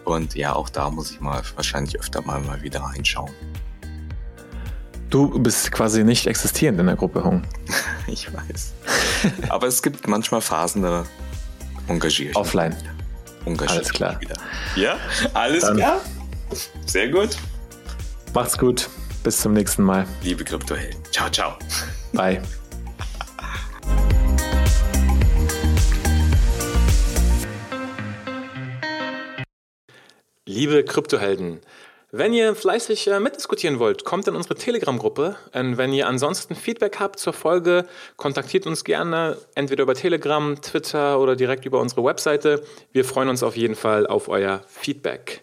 Und 0.04 0.34
ja, 0.34 0.54
auch 0.54 0.68
da 0.68 0.90
muss 0.90 1.12
ich 1.12 1.20
mal 1.20 1.42
wahrscheinlich 1.54 1.98
öfter 1.98 2.22
mal, 2.22 2.40
mal 2.40 2.62
wieder 2.62 2.80
reinschauen. 2.80 3.32
Du 5.08 5.38
bist 5.38 5.70
quasi 5.70 6.02
nicht 6.02 6.26
existierend 6.26 6.80
in 6.80 6.86
der 6.86 6.96
Gruppe, 6.96 7.22
Hung. 7.22 7.44
ich 8.08 8.32
weiß. 8.32 8.72
Aber 9.48 9.68
es 9.68 9.82
gibt 9.82 10.08
manchmal 10.08 10.40
Phasen, 10.40 10.82
da 10.82 11.04
engagiere 11.86 12.30
ich 12.30 12.36
Offline. 12.36 12.76
Engagiere 13.46 13.78
Alles 13.78 13.92
klar. 13.92 14.20
Wieder. 14.20 14.34
Ja, 14.74 14.96
alles 15.32 15.62
Dann. 15.62 15.76
klar. 15.76 16.00
Sehr 16.86 17.08
gut. 17.08 17.36
Macht's 18.34 18.58
gut. 18.58 18.88
Bis 19.22 19.40
zum 19.40 19.52
nächsten 19.52 19.82
Mal. 19.82 20.06
Liebe 20.22 20.44
Kryptohelden. 20.44 21.00
Ciao, 21.10 21.30
ciao. 21.30 21.56
Bye. 22.12 22.42
Liebe 30.46 30.84
Kryptohelden, 30.84 31.60
wenn 32.16 32.32
ihr 32.32 32.54
fleißig 32.54 33.08
äh, 33.08 33.18
mitdiskutieren 33.18 33.80
wollt, 33.80 34.04
kommt 34.04 34.28
in 34.28 34.36
unsere 34.36 34.54
Telegram-Gruppe. 34.54 35.36
Und 35.52 35.78
wenn 35.78 35.92
ihr 35.92 36.06
ansonsten 36.06 36.54
Feedback 36.54 37.00
habt 37.00 37.18
zur 37.18 37.32
Folge, 37.32 37.86
kontaktiert 38.16 38.68
uns 38.68 38.84
gerne 38.84 39.36
entweder 39.56 39.82
über 39.82 39.94
Telegram, 39.94 40.60
Twitter 40.62 41.18
oder 41.18 41.34
direkt 41.34 41.64
über 41.64 41.80
unsere 41.80 42.04
Webseite. 42.04 42.62
Wir 42.92 43.04
freuen 43.04 43.28
uns 43.30 43.42
auf 43.42 43.56
jeden 43.56 43.74
Fall 43.74 44.06
auf 44.06 44.28
euer 44.28 44.60
Feedback. 44.68 45.42